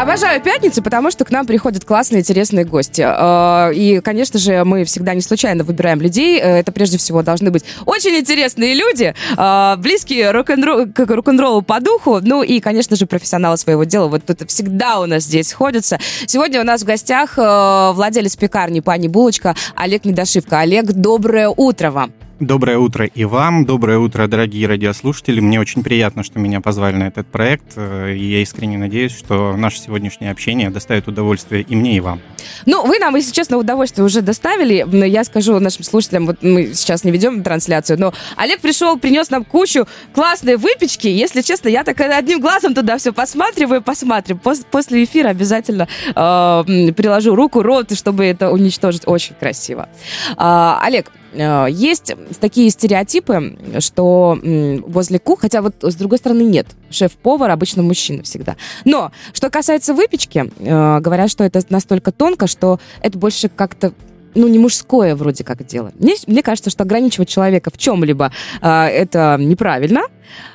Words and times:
Обожаю 0.00 0.40
пятницы, 0.40 0.80
потому 0.80 1.10
что 1.10 1.26
к 1.26 1.30
нам 1.30 1.46
приходят 1.46 1.84
классные, 1.84 2.20
интересные 2.20 2.64
гости. 2.64 3.04
Э, 3.06 3.70
и, 3.74 4.00
конечно 4.00 4.38
же, 4.38 4.64
мы 4.64 4.84
всегда 4.84 5.12
не 5.12 5.20
случайно 5.20 5.62
выбираем 5.62 6.00
людей. 6.00 6.40
Э, 6.40 6.56
это 6.56 6.72
прежде 6.72 6.96
всего 6.96 7.20
должны 7.22 7.50
быть 7.50 7.66
очень 7.84 8.16
интересные 8.18 8.72
люди, 8.72 9.14
э, 9.36 9.76
близкие 9.76 10.32
к 10.32 11.06
рок-н-роллу 11.06 11.60
по 11.60 11.80
духу. 11.80 12.20
Ну 12.22 12.42
и, 12.42 12.60
конечно 12.60 12.96
же, 12.96 13.04
профессионалы 13.04 13.58
своего 13.58 13.84
дела. 13.84 14.08
Вот 14.08 14.24
тут 14.24 14.48
всегда 14.48 15.00
у 15.00 15.06
нас 15.06 15.24
здесь 15.24 15.48
сходятся. 15.48 15.98
Сегодня 16.26 16.62
у 16.62 16.64
нас 16.64 16.80
в 16.80 16.86
гостях 16.86 17.36
владелец 17.36 18.36
пекарни 18.36 18.80
«Пани 18.80 19.08
Булочка» 19.08 19.54
Олег 19.76 20.06
Недошивка. 20.06 20.60
Олег, 20.60 20.86
доброе 20.86 21.50
утро 21.50 21.90
вам. 21.90 22.10
Доброе 22.40 22.78
утро 22.78 23.04
и 23.04 23.24
вам, 23.24 23.66
доброе 23.66 23.98
утро, 23.98 24.26
дорогие 24.26 24.66
радиослушатели. 24.66 25.40
Мне 25.40 25.60
очень 25.60 25.82
приятно, 25.82 26.22
что 26.24 26.38
меня 26.38 26.62
позвали 26.62 26.96
на 26.96 27.06
этот 27.08 27.26
проект, 27.26 27.74
э, 27.76 28.14
и 28.16 28.32
я 28.32 28.40
искренне 28.40 28.78
надеюсь, 28.78 29.14
что 29.14 29.54
наше 29.58 29.78
сегодняшнее 29.78 30.30
общение 30.30 30.70
доставит 30.70 31.06
удовольствие 31.06 31.60
и 31.60 31.76
мне, 31.76 31.98
и 31.98 32.00
вам. 32.00 32.22
Ну, 32.64 32.86
вы 32.86 32.98
нам, 32.98 33.14
если 33.14 33.32
честно, 33.32 33.58
удовольствие 33.58 34.06
уже 34.06 34.22
доставили. 34.22 34.86
Я 35.06 35.24
скажу 35.24 35.58
нашим 35.58 35.84
слушателям, 35.84 36.24
вот 36.24 36.42
мы 36.42 36.72
сейчас 36.72 37.04
не 37.04 37.10
ведем 37.10 37.42
трансляцию, 37.42 38.00
но 38.00 38.14
Олег 38.36 38.60
пришел, 38.60 38.98
принес 38.98 39.28
нам 39.28 39.44
кучу 39.44 39.86
классной 40.14 40.56
выпечки. 40.56 41.08
Если 41.08 41.42
честно, 41.42 41.68
я 41.68 41.84
так 41.84 42.00
одним 42.00 42.40
глазом 42.40 42.74
туда 42.74 42.96
все 42.96 43.12
посматриваю, 43.12 43.82
посмотрим. 43.82 44.38
После 44.38 45.04
эфира 45.04 45.28
обязательно 45.28 45.88
э, 46.08 46.12
приложу 46.14 47.34
руку, 47.34 47.62
рот, 47.62 47.94
чтобы 47.94 48.24
это 48.24 48.50
уничтожить. 48.50 49.02
Очень 49.04 49.34
красиво. 49.34 49.90
Э, 50.38 50.78
Олег, 50.80 51.12
есть 51.32 52.14
такие 52.40 52.70
стереотипы, 52.70 53.58
что 53.78 54.38
возле 54.86 55.18
кухни, 55.18 55.42
хотя 55.42 55.62
вот 55.62 55.74
с 55.82 55.94
другой 55.94 56.18
стороны 56.18 56.42
нет, 56.42 56.66
шеф-повар 56.90 57.50
обычно 57.50 57.82
мужчина 57.82 58.22
всегда. 58.22 58.56
Но 58.84 59.12
что 59.32 59.50
касается 59.50 59.94
выпечки, 59.94 60.50
э, 60.58 61.00
говорят, 61.00 61.30
что 61.30 61.44
это 61.44 61.62
настолько 61.68 62.12
тонко, 62.12 62.46
что 62.46 62.80
это 63.00 63.18
больше 63.18 63.48
как-то 63.48 63.92
ну, 64.34 64.48
не 64.48 64.58
мужское 64.58 65.16
вроде 65.16 65.44
как 65.44 65.64
дело. 65.66 65.92
Мне, 65.98 66.14
мне 66.26 66.42
кажется, 66.42 66.70
что 66.70 66.84
ограничивать 66.84 67.28
человека 67.28 67.70
в 67.72 67.78
чем-либо 67.78 68.32
э, 68.60 68.68
это 68.68 69.36
неправильно. 69.40 70.02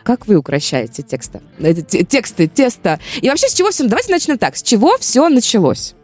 Как 0.03 0.27
вы 0.27 0.35
укращаете 0.35 1.03
тексты? 1.03 1.41
Тексты, 1.59 2.47
тесто. 2.47 2.99
И 3.21 3.29
вообще, 3.29 3.47
с 3.47 3.53
чего 3.53 3.71
все... 3.71 3.87
Давайте 3.87 4.11
начнем 4.11 4.37
так. 4.37 4.55
С 4.55 4.63
чего 4.63 4.97
все 4.97 5.27
началось? 5.29 5.95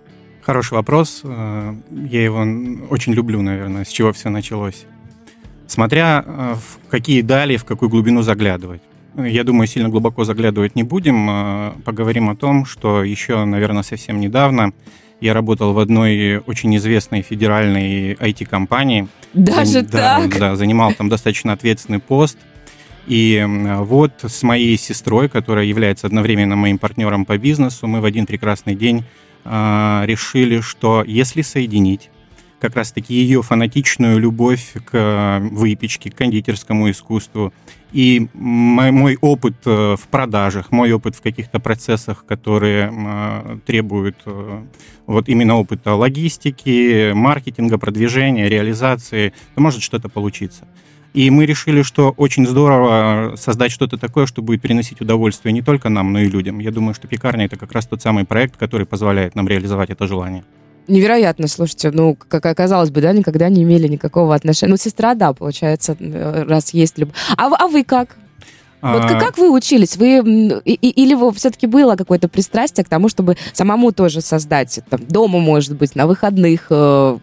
Хороший 0.42 0.74
вопрос. 0.74 1.22
Э, 1.24 1.76
я 1.92 2.24
его 2.24 2.40
очень 2.90 3.14
люблю, 3.14 3.42
наверное, 3.42 3.86
с 3.86 3.90
чего 3.90 4.12
все 4.12 4.30
началось. 4.30 4.86
Смотря 5.68 6.24
э, 6.26 6.56
в 6.56 6.90
какие 6.90 7.22
дали, 7.22 7.58
в 7.58 7.66
какую 7.66 7.90
глубину 7.90 8.24
заглядывать. 8.24 8.82
Я 9.16 9.44
думаю, 9.44 9.68
сильно 9.68 9.90
глубоко 9.90 10.24
заглядывать 10.24 10.76
не 10.76 10.84
будем. 10.84 11.30
Э, 11.30 11.72
поговорим 11.86 12.30
о 12.30 12.36
том, 12.36 12.66
что 12.66 13.04
еще, 13.04 13.46
наверное, 13.46 13.84
совсем 13.84 14.20
недавно 14.20 14.74
я 15.20 15.36
работал 15.36 15.74
в 15.74 15.80
одной 15.80 16.38
очень 16.40 16.76
известной 16.78 17.22
федеральной 17.22 18.14
IT-компании. 18.14 19.08
Даже 19.36 19.84
да, 19.84 20.22
так? 20.22 20.40
Да, 20.40 20.56
занимал 20.56 20.94
там 20.94 21.10
достаточно 21.10 21.54
ответственный 21.54 22.00
пост. 22.00 22.40
И 23.06 23.46
вот 23.48 24.14
с 24.24 24.42
моей 24.42 24.78
сестрой, 24.78 25.30
которая 25.30 25.66
является 25.66 26.08
одновременно 26.08 26.56
моим 26.56 26.80
партнером 26.80 27.26
по 27.26 27.38
бизнесу, 27.38 27.88
мы 27.88 28.02
в 28.02 28.06
один 28.06 28.26
прекрасный 28.26 28.76
день 28.76 29.04
э, 29.44 30.02
решили, 30.06 30.62
что 30.62 31.04
если 31.06 31.42
соединить 31.42 32.10
как 32.60 32.76
раз-таки 32.76 33.16
ее 33.16 33.42
фанатичную 33.42 34.20
любовь 34.20 34.74
к 34.86 35.40
выпечке, 35.52 36.12
к 36.12 36.16
кондитерскому 36.16 36.92
искусству 36.92 37.52
и 37.92 38.28
мой, 38.34 38.92
мой 38.92 39.18
опыт 39.20 39.56
э, 39.66 39.96
в 39.98 40.08
продажах, 40.08 40.72
мой 40.72 40.92
опыт 40.94 41.16
в 41.16 41.22
каких-то 41.22 41.60
процессах, 41.60 42.26
которые 42.26 42.92
э, 42.92 43.58
требуют 43.66 44.16
э, 44.26 44.64
вот 45.08 45.28
именно 45.28 45.56
опыта 45.58 45.96
логистики, 45.96 47.12
маркетинга, 47.14 47.78
продвижения, 47.78 48.48
реализации, 48.48 49.34
то 49.56 49.62
может 49.62 49.82
что-то 49.82 50.08
получиться. 50.08 50.68
И 51.14 51.30
мы 51.30 51.46
решили, 51.46 51.82
что 51.82 52.14
очень 52.16 52.48
здорово 52.48 53.36
создать 53.36 53.72
что-то 53.72 53.98
такое, 53.98 54.26
что 54.26 54.42
будет 54.42 54.62
приносить 54.62 55.02
удовольствие 55.02 55.52
не 55.52 55.62
только 55.62 55.90
нам, 55.90 56.14
но 56.14 56.20
и 56.20 56.30
людям. 56.30 56.60
Я 56.60 56.72
думаю, 56.72 56.94
что 56.94 57.08
пекарня 57.08 57.46
это 57.46 57.58
как 57.58 57.74
раз 57.74 57.86
тот 57.86 58.02
самый 58.02 58.24
проект, 58.24 58.56
который 58.56 58.86
позволяет 58.86 59.36
нам 59.36 59.48
реализовать 59.48 59.90
это 59.90 60.08
желание. 60.08 60.46
Невероятно, 60.88 61.48
слушайте, 61.48 61.92
ну, 61.92 62.18
как 62.28 62.46
оказалось 62.46 62.90
бы, 62.90 63.02
да, 63.02 63.12
никогда 63.12 63.50
не 63.50 63.64
имели 63.64 63.88
никакого 63.88 64.34
отношения. 64.34 64.72
Ну, 64.72 64.78
сестра, 64.78 65.14
да, 65.14 65.34
получается, 65.34 65.96
раз 66.00 66.74
есть 66.74 66.98
любовь. 66.98 67.16
А, 67.38 67.48
а 67.48 67.68
вы 67.68 67.84
как? 67.84 68.16
Вот 68.82 69.04
как, 69.04 69.12
а. 69.12 69.20
как 69.20 69.38
вы 69.38 69.52
учились? 69.52 69.96
Вы 69.96 70.62
и, 70.66 70.74
или 70.74 71.14
вы 71.14 71.32
все-таки 71.34 71.68
было 71.68 71.96
какое-то 71.96 72.28
пристрастие 72.28 72.84
к 72.84 72.90
тому, 72.90 73.10
чтобы 73.10 73.38
самому 73.54 73.92
тоже 73.92 74.22
создать 74.22 74.80
там, 74.90 75.02
дома, 75.06 75.40
может 75.40 75.76
быть, 75.76 75.96
на 75.96 76.08
выходных 76.08 76.68
э, 76.72 77.18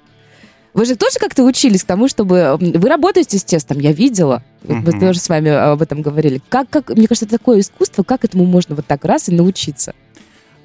вы 0.74 0.84
же 0.84 0.96
тоже 0.96 1.18
как-то 1.18 1.44
учились 1.44 1.82
к 1.82 1.86
тому, 1.86 2.08
чтобы... 2.08 2.56
Вы 2.60 2.88
работаете 2.88 3.38
с 3.38 3.44
тестом, 3.44 3.78
я 3.78 3.92
видела. 3.92 4.42
Угу. 4.64 4.74
Мы 4.74 5.00
тоже 5.00 5.18
с 5.18 5.28
вами 5.28 5.50
об 5.50 5.82
этом 5.82 6.02
говорили. 6.02 6.40
Как, 6.48 6.68
как, 6.70 6.90
мне 6.90 7.06
кажется, 7.06 7.26
это 7.26 7.38
такое 7.38 7.60
искусство, 7.60 8.02
как 8.02 8.24
этому 8.24 8.44
можно 8.44 8.74
вот 8.74 8.86
так 8.86 9.04
раз 9.04 9.28
и 9.28 9.32
научиться? 9.32 9.94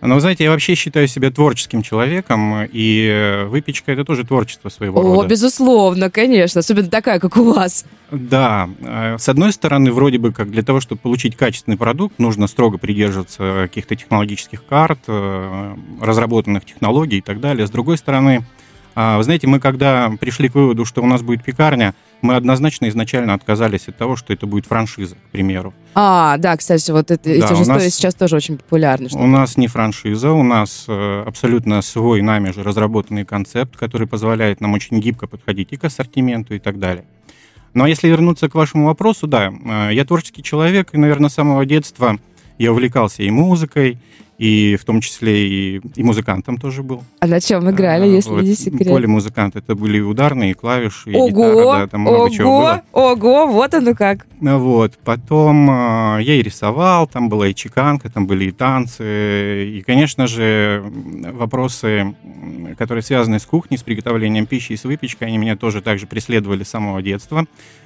Ну, 0.05 0.15
вы 0.15 0.19
знаете, 0.19 0.43
я 0.43 0.51
вообще 0.51 0.75
считаю 0.75 1.07
себя 1.07 1.31
творческим 1.31 1.81
человеком, 1.81 2.67
и 2.69 3.45
выпечка 3.47 3.93
это 3.93 4.03
тоже 4.03 4.25
творчество 4.25 4.67
своего 4.67 4.99
О, 4.99 5.03
рода. 5.03 5.25
О, 5.25 5.29
безусловно, 5.29 6.11
конечно, 6.11 6.59
особенно 6.59 6.89
такая, 6.89 7.21
как 7.21 7.37
у 7.37 7.53
вас. 7.53 7.85
Да, 8.11 8.69
э, 8.81 9.15
с 9.17 9.29
одной 9.29 9.53
стороны, 9.53 9.93
вроде 9.93 10.17
бы 10.17 10.33
как 10.33 10.51
для 10.51 10.61
того, 10.61 10.81
чтобы 10.81 10.99
получить 10.99 11.37
качественный 11.37 11.77
продукт, 11.77 12.19
нужно 12.19 12.47
строго 12.47 12.77
придерживаться 12.77 13.61
каких-то 13.69 13.95
технологических 13.95 14.65
карт, 14.65 14.99
э, 15.07 15.75
разработанных 16.01 16.65
технологий 16.65 17.19
и 17.19 17.21
так 17.21 17.39
далее. 17.39 17.65
С 17.65 17.69
другой 17.69 17.97
стороны, 17.97 18.43
а, 18.95 19.17
вы 19.17 19.23
знаете, 19.23 19.47
мы 19.47 19.59
когда 19.59 20.11
пришли 20.19 20.49
к 20.49 20.55
выводу, 20.55 20.85
что 20.85 21.01
у 21.01 21.05
нас 21.05 21.21
будет 21.21 21.43
пекарня, 21.43 21.93
мы 22.21 22.35
однозначно 22.35 22.87
изначально 22.89 23.33
отказались 23.33 23.87
от 23.87 23.97
того, 23.97 24.15
что 24.15 24.33
это 24.33 24.45
будет 24.47 24.65
франшиза, 24.65 25.15
к 25.15 25.31
примеру. 25.31 25.73
А, 25.95 26.37
да, 26.37 26.55
кстати, 26.55 26.91
вот 26.91 27.11
это, 27.11 27.23
да, 27.23 27.31
эти 27.31 27.53
же 27.53 27.63
истории 27.63 27.85
нас, 27.85 27.95
сейчас 27.95 28.15
тоже 28.15 28.35
очень 28.35 28.57
популярны. 28.57 29.09
У 29.13 29.27
нас 29.27 29.57
не 29.57 29.67
франшиза, 29.67 30.31
у 30.31 30.43
нас 30.43 30.85
э, 30.87 31.23
абсолютно 31.25 31.81
свой 31.81 32.21
нами 32.21 32.51
же 32.51 32.63
разработанный 32.63 33.25
концепт, 33.25 33.75
который 33.75 34.07
позволяет 34.07 34.61
нам 34.61 34.73
очень 34.73 34.99
гибко 34.99 35.27
подходить 35.27 35.73
и 35.73 35.77
к 35.77 35.83
ассортименту 35.83 36.55
и 36.55 36.59
так 36.59 36.79
далее. 36.79 37.05
Но 37.73 37.87
если 37.87 38.07
вернуться 38.07 38.49
к 38.49 38.55
вашему 38.55 38.85
вопросу, 38.85 39.27
да, 39.27 39.51
э, 39.51 39.89
я 39.93 40.05
творческий 40.05 40.43
человек, 40.43 40.89
и, 40.93 40.97
наверное, 40.97 41.29
с 41.29 41.33
самого 41.33 41.65
детства 41.65 42.17
я 42.63 42.71
увлекался 42.71 43.23
и 43.23 43.29
музыкой, 43.29 43.99
и 44.37 44.77
в 44.79 44.85
том 44.85 44.99
числе 44.99 45.47
и, 45.47 45.81
и 45.95 46.03
музыкантом 46.03 46.57
тоже 46.57 46.81
был. 46.81 47.03
А 47.19 47.27
на 47.27 47.39
чем 47.39 47.69
играли, 47.69 48.03
а, 48.03 48.05
если 48.05 48.31
вот, 48.31 48.43
не 48.43 48.55
секрет? 48.55 48.87
Поле 48.87 49.07
музыкант. 49.07 49.55
Это 49.55 49.75
были 49.75 49.99
ударные, 49.99 50.53
клавиши, 50.53 51.11
и 51.11 51.15
ого, 51.15 51.29
гитара, 51.29 51.79
да, 51.79 51.87
там 51.87 52.01
много 52.01 52.15
ого, 52.15 52.29
чего 52.29 52.59
было. 52.59 52.81
Ого, 52.91 53.47
вот 53.47 53.73
оно 53.73 53.93
как. 53.93 54.25
Вот, 54.41 54.97
потом 55.03 55.69
э, 55.69 56.23
я 56.23 56.35
и 56.35 56.41
рисовал, 56.41 57.07
там 57.07 57.29
была 57.29 57.47
и 57.47 57.55
чеканка, 57.55 58.09
там 58.09 58.25
были 58.25 58.45
и 58.45 58.51
танцы, 58.51 59.77
и, 59.77 59.83
конечно 59.85 60.27
же, 60.27 60.83
вопросы, 61.31 62.15
которые 62.77 63.03
связаны 63.03 63.39
с 63.39 63.45
кухней, 63.45 63.77
с 63.77 63.83
приготовлением 63.83 64.45
пищи 64.45 64.73
и 64.73 64.77
с 64.77 64.83
выпечкой, 64.83 65.27
они 65.27 65.37
меня 65.37 65.55
тоже 65.55 65.81
также 65.81 66.07
преследовали 66.07 66.63
с 66.63 66.69
самого 66.69 67.01
детства. 67.01 67.45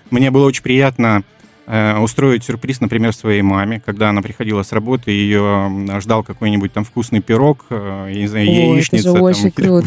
Мне 0.10 0.32
было 0.32 0.46
очень 0.46 0.64
приятно 0.64 1.24
устроить 1.68 2.46
сюрприз, 2.46 2.80
например, 2.80 3.14
своей 3.14 3.42
маме, 3.42 3.82
когда 3.86 4.10
она 4.10 4.22
приходила 4.22 4.64
с 4.64 4.72
работы, 4.72 5.12
ее 5.12 5.70
ждал 6.00 6.24
какой-нибудь 6.24 6.72
там 6.72 6.86
вкусный 6.86 7.22
пирог, 7.22 7.66
э, 7.70 8.10
я 8.10 8.20
не 8.22 8.28
знаю, 8.28 8.46
яичница, 8.46 9.12
там, 9.12 9.22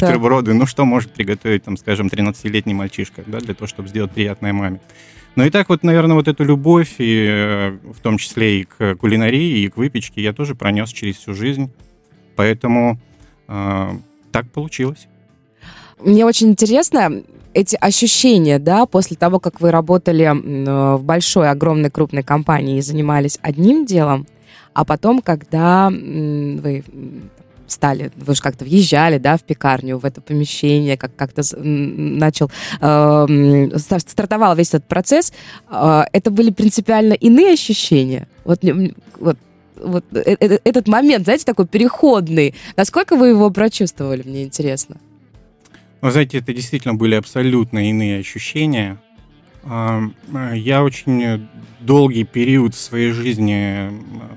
бутерброды, 0.08 0.52
ну 0.52 0.66
что 0.66 0.84
может 0.84 1.12
приготовить, 1.12 1.64
там, 1.64 1.78
скажем, 1.78 2.08
13-летний 2.08 2.74
мальчишка, 2.74 3.22
да, 3.26 3.40
для 3.40 3.54
того, 3.54 3.66
чтобы 3.66 3.88
сделать 3.88 4.10
приятное 4.10 4.52
маме. 4.52 4.80
Ну 5.36 5.44
и 5.44 5.50
так 5.50 5.70
вот, 5.70 5.82
наверное, 5.82 6.16
вот 6.16 6.28
эту 6.28 6.44
любовь, 6.44 6.96
и, 6.98 7.26
э, 7.26 7.78
в 7.94 8.00
том 8.00 8.18
числе 8.18 8.60
и 8.60 8.64
к 8.64 8.96
кулинарии, 8.96 9.60
и 9.60 9.68
к 9.68 9.78
выпечке, 9.78 10.22
я 10.22 10.34
тоже 10.34 10.54
пронес 10.54 10.90
через 10.90 11.16
всю 11.16 11.32
жизнь, 11.32 11.72
поэтому 12.36 13.00
э, 13.48 13.90
так 14.32 14.50
получилось. 14.50 15.08
Мне 16.02 16.24
очень 16.24 16.48
интересно, 16.48 17.22
эти 17.52 17.76
ощущения, 17.76 18.58
да, 18.58 18.86
после 18.86 19.16
того, 19.16 19.40
как 19.40 19.60
вы 19.60 19.70
работали 19.70 20.24
э, 20.24 20.96
в 20.96 21.02
большой, 21.02 21.50
огромной, 21.50 21.90
крупной 21.90 22.22
компании 22.22 22.78
и 22.78 22.82
занимались 22.82 23.38
одним 23.42 23.86
делом, 23.86 24.26
а 24.72 24.84
потом, 24.84 25.20
когда 25.20 25.90
вы 25.90 26.84
стали, 27.66 28.10
вы 28.16 28.34
же 28.34 28.42
как-то 28.42 28.64
въезжали, 28.64 29.18
да, 29.18 29.36
в 29.36 29.42
пекарню, 29.42 29.98
в 29.98 30.04
это 30.04 30.20
помещение, 30.20 30.96
как 30.96 31.14
как-то 31.16 31.42
начал, 31.56 32.50
э, 32.80 33.78
стартовал 33.78 34.56
весь 34.56 34.68
этот 34.68 34.86
процесс, 34.86 35.32
э, 35.70 36.02
это 36.12 36.30
были 36.30 36.50
принципиально 36.50 37.14
иные 37.14 37.54
ощущения. 37.54 38.28
Вот, 38.44 38.60
вот 39.18 39.36
вот 39.82 40.04
э, 40.12 40.36
э, 40.38 40.58
этот 40.64 40.88
момент, 40.88 41.24
знаете, 41.24 41.44
такой 41.44 41.66
переходный. 41.66 42.54
Насколько 42.76 43.16
вы 43.16 43.28
его 43.28 43.50
прочувствовали, 43.50 44.22
мне 44.22 44.44
интересно? 44.44 44.96
Вы 46.00 46.10
знаете, 46.10 46.38
это 46.38 46.54
действительно 46.54 46.94
были 46.94 47.14
абсолютно 47.14 47.88
иные 47.88 48.20
ощущения. 48.20 48.98
А, 49.64 50.02
я 50.54 50.82
очень 50.82 51.48
долгий 51.80 52.24
период 52.24 52.74
своей 52.74 53.10
жизни 53.12 53.90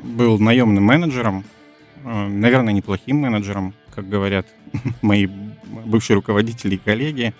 был 0.03 0.39
наемным 0.39 0.83
менеджером, 0.83 1.45
а, 2.03 2.27
наверное, 2.27 2.73
неплохим 2.73 3.17
менеджером, 3.17 3.73
как 3.95 4.09
говорят 4.09 4.45
мои 5.01 5.27
бывшие 5.85 6.15
руководители 6.15 6.75
и 6.75 6.77
коллеги. 6.77 7.33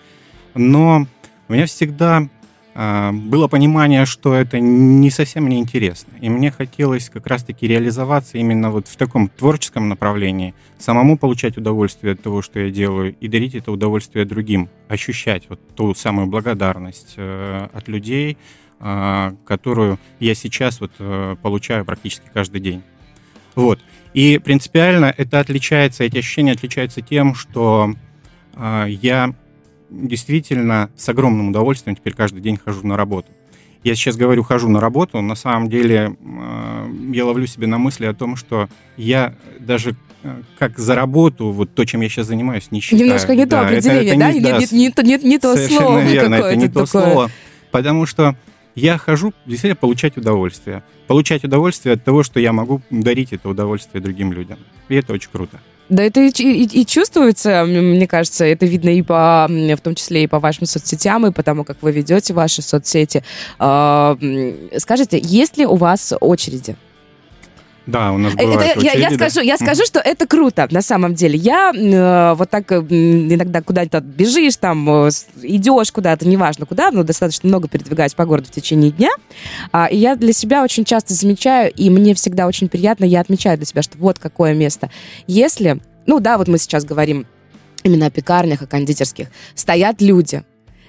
Но 0.54 1.06
меня 1.48 1.66
всегда 1.66 2.18
а, 2.18 2.28
было 2.74 3.46
понимание, 3.46 4.04
что 4.04 4.34
это 4.34 4.58
не 4.58 5.08
совсем 5.10 5.44
мне 5.44 5.60
интересно. 5.60 6.12
И 6.20 6.28
мне 6.28 6.50
хотелось 6.50 7.08
как 7.08 7.28
раз-таки 7.28 7.68
реализоваться 7.68 8.36
именно 8.36 8.70
вот 8.70 8.88
в 8.88 8.96
таком 8.96 9.28
творческом 9.28 9.88
направлении, 9.88 10.54
самому 10.78 11.16
получать 11.16 11.56
удовольствие 11.56 12.14
от 12.14 12.22
того, 12.22 12.42
что 12.42 12.58
я 12.58 12.70
делаю, 12.70 13.14
и 13.20 13.28
дарить 13.28 13.54
это 13.54 13.70
удовольствие 13.70 14.24
другим, 14.24 14.68
ощущать 14.88 15.44
вот 15.48 15.60
ту 15.76 15.94
самую 15.94 16.26
благодарность 16.26 17.14
э, 17.16 17.68
от 17.72 17.86
людей, 17.86 18.38
э, 18.80 19.32
которую 19.46 20.00
я 20.18 20.34
сейчас 20.34 20.80
вот 20.80 20.92
э, 20.98 21.36
получаю 21.40 21.84
практически 21.84 22.26
каждый 22.32 22.60
день. 22.60 22.82
Вот. 23.54 23.78
И 24.14 24.38
принципиально 24.38 25.14
это 25.16 25.38
отличается, 25.38 26.02
эти 26.02 26.18
ощущения 26.18 26.52
отличаются 26.52 27.02
тем, 27.02 27.34
что 27.34 27.94
я 28.56 29.34
действительно 30.02 30.90
с 30.96 31.08
огромным 31.08 31.48
удовольствием 31.48 31.96
теперь 31.96 32.14
каждый 32.14 32.40
день 32.40 32.58
хожу 32.62 32.86
на 32.86 32.96
работу. 32.96 33.30
Я 33.82 33.94
сейчас 33.94 34.16
говорю 34.16 34.42
хожу 34.42 34.68
на 34.68 34.80
работу, 34.80 35.20
на 35.20 35.34
самом 35.34 35.68
деле 35.68 36.16
э, 36.18 36.92
я 37.12 37.26
ловлю 37.26 37.46
себя 37.46 37.66
на 37.66 37.76
мысли 37.76 38.06
о 38.06 38.14
том, 38.14 38.34
что 38.34 38.68
я 38.96 39.34
даже 39.60 39.94
э, 40.22 40.42
как 40.58 40.78
за 40.78 40.94
работу, 40.94 41.50
вот 41.50 41.74
то, 41.74 41.84
чем 41.84 42.00
я 42.00 42.08
сейчас 42.08 42.28
занимаюсь, 42.28 42.70
не 42.70 42.80
считаю. 42.80 43.02
Немножко 43.02 43.34
не 43.34 43.44
то 43.44 43.50
да, 43.50 43.66
определение, 43.66 44.14
это, 44.14 44.14
это 44.14 44.18
да? 44.18 44.32
Не, 44.32 44.40
да? 44.40 44.58
Не, 44.58 44.66
не, 44.78 45.18
не, 45.18 45.28
не 45.28 45.38
то 45.38 45.56
слово 45.56 46.00
верно, 46.00 46.34
это 46.36 46.56
не 46.56 46.68
то 46.68 46.86
слово. 46.86 47.30
Потому 47.70 48.06
что 48.06 48.36
я 48.74 48.96
хожу 48.96 49.34
действительно 49.44 49.76
получать 49.76 50.16
удовольствие. 50.16 50.82
Получать 51.06 51.44
удовольствие 51.44 51.94
от 51.94 52.04
того, 52.04 52.22
что 52.22 52.40
я 52.40 52.52
могу 52.52 52.80
дарить 52.90 53.32
это 53.32 53.50
удовольствие 53.50 54.02
другим 54.02 54.32
людям. 54.32 54.58
И 54.88 54.94
это 54.94 55.12
очень 55.12 55.28
круто. 55.30 55.60
Да, 55.88 56.02
это 56.02 56.20
и, 56.20 56.30
и, 56.30 56.80
и 56.80 56.86
чувствуется, 56.86 57.64
мне 57.66 58.06
кажется, 58.06 58.44
это 58.44 58.64
видно 58.64 58.88
и 58.88 59.02
по, 59.02 59.46
в 59.48 59.80
том 59.82 59.94
числе 59.94 60.24
и 60.24 60.26
по 60.26 60.40
вашим 60.40 60.66
соцсетям, 60.66 61.26
и 61.26 61.30
потому 61.30 61.64
как 61.64 61.82
вы 61.82 61.92
ведете 61.92 62.32
ваши 62.32 62.62
соцсети. 62.62 63.22
А, 63.58 64.16
скажите, 64.78 65.20
есть 65.22 65.58
ли 65.58 65.66
у 65.66 65.74
вас 65.74 66.14
очереди? 66.20 66.76
Да, 67.86 68.12
у 68.12 68.18
нас 68.18 68.32
э, 68.34 68.36
бывает 68.36 68.70
это, 68.70 68.78
очереди, 68.80 68.98
я, 68.98 69.08
я, 69.10 69.14
скажу, 69.14 69.40
я 69.40 69.56
скажу, 69.58 69.84
что 69.84 70.00
это 70.00 70.26
круто, 70.26 70.66
на 70.70 70.80
самом 70.80 71.14
деле. 71.14 71.36
Я 71.36 71.72
э, 71.74 72.34
вот 72.34 72.48
так 72.48 72.72
э, 72.72 72.76
иногда 72.78 73.60
куда-то 73.60 74.00
бежишь, 74.00 74.56
там, 74.56 75.06
э, 75.06 75.10
идешь 75.42 75.92
куда-то, 75.92 76.26
неважно 76.26 76.64
куда, 76.64 76.90
но 76.90 77.02
достаточно 77.02 77.48
много 77.48 77.68
передвигаюсь 77.68 78.14
по 78.14 78.24
городу 78.24 78.48
в 78.48 78.52
течение 78.52 78.90
дня. 78.90 79.10
Э, 79.72 79.86
и 79.90 79.98
я 79.98 80.16
для 80.16 80.32
себя 80.32 80.62
очень 80.62 80.84
часто 80.84 81.12
замечаю, 81.12 81.70
и 81.72 81.90
мне 81.90 82.14
всегда 82.14 82.46
очень 82.46 82.68
приятно, 82.68 83.04
я 83.04 83.20
отмечаю 83.20 83.58
для 83.58 83.66
себя, 83.66 83.82
что 83.82 83.98
вот 83.98 84.18
какое 84.18 84.54
место. 84.54 84.90
Если, 85.26 85.78
ну 86.06 86.20
да, 86.20 86.38
вот 86.38 86.48
мы 86.48 86.58
сейчас 86.58 86.84
говорим 86.86 87.26
именно 87.82 88.06
о 88.06 88.10
пекарнях, 88.10 88.62
о 88.62 88.66
кондитерских, 88.66 89.28
стоят 89.54 90.00
люди. 90.00 90.42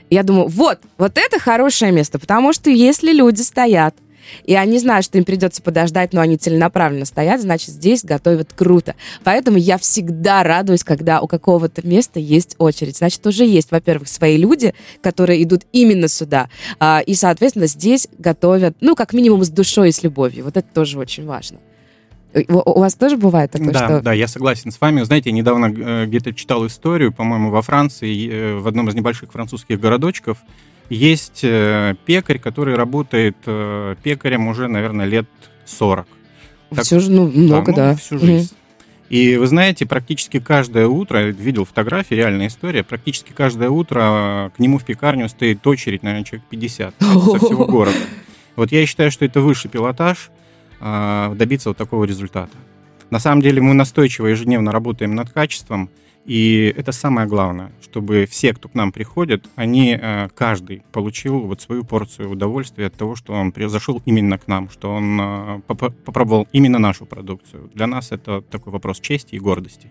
Я 0.09 0.23
думаю, 0.23 0.47
вот, 0.47 0.79
вот 0.97 1.17
это 1.17 1.39
хорошее 1.39 1.91
место, 1.91 2.19
потому 2.19 2.53
что 2.53 2.69
если 2.69 3.11
люди 3.11 3.41
стоят, 3.41 3.95
и 4.43 4.55
они 4.55 4.79
знают, 4.79 5.05
что 5.05 5.17
им 5.17 5.25
придется 5.25 5.61
подождать, 5.61 6.13
но 6.13 6.21
они 6.21 6.37
целенаправленно 6.37 7.05
стоят, 7.05 7.41
значит, 7.41 7.69
здесь 7.69 8.03
готовят 8.03 8.53
круто. 8.53 8.95
Поэтому 9.23 9.57
я 9.57 9.77
всегда 9.77 10.43
радуюсь, 10.43 10.83
когда 10.83 11.21
у 11.21 11.27
какого-то 11.27 11.85
места 11.85 12.19
есть 12.19 12.55
очередь. 12.57 12.97
Значит, 12.97 13.25
уже 13.27 13.45
есть, 13.45 13.71
во-первых, 13.71 14.07
свои 14.07 14.37
люди, 14.37 14.73
которые 15.01 15.43
идут 15.43 15.63
именно 15.71 16.07
сюда. 16.07 16.49
А, 16.79 17.01
и, 17.05 17.13
соответственно, 17.13 17.67
здесь 17.67 18.07
готовят, 18.17 18.75
ну, 18.81 18.95
как 18.95 19.13
минимум, 19.13 19.43
с 19.43 19.49
душой 19.49 19.89
и 19.89 19.91
с 19.91 20.03
любовью. 20.03 20.45
Вот 20.45 20.57
это 20.57 20.67
тоже 20.73 20.99
очень 20.99 21.25
важно. 21.25 21.59
У 22.49 22.79
вас 22.79 22.95
тоже 22.95 23.15
бывает 23.15 23.51
такое, 23.51 23.71
да, 23.71 23.85
что... 23.85 24.01
Да, 24.01 24.13
я 24.13 24.27
согласен 24.27 24.69
с 24.69 24.81
вами. 24.81 25.03
Знаете, 25.03 25.29
я 25.29 25.35
недавно 25.35 25.67
э, 25.67 26.05
где-то 26.05 26.33
читал 26.33 26.67
историю, 26.67 27.13
по-моему, 27.13 27.49
во 27.49 27.61
Франции, 27.61 28.29
э, 28.29 28.55
в 28.55 28.67
одном 28.67 28.89
из 28.89 28.95
небольших 28.95 29.31
французских 29.31 29.79
городочков, 29.79 30.39
есть 30.89 31.41
э, 31.43 31.95
пекарь, 32.05 32.39
который 32.39 32.75
работает 32.75 33.35
э, 33.45 33.95
пекарем 34.03 34.47
уже, 34.47 34.67
наверное, 34.67 35.05
лет 35.05 35.27
40. 35.65 36.07
Всю, 36.71 36.99
так, 36.99 37.09
ну, 37.09 37.27
много, 37.31 37.73
да. 37.73 37.91
Ну, 37.91 37.97
всю 37.97 38.19
жизнь. 38.19 38.51
Угу. 38.51 38.59
И 39.09 39.37
вы 39.37 39.47
знаете, 39.47 39.85
практически 39.85 40.39
каждое 40.39 40.87
утро, 40.87 41.19
видел 41.19 41.65
фотографии, 41.65 42.15
реальная 42.15 42.47
история, 42.47 42.83
практически 42.83 43.31
каждое 43.31 43.69
утро 43.69 44.51
к 44.55 44.59
нему 44.59 44.79
в 44.79 44.83
пекарню 44.83 45.29
стоит 45.29 45.65
очередь, 45.67 46.01
наверное, 46.01 46.25
человек 46.25 46.47
50 46.49 46.95
со 46.99 47.05
всего 47.45 47.65
города. 47.65 47.97
Вот 48.55 48.71
я 48.71 48.85
считаю, 48.85 49.11
что 49.11 49.25
это 49.25 49.41
высший 49.41 49.69
пилотаж 49.69 50.31
добиться 50.79 51.69
вот 51.69 51.77
такого 51.77 52.03
результата. 52.05 52.55
На 53.09 53.19
самом 53.19 53.41
деле 53.41 53.61
мы 53.61 53.73
настойчиво 53.73 54.27
ежедневно 54.27 54.71
работаем 54.71 55.13
над 55.13 55.29
качеством, 55.31 55.89
и 56.25 56.73
это 56.75 56.91
самое 56.91 57.27
главное, 57.27 57.71
чтобы 57.81 58.25
все, 58.25 58.53
кто 58.53 58.67
к 58.67 58.73
нам 58.73 58.91
приходит, 58.91 59.47
они, 59.55 59.97
э, 59.99 60.27
каждый 60.33 60.81
получил 60.91 61.41
вот 61.41 61.61
свою 61.61 61.83
порцию 61.83 62.31
удовольствия 62.31 62.87
от 62.87 62.95
того, 62.95 63.15
что 63.15 63.33
он 63.33 63.53
зашел 63.67 64.01
именно 64.05 64.39
к 64.39 64.47
нам, 64.47 64.69
что 64.69 64.91
он 64.91 65.19
э, 65.21 65.61
попробовал 65.67 66.47
именно 66.51 66.79
нашу 66.79 67.05
продукцию. 67.05 67.69
Для 67.75 67.85
нас 67.85 68.11
это 68.11 68.41
такой 68.41 68.73
вопрос 68.73 68.99
чести 68.99 69.35
и 69.35 69.39
гордости. 69.39 69.89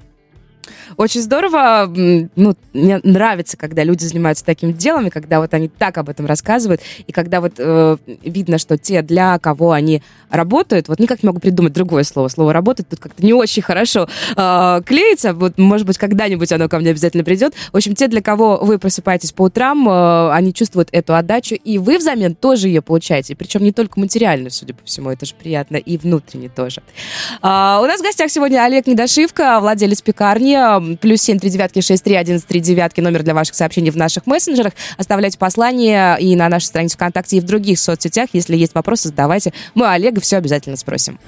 Очень 0.97 1.23
здорово. 1.23 1.91
Ну, 1.95 2.55
мне 2.73 3.01
нравится, 3.03 3.57
когда 3.57 3.85
люди 3.85 4.05
занимаются 4.05 4.45
таким 4.45 4.73
делом, 4.73 5.07
и 5.07 5.11
когда 5.11 5.41
вот 5.41 5.55
они 5.55 5.69
так 5.69 5.99
об 5.99 6.09
этом 6.09 6.27
рассказывают, 6.27 6.81
и 7.07 7.13
когда 7.13 7.41
вот 7.41 7.55
э, 7.59 7.97
видно, 8.23 8.59
что 8.59 8.79
те, 8.79 9.03
для 9.03 9.39
кого 9.39 9.73
они 9.73 10.03
работают, 10.31 10.89
вот 10.89 10.99
никак 10.99 11.23
не 11.23 11.29
могу 11.29 11.41
придумать 11.41 11.73
другое 11.73 12.05
слово. 12.05 12.29
Слово 12.29 12.53
«работать» 12.53 12.89
тут 12.89 13.01
как-то 13.01 13.25
не 13.25 13.33
очень 13.33 13.63
хорошо 13.63 14.09
э, 14.37 14.83
клеится. 14.85 15.33
Вот, 15.35 15.59
может 15.59 15.87
быть, 15.87 15.99
когда-нибудь 15.99 16.51
оно 16.53 16.69
ко 16.69 16.79
мне 16.79 16.91
обязательно 16.91 17.25
придет. 17.25 17.55
В 17.73 17.77
общем, 17.77 17.95
те, 17.95 18.09
для 18.09 18.23
кого 18.23 18.59
вы 18.61 18.79
просыпаетесь 18.79 19.33
по 19.33 19.43
утрам, 19.43 19.89
э, 19.89 20.31
они 20.33 20.53
чувствуют 20.53 20.89
эту 20.93 21.15
отдачу, 21.15 21.55
и 21.55 21.79
вы 21.79 21.99
взамен 21.99 22.35
тоже 22.35 22.69
ее 22.69 22.83
получаете. 22.83 23.37
Причем 23.37 23.63
не 23.63 23.73
только 23.73 24.01
материальную, 24.01 24.51
судя 24.51 24.75
по 24.75 24.85
всему, 24.85 25.11
это 25.11 25.27
же 25.27 25.35
приятно, 25.35 25.77
и 25.77 25.97
внутренне 25.99 26.49
тоже. 26.49 26.83
Э, 27.43 27.79
у 27.83 27.87
нас 27.87 28.01
в 28.01 28.03
гостях 28.03 28.31
сегодня 28.31 28.65
Олег 28.65 28.87
Недошивка, 28.87 29.61
владелец 29.61 30.03
пекарни 30.03 30.54
плюс 31.01 31.23
семь 31.23 31.39
три 31.39 31.51
девятки 31.51 31.81
шесть 31.81 32.05
три 32.05 32.15
один 32.15 32.41
три 32.41 32.61
девятки 32.61 33.01
номер 33.01 33.23
для 33.23 33.35
ваших 33.35 33.55
сообщений 33.55 33.91
в 33.91 33.97
наших 33.97 34.27
мессенджерах. 34.27 34.73
Оставляйте 34.97 35.39
послания 35.39 36.17
и 36.17 36.35
на 36.37 36.49
нашей 36.49 36.67
странице 36.67 36.97
ВКонтакте, 36.97 37.37
и 37.37 37.41
в 37.41 37.45
других 37.45 37.79
соцсетях. 37.79 38.31
Если 38.33 38.57
есть 38.57 38.75
вопросы, 38.75 39.09
задавайте. 39.09 39.53
Мы 39.75 39.89
Олега 39.89 40.21
все 40.21 40.37
обязательно 40.37 40.77
спросим. 40.77 41.19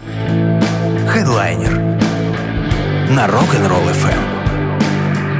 Хедлайнер 1.09 1.76
на 3.11 3.26
Rock'n'Roll 3.26 3.92
FM. 3.92 4.36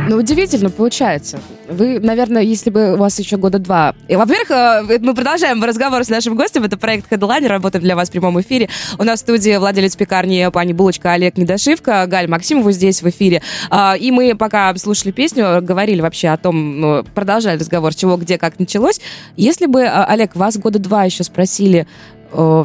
Ну, 0.09 0.17
удивительно 0.17 0.71
получается. 0.71 1.41
Вы, 1.69 1.99
наверное, 1.99 2.43
если 2.43 2.71
бы 2.71 2.95
у 2.95 2.97
вас 2.97 3.19
еще 3.19 3.37
года 3.37 3.59
два... 3.59 3.95
И, 4.09 4.15
во-первых, 4.15 4.51
э, 4.51 4.99
мы 5.01 5.15
продолжаем 5.15 5.63
разговор 5.65 6.05
с 6.05 6.09
нашим 6.09 6.37
гостем. 6.37 6.63
Это 6.63 6.77
проект 6.77 7.11
Headliner, 7.13 7.49
работаем 7.49 7.83
для 7.83 7.97
вас 7.97 8.09
в 8.09 8.13
прямом 8.13 8.41
эфире. 8.41 8.69
У 8.99 9.03
нас 9.03 9.21
в 9.21 9.23
студии 9.23 9.57
владелец 9.57 9.97
пекарни 9.97 10.49
пани 10.53 10.73
Булочка 10.73 11.13
Олег 11.13 11.37
Недошивка, 11.37 12.07
Галь 12.07 12.29
Максимову 12.29 12.71
здесь 12.71 13.03
в 13.03 13.09
эфире. 13.09 13.43
А, 13.69 13.97
и 13.99 14.11
мы, 14.13 14.37
пока 14.37 14.75
слушали 14.77 15.11
песню, 15.11 15.61
говорили 15.61 16.01
вообще 16.01 16.29
о 16.29 16.37
том, 16.37 16.81
ну, 16.81 17.05
продолжали 17.15 17.59
разговор, 17.59 17.95
чего, 17.95 18.17
где, 18.17 18.39
как 18.39 18.59
началось. 18.61 19.01
Если 19.37 19.67
бы, 19.67 19.85
а, 19.85 20.05
Олег, 20.05 20.37
вас 20.37 20.57
года 20.57 20.79
два 20.79 21.05
еще 21.05 21.25
спросили, 21.25 21.87
э, 22.33 22.65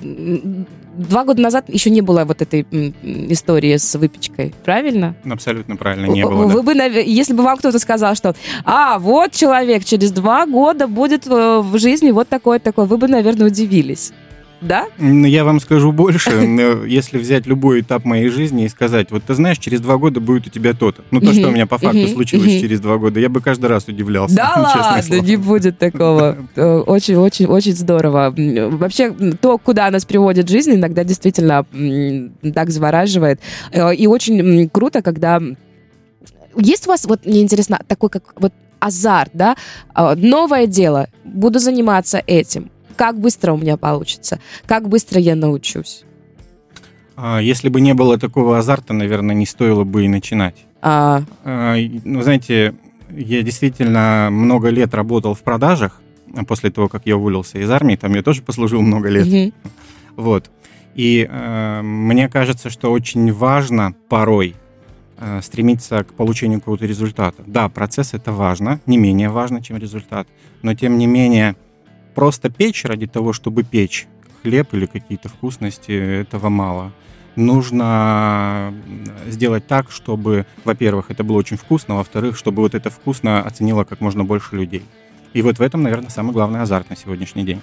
два 0.95 1.23
года 1.23 1.41
назад 1.41 1.65
еще 1.67 1.89
не 1.89 2.01
было 2.01 2.25
вот 2.25 2.41
этой 2.41 2.65
истории 3.29 3.77
с 3.77 3.95
выпечкой, 3.95 4.53
правильно? 4.63 5.15
Абсолютно 5.29 5.75
правильно, 5.75 6.07
не 6.07 6.23
было. 6.23 6.45
Вы 6.47 6.75
да. 6.75 6.89
бы, 6.89 7.03
если 7.05 7.33
бы 7.33 7.43
вам 7.43 7.57
кто-то 7.57 7.79
сказал, 7.79 8.15
что, 8.15 8.35
а, 8.65 8.99
вот 8.99 9.31
человек 9.31 9.83
через 9.85 10.11
два 10.11 10.45
года 10.45 10.87
будет 10.87 11.27
э, 11.27 11.59
в 11.61 11.77
жизни 11.77 12.11
вот 12.11 12.27
такой-такой, 12.27 12.85
вы 12.85 12.97
бы, 12.97 13.07
наверное, 13.07 13.47
удивились 13.47 14.11
да? 14.61 14.87
Я 14.99 15.43
вам 15.43 15.59
скажу 15.59 15.91
больше. 15.91 16.29
Если 16.87 17.17
взять 17.17 17.47
любой 17.47 17.81
этап 17.81 18.05
моей 18.05 18.29
жизни 18.29 18.65
и 18.65 18.69
сказать, 18.69 19.11
вот 19.11 19.23
ты 19.23 19.33
знаешь, 19.33 19.57
через 19.57 19.81
два 19.81 19.97
года 19.97 20.19
будет 20.19 20.47
у 20.47 20.49
тебя 20.49 20.73
то-то. 20.73 21.03
Ну, 21.11 21.19
то, 21.19 21.33
что 21.33 21.49
у 21.49 21.51
меня 21.51 21.65
по 21.65 21.77
факту 21.77 22.07
случилось 22.07 22.61
через 22.61 22.79
два 22.79 22.97
года, 22.97 23.19
я 23.19 23.29
бы 23.29 23.41
каждый 23.41 23.65
раз 23.65 23.87
удивлялся. 23.87 24.35
Да 24.41 24.55
ладно, 24.57 25.19
не 25.21 25.35
будет 25.35 25.77
такого. 25.77 26.37
Очень-очень-очень 26.55 27.73
здорово. 27.73 28.33
Вообще, 28.35 29.11
то, 29.39 29.57
куда 29.57 29.89
нас 29.91 30.05
приводит 30.05 30.49
жизнь, 30.49 30.73
иногда 30.73 31.03
действительно 31.03 31.65
так 32.53 32.69
завораживает. 32.69 33.39
Э, 33.71 33.93
и 33.93 34.07
очень 34.07 34.69
круто, 34.69 35.01
когда... 35.01 35.41
Есть 36.57 36.87
у 36.87 36.89
вас, 36.89 37.05
вот 37.05 37.25
мне 37.25 37.41
интересно, 37.41 37.79
такой 37.87 38.09
как 38.09 38.33
вот 38.39 38.53
азарт, 38.79 39.31
да? 39.33 39.55
А, 39.93 40.15
новое 40.15 40.67
дело, 40.67 41.07
буду 41.23 41.59
заниматься 41.59 42.21
этим 42.25 42.71
как 42.95 43.19
быстро 43.19 43.53
у 43.53 43.57
меня 43.57 43.77
получится, 43.77 44.39
как 44.65 44.87
быстро 44.89 45.19
я 45.19 45.35
научусь. 45.35 46.03
А, 47.15 47.39
если 47.39 47.69
бы 47.69 47.81
не 47.81 47.93
было 47.93 48.17
такого 48.17 48.57
азарта, 48.57 48.93
наверное, 48.93 49.35
не 49.35 49.45
стоило 49.45 49.83
бы 49.83 50.05
и 50.05 50.07
начинать. 50.07 50.55
А... 50.81 51.23
а 51.43 51.75
ну, 52.03 52.21
знаете, 52.21 52.73
я 53.09 53.43
действительно 53.43 54.29
много 54.31 54.69
лет 54.69 54.93
работал 54.93 55.33
в 55.33 55.41
продажах, 55.41 56.01
после 56.47 56.71
того, 56.71 56.87
как 56.87 57.03
я 57.05 57.17
уволился 57.17 57.59
из 57.59 57.69
армии, 57.69 57.95
там 57.95 58.13
я 58.15 58.23
тоже 58.23 58.41
послужил 58.41 58.81
много 58.81 59.09
лет. 59.09 59.27
Mm-hmm. 59.27 59.53
Вот. 60.15 60.49
И 60.95 61.27
э, 61.29 61.81
мне 61.81 62.29
кажется, 62.29 62.69
что 62.69 62.91
очень 62.91 63.31
важно 63.31 63.93
порой 64.09 64.55
э, 65.17 65.39
стремиться 65.41 66.03
к 66.03 66.13
получению 66.13 66.59
какого-то 66.59 66.85
результата. 66.85 67.43
Да, 67.45 67.69
процесс 67.69 68.13
это 68.13 68.31
важно, 68.31 68.79
не 68.85 68.97
менее 68.97 69.29
важно, 69.29 69.61
чем 69.61 69.77
результат, 69.77 70.27
но 70.61 70.73
тем 70.73 70.97
не 70.97 71.07
менее 71.07 71.55
просто 72.13 72.49
печь 72.49 72.85
ради 72.85 73.07
того, 73.07 73.33
чтобы 73.33 73.63
печь 73.63 74.07
хлеб 74.43 74.73
или 74.73 74.85
какие-то 74.85 75.29
вкусности, 75.29 75.91
этого 75.91 76.49
мало. 76.49 76.91
Нужно 77.35 78.73
сделать 79.27 79.65
так, 79.67 79.89
чтобы, 79.91 80.45
во-первых, 80.65 81.11
это 81.11 81.23
было 81.23 81.37
очень 81.37 81.57
вкусно, 81.57 81.95
во-вторых, 81.95 82.37
чтобы 82.37 82.61
вот 82.61 82.75
это 82.75 82.89
вкусно 82.89 83.41
оценило 83.41 83.83
как 83.83 84.01
можно 84.01 84.23
больше 84.23 84.55
людей. 84.55 84.83
И 85.33 85.41
вот 85.41 85.59
в 85.59 85.61
этом, 85.61 85.83
наверное, 85.83 86.09
самый 86.09 86.33
главный 86.33 86.61
азарт 86.61 86.89
на 86.89 86.97
сегодняшний 86.97 87.43
день. 87.43 87.61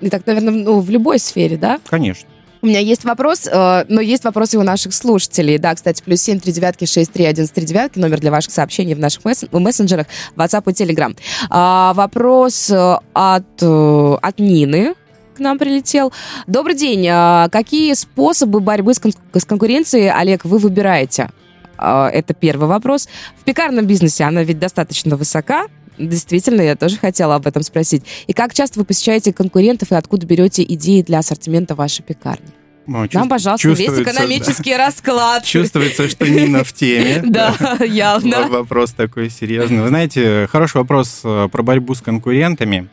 И 0.00 0.10
так, 0.10 0.26
наверное, 0.26 0.64
ну, 0.64 0.80
в 0.80 0.90
любой 0.90 1.20
сфере, 1.20 1.56
да? 1.56 1.78
Конечно. 1.88 2.28
У 2.64 2.66
меня 2.66 2.80
есть 2.80 3.04
вопрос, 3.04 3.46
э, 3.46 3.84
но 3.90 4.00
есть 4.00 4.24
вопросы 4.24 4.56
у 4.56 4.62
наших 4.62 4.94
слушателей. 4.94 5.58
Да, 5.58 5.74
кстати, 5.74 6.02
плюс 6.02 6.22
семь 6.22 6.40
три 6.40 6.50
девятки 6.50 6.86
шесть 6.86 7.12
три 7.12 7.26
один 7.26 7.46
три 7.46 7.66
девятки 7.66 7.98
номер 7.98 8.20
для 8.20 8.30
ваших 8.30 8.52
сообщений 8.52 8.94
в 8.94 8.98
наших 8.98 9.22
мессенджерах, 9.52 10.06
WhatsApp 10.34 10.62
и 10.70 10.72
Telegram. 10.72 11.14
А, 11.50 11.92
вопрос 11.92 12.70
э, 12.70 12.98
от, 13.12 13.44
э, 13.60 14.16
от 14.22 14.38
Нины 14.38 14.94
к 15.36 15.40
нам 15.40 15.58
прилетел. 15.58 16.10
Добрый 16.46 16.74
день. 16.74 17.06
А 17.10 17.50
какие 17.50 17.92
способы 17.92 18.60
борьбы 18.60 18.94
с, 18.94 18.98
кон- 18.98 19.12
с 19.34 19.44
конкуренцией, 19.44 20.10
Олег, 20.10 20.46
вы 20.46 20.56
выбираете? 20.56 21.28
А, 21.76 22.08
это 22.08 22.32
первый 22.32 22.66
вопрос. 22.66 23.10
В 23.38 23.44
пекарном 23.44 23.84
бизнесе 23.84 24.24
она 24.24 24.42
ведь 24.42 24.58
достаточно 24.58 25.16
высока, 25.16 25.66
Действительно, 25.98 26.60
я 26.60 26.76
тоже 26.76 26.96
хотела 26.96 27.36
об 27.36 27.46
этом 27.46 27.62
спросить. 27.62 28.04
И 28.26 28.32
как 28.32 28.54
часто 28.54 28.78
вы 28.78 28.84
посещаете 28.84 29.32
конкурентов 29.32 29.92
и 29.92 29.94
откуда 29.94 30.26
берете 30.26 30.62
идеи 30.62 31.02
для 31.02 31.18
ассортимента 31.18 31.74
вашей 31.74 32.02
пекарни? 32.02 32.48
Ну, 32.86 33.06
Нам, 33.12 33.28
пожалуйста, 33.28 33.68
весь 33.68 33.88
экономический 33.88 34.72
да. 34.72 34.86
расклад. 34.86 35.44
Чувствуется, 35.44 36.08
что 36.08 36.28
Нина 36.28 36.64
в 36.64 36.72
теме. 36.72 37.22
Да, 37.24 37.54
явно. 37.80 38.48
Вопрос 38.48 38.92
такой 38.92 39.30
серьезный. 39.30 39.80
Вы 39.80 39.88
знаете, 39.88 40.46
хороший 40.50 40.78
вопрос 40.78 41.20
э, 41.24 41.48
про 41.50 41.62
борьбу 41.62 41.94
с 41.94 42.02
конкурентами. 42.02 42.88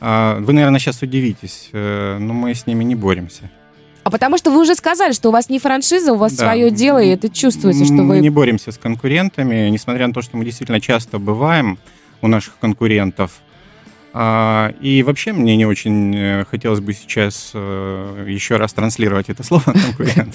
А, 0.00 0.38
вы, 0.38 0.52
наверное, 0.52 0.78
сейчас 0.78 1.02
удивитесь, 1.02 1.70
э, 1.72 2.18
но 2.20 2.32
мы 2.32 2.54
с 2.54 2.66
ними 2.66 2.84
не 2.84 2.94
боремся. 2.94 3.50
А 4.04 4.10
потому 4.10 4.36
что 4.38 4.50
вы 4.50 4.60
уже 4.60 4.74
сказали, 4.74 5.12
что 5.12 5.30
у 5.30 5.32
вас 5.32 5.48
не 5.48 5.58
франшиза, 5.58 6.12
у 6.12 6.16
вас 6.16 6.34
да. 6.34 6.44
свое 6.44 6.70
дело, 6.70 7.02
и 7.02 7.08
это 7.08 7.28
чувствуется, 7.30 7.86
что 7.86 7.94
вы... 7.94 8.04
Мы 8.04 8.20
не 8.20 8.30
боремся 8.30 8.70
с 8.70 8.76
конкурентами, 8.78 9.68
несмотря 9.70 10.06
на 10.06 10.12
то, 10.12 10.20
что 10.20 10.36
мы 10.36 10.44
действительно 10.44 10.80
часто 10.80 11.18
бываем 11.18 11.78
у 12.22 12.28
наших 12.28 12.58
конкурентов. 12.58 13.32
А, 14.16 14.72
и 14.80 15.02
вообще 15.02 15.32
мне 15.32 15.56
не 15.56 15.66
очень 15.66 16.14
э, 16.14 16.44
хотелось 16.48 16.78
бы 16.78 16.92
сейчас 16.92 17.50
э, 17.52 18.26
еще 18.28 18.58
раз 18.58 18.72
транслировать 18.72 19.28
это 19.28 19.42
слово 19.42 19.62
конкурент. 19.64 20.34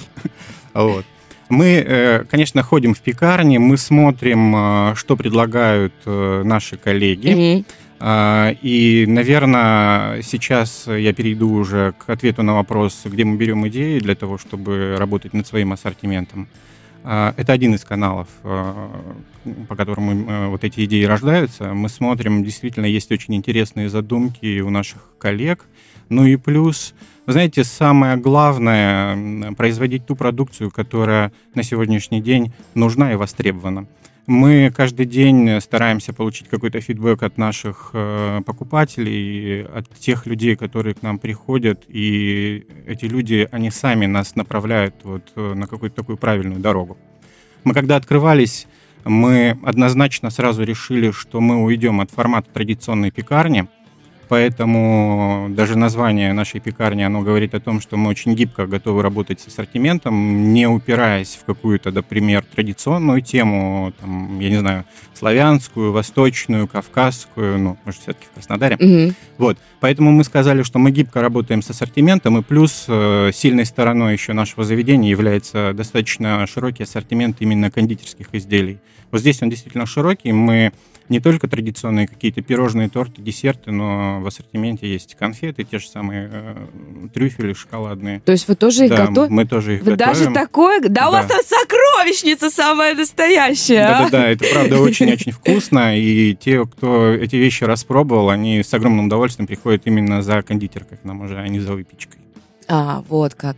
Вот. 0.74 1.06
Мы, 1.48 1.82
э, 1.86 2.24
конечно, 2.30 2.62
ходим 2.62 2.94
в 2.94 3.00
пекарни, 3.00 3.56
мы 3.56 3.78
смотрим, 3.78 4.94
что 4.96 5.16
предлагают 5.16 5.94
наши 6.04 6.76
коллеги. 6.76 7.64
А, 8.02 8.54
и, 8.62 9.04
наверное, 9.06 10.22
сейчас 10.22 10.86
я 10.86 11.12
перейду 11.12 11.50
уже 11.52 11.92
к 11.98 12.08
ответу 12.08 12.42
на 12.42 12.54
вопрос, 12.54 13.02
где 13.04 13.24
мы 13.24 13.36
берем 13.36 13.68
идеи 13.68 13.98
для 13.98 14.14
того, 14.14 14.38
чтобы 14.38 14.96
работать 14.98 15.34
над 15.34 15.46
своим 15.46 15.72
ассортиментом. 15.74 16.48
А, 17.02 17.34
это 17.36 17.52
один 17.52 17.74
из 17.74 17.84
каналов, 17.84 18.28
а, 18.44 18.90
по 19.68 19.76
которым 19.76 20.28
э, 20.28 20.48
вот 20.48 20.64
эти 20.64 20.84
идеи 20.84 21.04
рождаются. 21.04 21.72
Мы 21.72 21.88
смотрим, 21.88 22.44
действительно, 22.44 22.84
есть 22.84 23.10
очень 23.10 23.34
интересные 23.34 23.88
задумки 23.88 24.60
у 24.60 24.70
наших 24.70 25.02
коллег. 25.18 25.64
Ну 26.10 26.26
и 26.26 26.36
плюс, 26.36 26.94
вы 27.26 27.32
знаете, 27.32 27.64
самое 27.64 28.16
главное— 28.16 29.52
производить 29.56 30.06
ту 30.06 30.16
продукцию, 30.16 30.70
которая 30.70 31.32
на 31.54 31.62
сегодняшний 31.62 32.20
день 32.20 32.52
нужна 32.74 33.12
и 33.12 33.16
востребована. 33.16 33.86
Мы 34.26 34.72
каждый 34.74 35.06
день 35.06 35.60
стараемся 35.60 36.12
получить 36.12 36.48
какой-то 36.48 36.80
фидбэк 36.80 37.22
от 37.22 37.38
наших 37.38 37.90
э, 37.92 38.42
покупателей, 38.44 39.62
от 39.62 39.88
тех 39.98 40.26
людей, 40.26 40.56
которые 40.56 40.94
к 40.94 41.02
нам 41.02 41.18
приходят, 41.18 41.84
и 41.88 42.66
эти 42.86 43.06
люди, 43.06 43.48
они 43.50 43.70
сами 43.70 44.06
нас 44.06 44.36
направляют 44.36 44.94
вот 45.02 45.32
э, 45.36 45.54
на 45.54 45.66
какую-то 45.66 45.96
такую 45.96 46.18
правильную 46.18 46.60
дорогу. 46.60 46.98
Мы 47.64 47.74
когда 47.74 47.96
открывались, 47.96 48.66
мы 49.04 49.58
однозначно 49.62 50.30
сразу 50.30 50.62
решили, 50.62 51.10
что 51.10 51.40
мы 51.40 51.62
уйдем 51.64 52.00
от 52.00 52.10
формата 52.10 52.50
традиционной 52.50 53.10
пекарни– 53.10 53.66
поэтому 54.30 55.48
даже 55.50 55.76
название 55.76 56.32
нашей 56.32 56.60
пекарни, 56.60 57.02
оно 57.02 57.22
говорит 57.22 57.52
о 57.52 57.60
том, 57.60 57.80
что 57.80 57.96
мы 57.96 58.08
очень 58.10 58.36
гибко 58.36 58.68
готовы 58.68 59.02
работать 59.02 59.40
с 59.40 59.48
ассортиментом, 59.48 60.54
не 60.54 60.68
упираясь 60.68 61.34
в 61.34 61.44
какую-то, 61.44 61.90
например, 61.90 62.44
традиционную 62.44 63.22
тему, 63.22 63.92
там, 64.00 64.38
я 64.38 64.48
не 64.50 64.58
знаю, 64.58 64.84
славянскую, 65.14 65.90
восточную, 65.90 66.68
кавказскую, 66.68 67.58
ну, 67.58 67.76
может, 67.84 68.02
все-таки 68.02 68.26
в 68.30 68.34
Краснодаре. 68.34 68.76
Mm-hmm. 68.76 69.14
Вот, 69.38 69.58
поэтому 69.80 70.12
мы 70.12 70.22
сказали, 70.22 70.62
что 70.62 70.78
мы 70.78 70.92
гибко 70.92 71.20
работаем 71.20 71.60
с 71.60 71.70
ассортиментом, 71.70 72.38
и 72.38 72.42
плюс 72.42 72.84
э, 72.86 73.32
сильной 73.34 73.64
стороной 73.64 74.12
еще 74.12 74.32
нашего 74.32 74.62
заведения 74.62 75.10
является 75.10 75.72
достаточно 75.74 76.46
широкий 76.46 76.84
ассортимент 76.84 77.38
именно 77.40 77.68
кондитерских 77.72 78.28
изделий. 78.30 78.78
Вот 79.10 79.22
здесь 79.22 79.42
он 79.42 79.50
действительно 79.50 79.86
широкий, 79.86 80.30
мы 80.30 80.72
не 81.10 81.20
только 81.20 81.48
традиционные 81.48 82.06
какие-то 82.06 82.40
пирожные, 82.40 82.88
торты, 82.88 83.20
десерты, 83.20 83.72
но 83.72 84.20
в 84.20 84.26
ассортименте 84.26 84.90
есть 84.90 85.16
конфеты, 85.16 85.64
те 85.64 85.78
же 85.78 85.88
самые 85.88 86.30
э, 86.32 86.56
трюфели 87.12 87.52
шоколадные. 87.52 88.20
То 88.20 88.32
есть 88.32 88.46
вы 88.46 88.54
тоже 88.54 88.84
их 88.84 88.90
да, 88.90 89.08
готовите? 89.08 89.34
мы 89.34 89.44
тоже 89.44 89.76
их 89.76 89.82
вы 89.82 89.96
готовим. 89.96 90.14
даже 90.14 90.32
такое? 90.32 90.80
Да, 90.80 90.88
да, 90.88 91.08
у 91.08 91.12
вас 91.12 91.26
там 91.26 91.40
сокровищница 91.44 92.48
самая 92.48 92.94
настоящая. 92.94 93.88
Да-да-да, 93.88 94.28
это 94.28 94.44
правда 94.52 94.80
очень-очень 94.80 95.32
вкусно, 95.32 95.98
и 95.98 96.34
те, 96.34 96.64
кто 96.64 97.12
эти 97.12 97.36
вещи 97.36 97.64
распробовал, 97.64 98.30
они 98.30 98.62
с 98.62 98.72
огромным 98.72 99.06
удовольствием 99.06 99.48
приходят 99.48 99.82
именно 99.86 100.22
за 100.22 100.42
кондитеркой 100.42 100.98
к 100.98 101.04
нам 101.04 101.22
уже, 101.22 101.38
а 101.38 101.48
не 101.48 101.58
за 101.58 101.72
выпечкой. 101.72 102.20
А, 102.72 103.02
вот 103.08 103.34
как. 103.34 103.56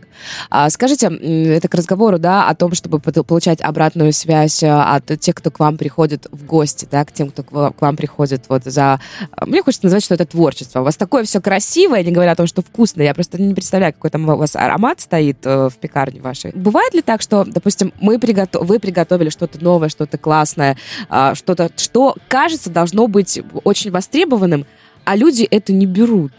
А, 0.49 0.71
скажите, 0.71 1.05
это 1.05 1.67
к 1.67 1.75
разговору, 1.75 2.17
да, 2.17 2.49
о 2.49 2.55
том, 2.55 2.73
чтобы 2.73 2.99
получать 2.99 3.61
обратную 3.61 4.11
связь 4.11 4.63
а, 4.63 4.95
от 4.95 5.19
тех, 5.19 5.35
кто 5.35 5.51
к 5.51 5.59
вам 5.59 5.77
приходит 5.77 6.25
в 6.31 6.45
гости, 6.45 6.87
да, 6.89 7.05
к 7.05 7.11
тем, 7.11 7.29
кто 7.29 7.43
к 7.43 7.79
вам 7.79 7.95
приходит 7.95 8.45
вот 8.49 8.63
за... 8.63 8.99
Мне 9.45 9.61
хочется 9.61 9.85
назвать, 9.85 10.03
что 10.03 10.15
это 10.15 10.25
творчество. 10.25 10.81
У 10.81 10.83
вас 10.83 10.97
такое 10.97 11.25
все 11.25 11.41
красивое, 11.41 12.03
не 12.03 12.11
говоря 12.11 12.31
о 12.31 12.35
том, 12.35 12.47
что 12.47 12.63
вкусное. 12.63 13.05
Я 13.05 13.13
просто 13.13 13.39
не 13.39 13.53
представляю, 13.53 13.93
какой 13.93 14.09
там 14.09 14.27
у 14.27 14.35
вас 14.35 14.55
аромат 14.55 14.99
стоит 14.99 15.45
э, 15.45 15.69
в 15.69 15.77
пекарне 15.77 16.19
вашей. 16.19 16.51
Бывает 16.55 16.95
ли 16.95 17.03
так, 17.03 17.21
что, 17.21 17.43
допустим, 17.45 17.93
мы 18.01 18.17
приготов... 18.17 18.67
вы 18.67 18.79
приготовили 18.79 19.29
что-то 19.29 19.63
новое, 19.63 19.89
что-то 19.89 20.17
классное, 20.17 20.75
а, 21.07 21.35
что-то, 21.35 21.69
что, 21.77 22.15
кажется, 22.27 22.71
должно 22.71 23.05
быть 23.05 23.39
очень 23.63 23.91
востребованным, 23.91 24.65
а 25.05 25.15
люди 25.15 25.43
это 25.43 25.71
не 25.71 25.85
берут? 25.85 26.31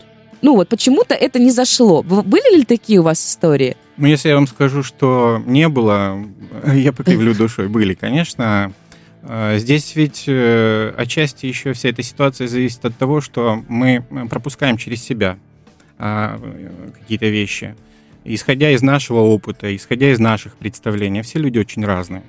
Ну 0.44 0.56
вот 0.56 0.68
почему-то 0.68 1.14
это 1.14 1.38
не 1.38 1.50
зашло. 1.50 2.02
Были 2.02 2.58
ли 2.58 2.64
такие 2.64 3.00
у 3.00 3.02
вас 3.02 3.26
истории? 3.26 3.78
Ну, 3.96 4.06
если 4.06 4.28
я 4.28 4.34
вам 4.34 4.46
скажу, 4.46 4.82
что 4.82 5.42
не 5.46 5.70
было, 5.70 6.22
я 6.66 6.92
покривлю 6.92 7.34
душой. 7.34 7.68
Были, 7.68 7.94
конечно. 7.94 8.70
А, 9.22 9.56
здесь 9.56 9.96
ведь 9.96 10.24
э, 10.26 10.92
отчасти 10.98 11.46
еще 11.46 11.72
вся 11.72 11.88
эта 11.88 12.02
ситуация 12.02 12.46
зависит 12.46 12.84
от 12.84 12.94
того, 12.94 13.22
что 13.22 13.64
мы 13.68 14.04
пропускаем 14.28 14.76
через 14.76 15.02
себя 15.02 15.38
а, 15.98 16.38
какие-то 16.92 17.28
вещи. 17.28 17.74
Исходя 18.24 18.70
из 18.70 18.82
нашего 18.82 19.20
опыта, 19.20 19.74
исходя 19.74 20.12
из 20.12 20.18
наших 20.18 20.56
представлений, 20.56 21.22
все 21.22 21.38
люди 21.38 21.58
очень 21.58 21.86
разные 21.86 22.22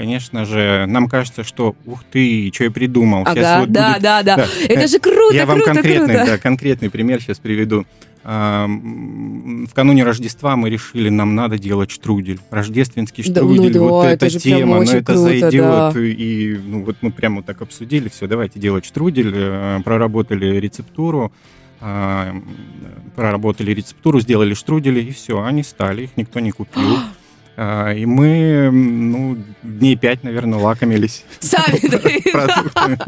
конечно 0.00 0.46
же, 0.46 0.86
нам 0.88 1.08
кажется, 1.10 1.44
что 1.44 1.76
ух 1.84 2.04
ты, 2.10 2.50
что 2.54 2.64
я 2.64 2.70
придумал. 2.70 3.20
Ага, 3.26 3.34
сейчас 3.34 3.60
вот 3.60 3.70
да, 3.70 3.88
будет... 3.90 4.02
да, 4.02 4.22
да, 4.22 4.36
да. 4.36 4.46
Это 4.66 4.88
же 4.88 4.98
круто, 4.98 5.34
Я 5.34 5.44
круто, 5.44 5.66
вам 5.66 5.74
конкретный, 5.74 6.14
круто. 6.14 6.30
Да, 6.30 6.38
конкретный 6.38 6.88
пример 6.88 7.20
сейчас 7.20 7.38
приведу. 7.38 7.84
В 8.24 9.68
кануне 9.74 10.02
Рождества 10.02 10.56
мы 10.56 10.70
решили, 10.70 11.10
нам 11.10 11.34
надо 11.34 11.58
делать 11.58 11.90
штрудель. 11.90 12.40
Рождественский 12.50 13.22
штрудель, 13.22 13.74
да, 13.74 13.78
ну, 13.78 13.88
вот 13.88 14.04
да, 14.04 14.12
эта 14.12 14.26
это 14.26 14.40
тема, 14.40 14.76
но 14.76 14.82
ну, 14.84 14.90
это 14.90 15.04
круто, 15.04 15.18
зайдет. 15.18 15.52
Да. 15.52 15.92
И 16.00 16.58
ну, 16.64 16.82
вот 16.84 16.96
мы 17.02 17.10
прямо 17.10 17.36
вот 17.36 17.44
так 17.44 17.60
обсудили, 17.60 18.08
все, 18.08 18.26
давайте 18.26 18.58
делать 18.58 18.86
штрудель, 18.86 19.32
э, 19.34 19.80
проработали 19.84 20.56
рецептуру, 20.56 21.30
проработали 21.78 23.72
рецептуру, 23.72 24.20
сделали 24.20 24.54
штрудели, 24.54 25.02
и 25.02 25.12
все, 25.12 25.42
они 25.42 25.62
стали, 25.62 26.04
их 26.04 26.16
никто 26.16 26.40
не 26.40 26.52
купил. 26.52 26.96
А, 27.62 27.92
и 27.92 28.06
мы, 28.06 28.70
ну, 28.72 29.36
дней 29.62 29.94
пять, 29.94 30.24
наверное, 30.24 30.58
лакомились. 30.58 31.24
Сами 31.40 31.78
продуктами 32.32 32.98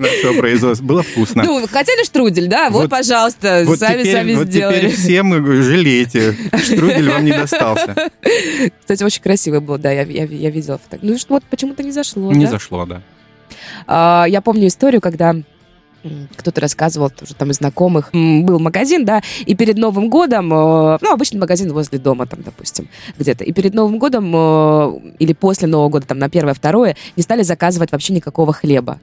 нашего 0.00 0.40
производства. 0.40 0.84
Было 0.84 1.04
вкусно. 1.04 1.44
Ну, 1.44 1.64
хотели 1.68 2.04
штрудель, 2.04 2.48
да? 2.48 2.70
Вот, 2.70 2.90
пожалуйста, 2.90 3.64
сами-сами 3.64 4.44
сделали. 4.44 4.78
Теперь 4.78 4.90
все 4.90 5.22
мы 5.22 5.62
жалеете. 5.62 6.34
Штрудель 6.64 7.08
вам 7.08 7.24
не 7.24 7.30
достался. 7.30 7.94
Кстати, 8.80 9.04
очень 9.04 9.22
красиво 9.22 9.60
было, 9.60 9.78
да, 9.78 9.92
я 9.92 10.02
видела. 10.02 10.80
Ну, 11.00 11.16
вот 11.28 11.44
почему-то 11.44 11.84
не 11.84 11.92
зашло, 11.92 12.32
Не 12.32 12.46
зашло, 12.46 12.86
да. 12.86 13.02
А, 13.86 14.24
я 14.28 14.40
помню 14.40 14.66
историю, 14.66 15.00
когда 15.00 15.36
кто-то 16.36 16.60
рассказывал, 16.60 17.10
тоже 17.10 17.34
там 17.34 17.50
из 17.50 17.56
знакомых, 17.56 18.10
был 18.12 18.58
магазин, 18.58 19.04
да, 19.04 19.22
и 19.44 19.54
перед 19.54 19.76
Новым 19.76 20.08
годом, 20.08 20.52
э, 20.52 20.98
ну, 21.00 21.12
обычный 21.12 21.38
магазин 21.38 21.72
возле 21.72 21.98
дома, 21.98 22.26
там, 22.26 22.42
допустим, 22.42 22.88
где-то, 23.18 23.44
и 23.44 23.52
перед 23.52 23.74
Новым 23.74 23.98
годом 23.98 24.32
э, 24.34 25.00
или 25.18 25.32
после 25.32 25.68
Нового 25.68 25.88
года, 25.88 26.06
там, 26.06 26.18
на 26.18 26.28
первое, 26.28 26.54
второе, 26.54 26.96
не 27.16 27.22
стали 27.22 27.42
заказывать 27.42 27.92
вообще 27.92 28.12
никакого 28.12 28.52
хлеба. 28.52 29.00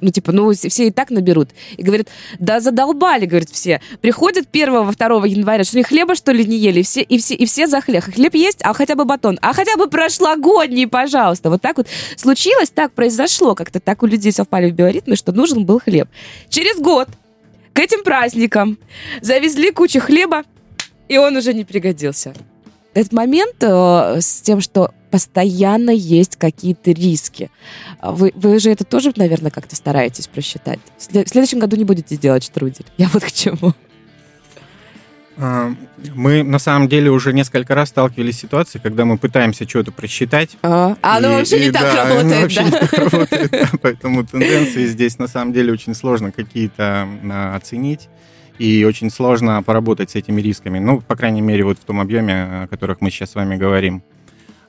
Ну, 0.00 0.10
типа, 0.10 0.32
ну, 0.32 0.52
все 0.52 0.88
и 0.88 0.90
так 0.90 1.10
наберут. 1.10 1.50
И 1.76 1.82
говорит, 1.82 2.08
да 2.38 2.60
задолбали, 2.60 3.26
говорит, 3.26 3.50
все. 3.50 3.80
Приходят 4.00 4.48
1-2 4.52 5.28
января, 5.28 5.64
что 5.64 5.76
они 5.76 5.84
хлеба, 5.84 6.14
что 6.14 6.32
ли, 6.32 6.44
не 6.44 6.56
ели? 6.56 6.80
И 6.80 6.82
все, 6.82 7.02
и 7.02 7.18
все, 7.18 7.34
и 7.34 7.46
все 7.46 7.66
за 7.66 7.80
хлеб. 7.80 8.04
Хлеб 8.04 8.34
есть, 8.34 8.58
а 8.62 8.74
хотя 8.74 8.96
бы 8.96 9.04
батон. 9.04 9.38
А 9.40 9.52
хотя 9.52 9.76
бы 9.76 9.88
прошлогодний, 9.88 10.86
пожалуйста. 10.86 11.48
Вот 11.48 11.62
так 11.62 11.76
вот 11.76 11.86
случилось, 12.16 12.70
так 12.70 12.92
произошло. 12.92 13.54
Как-то 13.54 13.80
так 13.80 14.02
у 14.02 14.06
людей 14.06 14.32
совпали 14.32 14.70
в 14.70 14.74
биоритме, 14.74 15.16
что 15.16 15.32
нужен 15.32 15.64
был 15.64 15.80
хлеб. 15.80 16.08
Через 16.48 16.78
год 16.80 17.08
к 17.72 17.78
этим 17.78 18.02
праздникам 18.04 18.78
завезли 19.20 19.70
кучу 19.70 20.00
хлеба, 20.00 20.42
и 21.08 21.18
он 21.18 21.36
уже 21.36 21.54
не 21.54 21.64
пригодился. 21.64 22.34
Этот 22.94 23.12
момент 23.12 23.56
э, 23.60 24.20
с 24.20 24.40
тем, 24.40 24.60
что 24.60 24.92
постоянно 25.10 25.90
есть 25.90 26.36
какие-то 26.36 26.92
риски. 26.92 27.50
Вы, 28.02 28.32
вы 28.34 28.58
же 28.58 28.70
это 28.70 28.84
тоже, 28.84 29.12
наверное, 29.16 29.50
как-то 29.50 29.76
стараетесь 29.76 30.26
просчитать. 30.26 30.80
В 30.98 31.02
следующем 31.02 31.58
году 31.58 31.76
не 31.76 31.84
будете 31.84 32.16
делать 32.16 32.44
штрудель. 32.44 32.86
Я 32.96 33.08
вот 33.12 33.24
к 33.24 33.32
чему. 33.32 33.74
А, 35.36 35.74
мы 36.14 36.42
на 36.42 36.58
самом 36.58 36.88
деле 36.88 37.10
уже 37.10 37.32
несколько 37.32 37.74
раз 37.74 37.88
сталкивались 37.88 38.36
с 38.36 38.40
ситуацией, 38.40 38.82
когда 38.82 39.04
мы 39.04 39.18
пытаемся 39.18 39.68
что-то 39.68 39.90
просчитать. 39.90 40.56
А, 40.62 40.96
а 41.02 41.16
оно 41.16 41.30
вообще 41.30 41.58
и, 41.58 41.66
не 41.66 41.72
так 41.72 41.82
да, 41.82 42.08
работает. 42.08 42.42
Вообще 42.42 42.60
да. 42.60 42.64
не 42.64 42.70
так 42.70 42.92
работает 42.92 43.50
да, 43.50 43.70
поэтому 43.82 44.24
тенденции 44.24 44.86
здесь 44.86 45.18
на 45.18 45.26
самом 45.26 45.52
деле 45.52 45.72
очень 45.72 45.94
сложно 45.94 46.30
какие-то 46.30 47.08
а, 47.30 47.56
оценить. 47.56 48.08
И 48.58 48.84
очень 48.84 49.10
сложно 49.10 49.62
поработать 49.62 50.10
с 50.10 50.14
этими 50.14 50.40
рисками. 50.40 50.78
Ну, 50.78 51.00
по 51.00 51.16
крайней 51.16 51.40
мере, 51.40 51.64
вот 51.64 51.78
в 51.78 51.84
том 51.84 52.00
объеме, 52.00 52.34
о 52.34 52.68
которых 52.68 53.00
мы 53.00 53.10
сейчас 53.10 53.32
с 53.32 53.34
вами 53.34 53.56
говорим. 53.56 54.02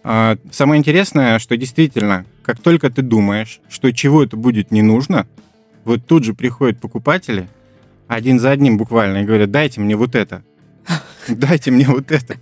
А, 0.03 0.37
самое 0.51 0.79
интересное, 0.79 1.39
что 1.39 1.57
действительно, 1.57 2.25
как 2.43 2.59
только 2.59 2.89
ты 2.89 3.01
думаешь, 3.01 3.59
что 3.69 3.91
чего 3.91 4.23
это 4.23 4.37
будет 4.37 4.71
не 4.71 4.81
нужно, 4.81 5.27
вот 5.83 6.05
тут 6.05 6.23
же 6.23 6.33
приходят 6.33 6.79
покупатели, 6.79 7.47
один 8.07 8.39
за 8.39 8.51
одним 8.51 8.77
буквально, 8.77 9.19
и 9.19 9.25
говорят, 9.25 9.51
дайте 9.51 9.81
мне 9.81 9.95
вот 9.95 10.15
это, 10.15 10.43
дайте 11.27 11.71
мне 11.71 11.87
вот 11.87 12.11
это. 12.11 12.37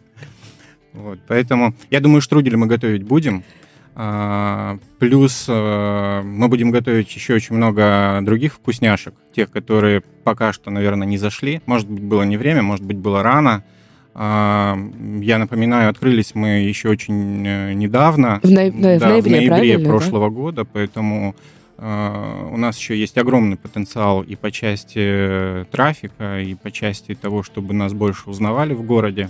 Вот, 0.93 1.19
поэтому 1.27 1.73
я 1.89 1.99
думаю, 1.99 2.21
штрудель 2.21 2.55
мы 2.55 2.67
готовить 2.67 3.03
будем. 3.03 3.43
А, 3.95 4.77
плюс 4.99 5.45
а, 5.47 6.23
мы 6.23 6.47
будем 6.47 6.71
готовить 6.71 7.13
еще 7.15 7.35
очень 7.35 7.55
много 7.55 8.19
других 8.23 8.53
вкусняшек, 8.53 9.13
тех, 9.35 9.51
которые 9.51 10.01
пока 10.23 10.51
что, 10.53 10.71
наверное, 10.71 11.07
не 11.07 11.17
зашли. 11.17 11.61
Может 11.65 11.89
быть, 11.89 12.03
было 12.03 12.23
не 12.23 12.37
время, 12.37 12.63
может 12.63 12.85
быть, 12.85 12.97
было 12.97 13.21
рано. 13.21 13.63
А, 14.15 14.77
я 15.21 15.37
напоминаю, 15.37 15.89
открылись 15.89 16.33
мы 16.33 16.61
еще 16.61 16.89
очень 16.89 17.45
э, 17.45 17.73
недавно. 17.73 18.39
В, 18.41 18.49
ноя- 18.49 18.71
да, 18.71 18.97
в 18.97 19.09
ноябре, 19.09 19.47
в 19.47 19.49
ноябре 19.49 19.79
прошлого 19.79 20.29
да? 20.29 20.35
года, 20.35 20.65
поэтому 20.65 21.35
у 21.75 22.57
нас 22.57 22.77
еще 22.77 22.95
есть 22.95 23.17
огромный 23.17 23.57
потенциал 23.57 24.21
и 24.21 24.35
по 24.35 24.51
части 24.51 25.65
трафика, 25.71 26.39
и 26.39 26.53
по 26.53 26.71
части 26.71 27.13
того, 27.15 27.43
чтобы 27.43 27.73
нас 27.73 27.93
больше 27.93 28.29
узнавали 28.29 28.73
в 28.73 28.83
городе. 28.83 29.29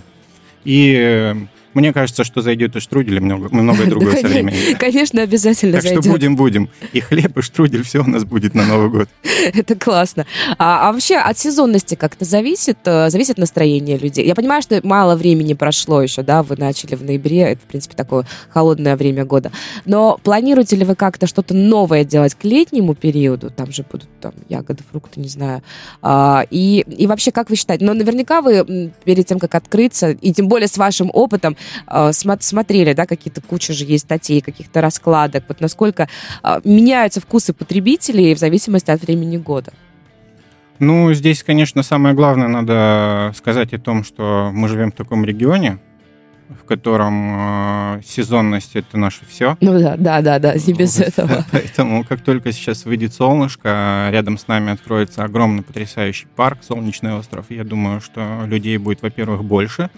И 0.64 0.94
э, 0.96 1.34
мне 1.74 1.92
кажется, 1.92 2.24
что 2.24 2.40
зайдет 2.40 2.76
и 2.76 2.80
штрудель, 2.80 3.16
и 3.16 3.20
много, 3.20 3.48
многое 3.50 3.86
другое 3.90 4.16
со 4.16 4.28
временем. 4.28 4.76
Конечно, 4.78 5.22
обязательно 5.22 5.72
так 5.72 5.82
зайдет. 5.82 6.02
Так 6.02 6.04
что 6.04 6.12
будем-будем. 6.12 6.70
И 6.92 7.00
хлеб, 7.00 7.36
и 7.38 7.42
штрудель, 7.42 7.82
все 7.82 8.00
у 8.00 8.06
нас 8.06 8.24
будет 8.24 8.54
на 8.54 8.64
Новый 8.64 8.90
год. 8.90 9.08
Это 9.54 9.74
классно. 9.74 10.26
А, 10.58 10.88
а 10.88 10.92
вообще 10.92 11.16
от 11.16 11.38
сезонности 11.38 11.94
как-то 11.94 12.24
зависит, 12.24 12.78
э, 12.84 13.10
зависит 13.10 13.38
настроение 13.38 13.98
людей? 13.98 14.26
Я 14.26 14.34
понимаю, 14.34 14.62
что 14.62 14.80
мало 14.82 15.16
времени 15.16 15.54
прошло 15.54 16.02
еще, 16.02 16.22
да, 16.22 16.42
вы 16.42 16.56
начали 16.56 16.94
в 16.94 17.02
ноябре, 17.02 17.40
это, 17.40 17.60
в 17.62 17.64
принципе, 17.64 17.94
такое 17.96 18.26
холодное 18.50 18.96
время 18.96 19.24
года. 19.24 19.50
Но 19.84 20.18
планируете 20.22 20.76
ли 20.76 20.84
вы 20.84 20.94
как-то 20.94 21.26
что-то 21.26 21.54
новое 21.54 22.04
делать 22.04 22.34
к 22.34 22.44
летнему 22.44 22.94
периоду? 22.94 23.50
Там 23.50 23.72
же 23.72 23.84
будут 23.90 24.08
там 24.20 24.32
ягоды, 24.48 24.82
фрукты, 24.90 25.20
не 25.20 25.28
знаю. 25.28 25.62
А, 26.02 26.44
и, 26.50 26.84
и 26.88 27.06
вообще, 27.06 27.30
как 27.30 27.50
вы 27.50 27.56
считаете? 27.56 27.84
Но 27.84 27.94
наверняка 27.94 28.40
вы 28.40 28.92
перед 29.04 29.26
тем, 29.26 29.38
как 29.38 29.54
открыться, 29.54 30.10
и 30.10 30.32
тем 30.32 30.48
более 30.48 30.68
с 30.68 30.78
вашим 30.78 31.10
опытом, 31.12 31.56
э, 31.86 32.12
смотрели, 32.12 32.92
да, 32.92 33.06
какие-то 33.06 33.40
куча 33.40 33.72
же 33.72 33.84
есть 33.84 34.04
статей, 34.04 34.40
каких-то 34.40 34.80
раскладок, 34.80 35.44
вот 35.48 35.60
насколько 35.60 36.08
э, 36.42 36.60
меняются 36.64 37.20
вкусы 37.20 37.52
потребителей 37.52 38.34
в 38.34 38.38
зависимости 38.38 38.90
от 38.90 39.02
времени 39.02 39.36
года? 39.36 39.72
Ну, 40.78 41.12
здесь, 41.14 41.42
конечно, 41.42 41.82
самое 41.82 42.14
главное 42.14 42.48
надо 42.48 43.32
сказать 43.36 43.72
о 43.72 43.78
том, 43.78 44.04
что 44.04 44.50
мы 44.52 44.68
живем 44.68 44.90
в 44.90 44.94
таком 44.94 45.24
регионе, 45.24 45.78
в 46.48 46.64
котором 46.64 47.98
э, 47.98 48.02
сезонность 48.04 48.74
это 48.74 48.98
наше 48.98 49.24
все. 49.26 49.56
Ну 49.60 49.80
да, 49.80 49.96
да, 49.96 50.20
да, 50.20 50.38
да, 50.38 50.54
не 50.54 50.72
без 50.72 50.98
вот. 50.98 51.08
этого. 51.08 51.44
Поэтому 51.52 52.04
как 52.04 52.20
только 52.22 52.52
сейчас 52.52 52.84
выйдет 52.84 53.14
солнышко, 53.14 54.08
рядом 54.10 54.36
с 54.36 54.48
нами 54.48 54.72
откроется 54.72 55.24
огромный 55.24 55.62
потрясающий 55.62 56.26
парк, 56.26 56.58
солнечный 56.62 57.14
остров. 57.14 57.46
Я 57.48 57.64
думаю, 57.64 58.00
что 58.00 58.42
людей 58.46 58.76
будет, 58.76 59.02
во-первых, 59.02 59.44
больше, 59.44 59.90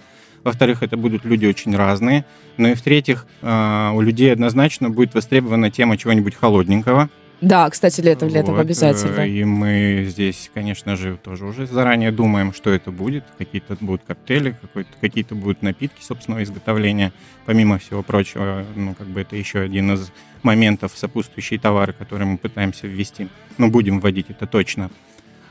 во-вторых, 0.46 0.82
это 0.84 0.96
будут 0.96 1.24
люди 1.24 1.44
очень 1.44 1.76
разные. 1.76 2.24
Ну 2.56 2.68
и 2.68 2.74
в-третьих, 2.74 3.26
а, 3.42 3.92
у 3.94 4.00
людей 4.00 4.32
однозначно 4.32 4.88
будет 4.88 5.12
востребована 5.14 5.70
тема 5.72 5.98
чего-нибудь 5.98 6.36
холодненького. 6.36 7.10
Да, 7.40 7.68
кстати, 7.68 8.00
летом, 8.00 8.28
летом 8.28 8.54
вот. 8.54 8.60
обязательно. 8.60 9.26
И 9.26 9.44
мы 9.44 10.06
здесь, 10.08 10.50
конечно 10.54 10.96
же, 10.96 11.18
тоже 11.22 11.44
уже 11.44 11.66
заранее 11.66 12.12
думаем, 12.12 12.54
что 12.54 12.70
это 12.70 12.90
будет. 12.90 13.24
Какие-то 13.36 13.76
будут 13.80 14.02
коктейли, 14.06 14.56
какие-то 15.00 15.34
будут 15.34 15.62
напитки 15.62 16.00
собственного 16.00 16.44
изготовления. 16.44 17.12
Помимо 17.44 17.78
всего 17.78 18.02
прочего, 18.02 18.64
ну, 18.74 18.94
как 18.94 19.08
бы 19.08 19.20
это 19.20 19.36
еще 19.36 19.58
один 19.58 19.92
из 19.92 20.12
моментов 20.44 20.92
сопутствующие 20.94 21.58
товары, 21.58 21.92
которые 21.92 22.28
мы 22.28 22.38
пытаемся 22.38 22.86
ввести. 22.86 23.28
Ну, 23.58 23.68
будем 23.68 23.98
вводить 24.00 24.30
это 24.30 24.46
точно. 24.46 24.90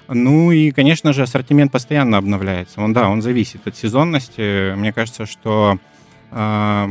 Ну 0.07 0.51
и, 0.51 0.71
конечно 0.71 1.13
же, 1.13 1.23
ассортимент 1.23 1.71
постоянно 1.71 2.17
обновляется. 2.17 2.81
Он, 2.81 2.93
да, 2.93 3.09
он 3.09 3.21
зависит 3.21 3.67
от 3.67 3.75
сезонности. 3.75 4.75
Мне 4.75 4.93
кажется, 4.93 5.25
что 5.25 5.79
э, 6.31 6.87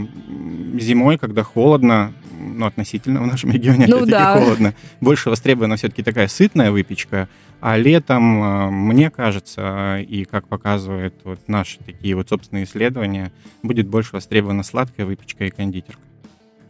зимой, 0.81 1.19
когда 1.19 1.43
холодно, 1.43 2.13
ну, 2.39 2.67
относительно 2.67 3.23
в 3.23 3.27
нашем 3.27 3.53
регионе, 3.53 3.87
ну, 3.89 4.05
да. 4.07 4.39
холодно, 4.39 4.75
больше 5.01 5.31
востребована 5.31 5.77
все-таки 5.77 6.03
такая 6.03 6.29
сытная 6.29 6.71
выпечка, 6.71 7.29
а 7.61 7.77
летом, 7.77 8.43
э, 8.43 8.71
мне 8.71 9.11
кажется, 9.11 9.99
и 10.01 10.25
как 10.25 10.49
показывают 10.49 11.15
вот 11.25 11.41
наши 11.49 11.79
такие 11.79 12.17
вот 12.17 12.29
собственные 12.29 12.65
исследования, 12.65 13.33
будет 13.63 13.87
больше 13.87 14.11
востребована 14.13 14.63
сладкая 14.63 15.07
выпечка 15.07 15.45
и 15.45 15.51
кондитерка. 15.51 16.03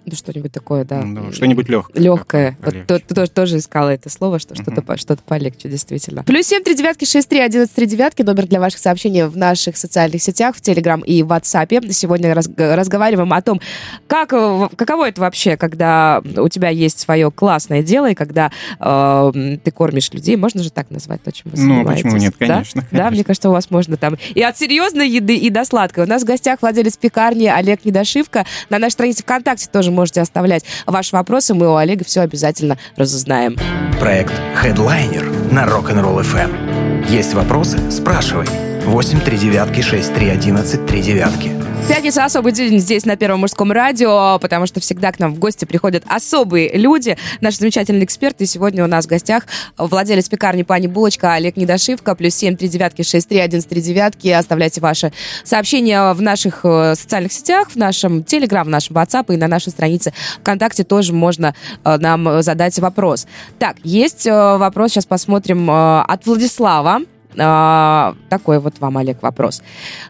Ну, 0.07 0.15
что-нибудь 0.15 0.53
такое, 0.53 0.85
да. 0.85 1.03
Ну, 1.03 1.33
что-нибудь 1.33 1.69
легкое. 1.69 2.03
Легкое. 2.03 2.59
Вот 2.63 2.75
ты, 2.87 2.99
ты 2.99 3.15
тоже, 3.15 3.31
тоже 3.31 3.59
искала 3.59 3.89
это 3.89 4.11
слово, 4.11 4.39
что 4.39 4.55
что-то, 4.55 4.83
по, 4.83 4.97
что-то 4.97 5.23
полегче, 5.23 5.69
действительно. 5.69 6.25
Плюс 6.25 6.47
семь 6.47 6.63
три 6.63 6.75
девятки 6.75 7.05
шесть 7.05 7.29
три 7.29 7.41
одиннадцать 7.41 7.75
три 7.75 7.87
девятки. 7.87 8.23
Номер 8.23 8.47
для 8.47 8.61
ваших 8.61 8.81
сообщений 8.81 9.25
в 9.25 9.37
наших 9.37 9.77
социальных 9.77 10.23
сетях, 10.23 10.57
в 10.57 10.61
Телеграм 10.61 11.01
и 11.01 11.23
в 11.23 11.33
WhatsApp. 11.33 11.91
Сегодня 11.93 12.35
раз, 12.35 12.49
разговариваем 12.57 13.33
о 13.33 13.41
том, 13.43 13.61
как, 14.07 14.31
каково 14.77 15.09
это 15.09 15.21
вообще, 15.21 15.57
когда 15.57 16.23
у 16.37 16.49
тебя 16.49 16.69
есть 16.69 17.01
свое 17.01 17.31
классное 17.31 17.83
дело, 17.83 18.11
и 18.11 18.15
когда 18.15 18.51
э, 18.81 19.57
ты 19.63 19.71
кормишь 19.71 20.13
людей. 20.13 20.37
Можно 20.37 20.63
же 20.63 20.71
так 20.71 20.91
назвать 20.91 21.23
то, 21.23 21.33
чем 21.33 21.51
вы 21.51 21.63
Ну, 21.63 21.85
почему 21.85 22.17
нет, 22.17 22.35
конечно, 22.39 22.47
да? 22.47 22.55
конечно. 22.55 22.87
Да, 22.91 23.11
мне 23.11 23.25
кажется, 23.25 23.49
у 23.49 23.53
вас 23.53 23.71
можно 23.71 23.97
там 23.97 24.17
и 24.35 24.43
от 24.43 24.59
серьезной 24.59 25.09
еды, 25.09 25.37
и 25.37 25.51
до 25.51 25.65
сладкой. 25.65 26.05
У 26.05 26.07
нас 26.07 26.23
в 26.23 26.27
гостях 26.27 26.61
владелец 26.63 26.97
пекарни 26.97 27.47
Олег 27.47 27.85
Недошивка. 27.85 28.45
На 28.71 28.79
нашей 28.79 28.93
странице 28.93 29.23
ВКонтакте 29.23 29.69
тоже 29.71 29.91
можете 29.95 30.21
оставлять 30.21 30.65
ваши 30.87 31.17
вопросы. 31.17 31.55
Мы 31.55 31.69
у 31.69 31.77
Олега 31.77 32.05
все 32.05 32.21
обязательно 32.21 32.77
разузнаем. 32.97 33.57
Проект 34.01 34.35
Headliner 34.63 35.53
на 35.53 35.65
Rock'n'Roll 35.65 36.23
FM. 36.23 37.09
Есть 37.09 37.35
вопросы? 37.35 37.79
Спрашивай. 37.91 38.47
8 38.85 39.21
3 39.21 39.39
девятки 39.39 39.81
6 39.81 40.15
3 40.15 40.29
11 40.29 40.87
3 40.87 41.03
девятки. 41.03 41.64
Пятница 41.87 42.25
особый 42.25 42.53
день 42.53 42.79
здесь 42.79 43.05
на 43.05 43.15
Первом 43.15 43.41
мужском 43.41 43.71
радио, 43.71 44.39
потому 44.41 44.67
что 44.67 44.81
всегда 44.81 45.13
к 45.13 45.19
нам 45.19 45.35
в 45.35 45.39
гости 45.39 45.67
приходят 45.67 46.03
особые 46.09 46.77
люди, 46.79 47.19
наши 47.43 47.59
замечательные 47.59 48.05
эксперты. 48.05 48.47
Сегодня 48.47 48.83
у 48.85 48.87
нас 48.87 49.05
в 49.05 49.09
гостях 49.09 49.47
владелец 49.77 50.31
пекарни 50.31 50.63
Пани 50.63 50.87
Булочка 50.87 51.35
Олег 51.35 51.59
Недошивка, 51.59 52.15
плюс 52.15 52.35
семь 52.35 52.57
три 52.57 52.69
девятки 52.69 53.03
шесть 53.03 53.29
три 53.29 53.39
один 53.39 53.61
три 53.61 53.83
девятки. 53.83 54.29
Оставляйте 54.29 54.81
ваши 54.81 55.13
сообщения 55.45 56.13
в 56.15 56.23
наших 56.23 56.61
э, 56.65 56.95
социальных 56.95 57.33
сетях, 57.33 57.71
в 57.71 57.77
нашем 57.77 58.25
Телеграм, 58.25 58.67
в 58.67 58.71
нашем 58.71 58.97
WhatsApp 58.97 59.35
и 59.35 59.37
на 59.37 59.47
нашей 59.47 59.69
странице 59.69 60.15
ВКонтакте 60.41 60.85
тоже 60.85 61.13
можно 61.13 61.55
э, 61.85 61.97
нам 61.99 62.43
задать 62.43 62.79
вопрос. 62.79 63.27
Так, 63.59 63.77
есть 63.85 64.27
э, 64.27 64.33
вопрос, 64.33 64.93
сейчас 64.93 65.05
посмотрим, 65.05 65.71
от 65.71 66.25
Владислава. 66.25 67.01
А, 67.39 68.15
такой 68.29 68.59
вот 68.59 68.79
вам, 68.79 68.99
Олег, 68.99 69.23
вопрос. 69.23 69.63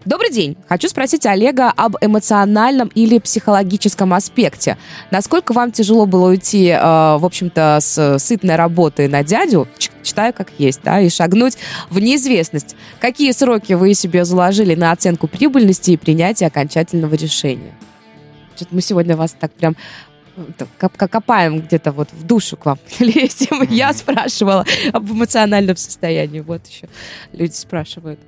Добрый 0.04 0.30
день. 0.30 0.56
Хочу 0.68 0.88
спросить 0.88 1.26
Олега 1.26 1.70
об 1.70 1.96
эмоциональном 2.00 2.88
или 2.94 3.18
психологическом 3.18 4.12
аспекте. 4.14 4.76
Насколько 5.10 5.52
вам 5.52 5.72
тяжело 5.72 6.06
было 6.06 6.28
уйти, 6.28 6.68
э, 6.68 6.78
в 6.80 7.24
общем-то, 7.24 7.78
с 7.80 8.18
сытной 8.18 8.56
работы 8.56 9.08
на 9.08 9.22
дядю, 9.22 9.68
читаю 10.02 10.32
как 10.32 10.48
есть, 10.58 10.80
да, 10.84 11.00
и 11.00 11.08
шагнуть 11.08 11.56
в 11.90 11.98
неизвестность? 11.98 12.76
Какие 13.00 13.32
сроки 13.32 13.72
вы 13.72 13.94
себе 13.94 14.24
заложили 14.24 14.74
на 14.74 14.92
оценку 14.92 15.26
прибыльности 15.26 15.92
и 15.92 15.96
принятие 15.96 16.48
окончательного 16.48 17.14
решения? 17.14 17.72
Что-то 18.56 18.74
мы 18.74 18.82
сегодня 18.82 19.16
вас 19.16 19.34
так 19.38 19.52
прям 19.52 19.76
копаем 20.78 21.60
где-то 21.60 21.92
вот 21.92 22.12
в 22.12 22.24
душу 22.24 22.56
к 22.56 22.66
вам 22.66 22.78
лезем. 22.98 23.62
Mm-hmm. 23.62 23.74
Я 23.74 23.92
спрашивала 23.92 24.64
об 24.92 25.10
эмоциональном 25.10 25.76
состоянии. 25.76 26.40
Вот 26.40 26.66
еще 26.66 26.88
люди 27.32 27.52
спрашивают. 27.52 28.20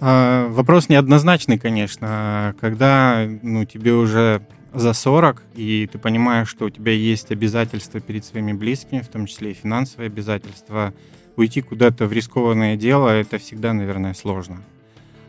А, 0.00 0.48
вопрос 0.48 0.88
неоднозначный, 0.88 1.58
конечно. 1.58 2.54
Когда 2.60 3.26
ну, 3.42 3.64
тебе 3.64 3.92
уже 3.92 4.42
за 4.72 4.92
40, 4.92 5.42
и 5.54 5.88
ты 5.90 5.98
понимаешь, 5.98 6.48
что 6.48 6.66
у 6.66 6.70
тебя 6.70 6.92
есть 6.92 7.30
обязательства 7.30 8.00
перед 8.00 8.24
своими 8.24 8.52
близкими, 8.52 9.00
в 9.00 9.08
том 9.08 9.26
числе 9.26 9.52
и 9.52 9.54
финансовые 9.54 10.08
обязательства, 10.08 10.92
уйти 11.36 11.62
куда-то 11.62 12.06
в 12.06 12.12
рискованное 12.12 12.76
дело, 12.76 13.08
это 13.08 13.38
всегда, 13.38 13.72
наверное, 13.72 14.14
сложно. 14.14 14.62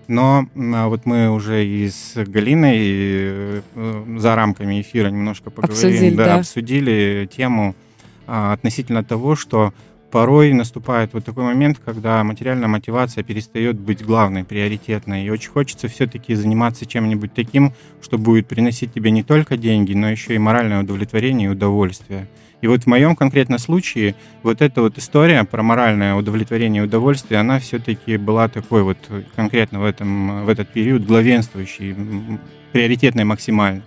Но 0.08 0.48
а 0.56 0.88
вот 0.88 1.06
мы 1.06 1.30
уже 1.32 1.66
и 1.66 1.90
с 1.90 2.14
Галиной 2.16 2.78
и 2.78 3.62
э, 3.76 4.18
за 4.18 4.36
рамками 4.36 4.82
эфира 4.82 5.10
немножко 5.10 5.50
поговорили, 5.50 5.88
обсудили, 5.88 6.16
да, 6.16 6.26
да. 6.26 6.36
обсудили 6.36 7.30
тему 7.36 7.76
а, 8.28 8.54
относительно 8.54 9.04
того, 9.04 9.36
что 9.36 9.74
порой 10.12 10.54
наступает 10.54 11.14
вот 11.14 11.26
такой 11.26 11.44
момент, 11.44 11.80
когда 11.84 12.24
материальная 12.24 12.68
мотивация 12.68 13.24
перестает 13.24 13.78
быть 13.78 14.02
главной, 14.02 14.44
приоритетной. 14.44 15.26
И 15.26 15.30
очень 15.30 15.52
хочется 15.52 15.88
все-таки 15.88 16.36
заниматься 16.36 16.86
чем-нибудь 16.86 17.34
таким, 17.34 17.74
что 18.02 18.18
будет 18.18 18.48
приносить 18.48 18.94
тебе 18.94 19.12
не 19.12 19.24
только 19.24 19.58
деньги, 19.58 19.94
но 19.94 20.10
еще 20.10 20.36
и 20.36 20.38
моральное 20.38 20.84
удовлетворение 20.84 21.50
и 21.50 21.52
удовольствие. 21.52 22.28
И 22.62 22.68
вот 22.68 22.84
в 22.84 22.88
моем 22.88 23.16
конкретном 23.16 23.60
случае 23.60 24.16
вот 24.44 24.62
эта 24.62 24.82
вот 24.82 24.98
история 24.98 25.44
про 25.44 25.62
моральное 25.62 26.16
удовлетворение 26.16 26.84
и 26.84 26.86
удовольствие, 26.86 27.40
она 27.40 27.60
все-таки 27.60 28.18
была 28.18 28.48
такой 28.48 28.84
вот 28.84 28.98
конкретно 29.36 29.80
в, 29.80 29.86
этом, 29.86 30.46
в 30.46 30.50
этот 30.50 30.70
период 30.70 31.06
главенствующей, 31.06 31.96
приоритетной 32.72 33.24
максимально. 33.24 33.84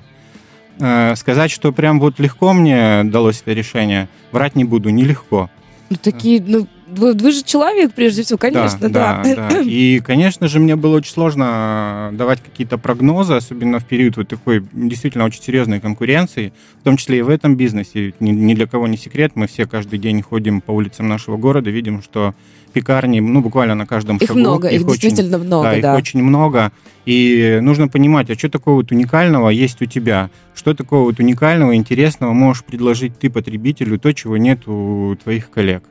Э, 0.80 1.16
сказать, 1.16 1.50
что 1.50 1.72
прям 1.72 1.98
вот 1.98 2.20
легко 2.20 2.52
мне 2.52 3.02
далось 3.04 3.40
это 3.40 3.52
решение, 3.52 4.08
врать 4.30 4.54
не 4.54 4.64
буду, 4.64 4.90
нелегко. 4.90 5.50
Ну, 5.90 5.96
такие, 5.96 6.42
ну, 6.46 6.68
вы, 6.90 7.12
вы 7.14 7.32
же 7.32 7.42
человек, 7.42 7.92
прежде 7.92 8.22
всего, 8.22 8.38
конечно, 8.38 8.88
да. 8.88 9.22
Да, 9.24 9.48
да. 9.50 9.60
И, 9.60 10.00
конечно 10.00 10.48
же, 10.48 10.60
мне 10.60 10.76
было 10.76 10.96
очень 10.96 11.12
сложно 11.12 12.10
давать 12.12 12.42
какие-то 12.42 12.78
прогнозы, 12.78 13.34
особенно 13.34 13.78
в 13.78 13.84
период 13.84 14.16
вот 14.16 14.28
такой 14.28 14.64
действительно 14.72 15.24
очень 15.24 15.42
серьезной 15.42 15.80
конкуренции, 15.80 16.52
в 16.80 16.84
том 16.84 16.96
числе 16.96 17.18
и 17.18 17.22
в 17.22 17.28
этом 17.28 17.56
бизнесе. 17.56 18.14
Ни, 18.20 18.30
ни 18.30 18.54
для 18.54 18.66
кого 18.66 18.86
не 18.86 18.96
секрет, 18.96 19.32
мы 19.34 19.46
все 19.46 19.66
каждый 19.66 19.98
день 19.98 20.22
ходим 20.22 20.60
по 20.60 20.72
улицам 20.72 21.08
нашего 21.08 21.36
города, 21.36 21.70
видим, 21.70 22.02
что 22.02 22.34
пекарни, 22.72 23.20
ну, 23.20 23.40
буквально 23.40 23.74
на 23.74 23.86
каждом 23.86 24.18
их 24.18 24.28
шагу. 24.28 24.38
Много, 24.38 24.68
их, 24.68 24.82
их 24.82 24.86
очень, 24.86 25.00
действительно 25.00 25.38
много, 25.38 25.70
да, 25.70 25.80
да. 25.80 25.92
Их 25.92 25.98
очень 25.98 26.22
много. 26.22 26.72
И 27.06 27.58
нужно 27.62 27.88
понимать, 27.88 28.30
а 28.30 28.34
что 28.34 28.50
такого 28.50 28.76
вот 28.76 28.92
уникального 28.92 29.48
есть 29.48 29.80
у 29.80 29.86
тебя? 29.86 30.30
Что 30.54 30.74
такого 30.74 31.04
вот 31.04 31.18
уникального, 31.18 31.74
интересного 31.74 32.32
можешь 32.32 32.64
предложить 32.64 33.18
ты 33.18 33.30
потребителю, 33.30 33.98
то, 33.98 34.12
чего 34.12 34.36
нет 34.36 34.68
у 34.68 35.16
твоих 35.22 35.50
коллег? 35.50 35.82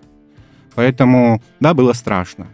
Поэтому, 0.77 1.41
да, 1.59 1.73
было 1.73 1.93
страшно. 1.93 2.45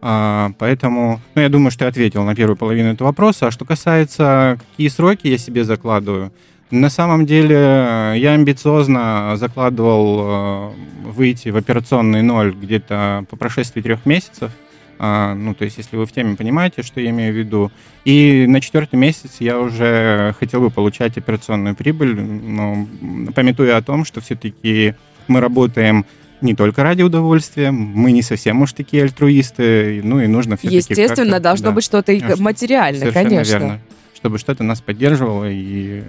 А, 0.00 0.52
поэтому, 0.58 1.20
ну, 1.34 1.42
я 1.42 1.50
думаю, 1.50 1.70
что 1.70 1.84
я 1.84 1.90
ответил 1.90 2.24
на 2.24 2.34
первую 2.34 2.56
половину 2.56 2.94
этого 2.94 3.08
вопроса. 3.08 3.48
А 3.48 3.50
что 3.50 3.66
касается, 3.66 4.58
какие 4.70 4.88
сроки 4.88 5.26
я 5.26 5.36
себе 5.36 5.64
закладываю, 5.64 6.32
на 6.70 6.88
самом 6.88 7.26
деле 7.26 8.14
я 8.16 8.32
амбициозно 8.32 9.34
закладывал 9.36 10.20
э, 10.22 10.70
выйти 11.10 11.50
в 11.50 11.58
операционный 11.58 12.22
ноль 12.22 12.54
где-то 12.54 13.26
по 13.28 13.36
прошествии 13.36 13.82
трех 13.82 14.06
месяцев. 14.06 14.50
А, 14.98 15.34
ну, 15.34 15.52
то 15.52 15.66
есть, 15.66 15.76
если 15.76 15.98
вы 15.98 16.06
в 16.06 16.12
теме 16.12 16.36
понимаете, 16.36 16.82
что 16.82 17.02
я 17.02 17.10
имею 17.10 17.34
в 17.34 17.36
виду. 17.36 17.70
И 18.06 18.46
на 18.48 18.62
четвертый 18.62 18.96
месяц 18.96 19.36
я 19.40 19.58
уже 19.58 20.34
хотел 20.40 20.62
бы 20.62 20.70
получать 20.70 21.18
операционную 21.18 21.76
прибыль, 21.76 22.18
но 22.18 22.86
пометуя 23.34 23.76
о 23.76 23.82
том, 23.82 24.06
что 24.06 24.22
все-таки 24.22 24.94
мы 25.26 25.40
работаем 25.40 26.06
не 26.40 26.54
только 26.54 26.82
ради 26.82 27.02
удовольствия, 27.02 27.70
мы 27.70 28.12
не 28.12 28.22
совсем 28.22 28.62
уж 28.62 28.72
такие 28.72 29.04
альтруисты, 29.04 30.00
ну 30.02 30.20
и 30.20 30.26
нужно 30.26 30.56
все-таки... 30.56 30.76
Естественно, 30.76 31.40
должно 31.40 31.68
да, 31.68 31.72
быть 31.72 31.84
что-то 31.84 32.12
и 32.12 32.22
материальное, 32.40 33.00
Совершенно 33.00 33.28
конечно. 33.28 33.52
верно. 33.52 33.80
Чтобы 34.14 34.38
что-то 34.38 34.64
нас 34.64 34.80
поддерживало, 34.80 35.48
и 35.48 36.02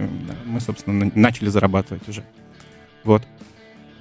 мы, 0.46 0.60
собственно, 0.60 1.10
начали 1.14 1.48
зарабатывать 1.48 2.08
уже. 2.08 2.24
Вот. 3.04 3.22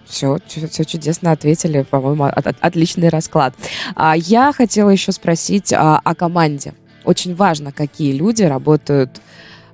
Все, 0.06 0.40
все 0.48 0.86
чудесно 0.86 1.32
ответили, 1.32 1.84
по-моему, 1.84 2.24
от, 2.24 2.48
от, 2.48 2.56
отличный 2.60 3.10
расклад. 3.10 3.54
А, 3.96 4.16
я 4.18 4.52
хотела 4.52 4.90
еще 4.90 5.12
спросить 5.12 5.72
а, 5.72 6.00
о 6.04 6.16
команде. 6.16 6.74
Очень 7.04 7.36
важно, 7.36 7.72
какие 7.72 8.14
люди 8.14 8.42
работают 8.42 9.22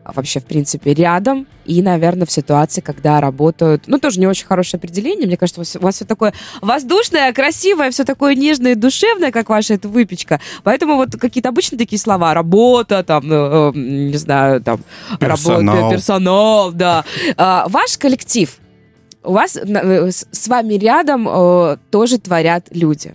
вообще, 0.06 0.40
в 0.40 0.46
принципе, 0.46 0.94
рядом 0.94 1.48
и, 1.66 1.82
наверное, 1.82 2.26
в 2.26 2.32
ситуации, 2.32 2.82
когда 2.82 3.20
работают... 3.20 3.84
Ну, 3.88 4.00
тоже 4.00 4.20
не 4.20 4.28
очень 4.28 4.46
хорошее 4.46 4.78
определение. 4.78 5.26
Мне 5.26 5.38
кажется, 5.38 5.62
у 5.62 5.64
вас, 5.64 5.76
у 5.76 5.80
вас 5.80 5.96
все 5.96 6.06
такое 6.06 6.34
воздушное, 6.62 7.34
красивое, 7.34 7.90
все 7.92 8.04
такое 8.04 8.36
нежное 8.36 8.74
и 8.74 8.76
душевное, 8.76 9.32
как 9.32 9.50
ваша 9.50 9.74
эта 9.74 9.88
выпечка. 9.88 10.40
Поэтому 10.64 10.96
вот 10.96 11.16
какие-то 11.16 11.50
обычные 11.50 11.80
такие 11.80 12.00
слова. 12.00 12.34
Работа, 12.34 13.04
там, 13.04 13.32
э, 13.32 13.36
э 13.36 13.72
не 13.76 14.18
знаю, 14.18 14.62
там... 14.62 14.82
Персонал. 15.20 15.76
Работа, 15.76 15.96
персонал, 15.96 16.72
да. 16.72 17.04
А, 17.38 17.68
ваш 17.68 17.98
коллектив, 17.98 18.60
у 19.24 19.34
вас 19.34 19.58
э, 19.58 20.12
с 20.12 20.48
вами 20.48 20.76
рядом 20.76 21.28
э, 21.28 21.78
тоже 21.90 22.20
творят 22.20 22.68
люди. 22.72 23.14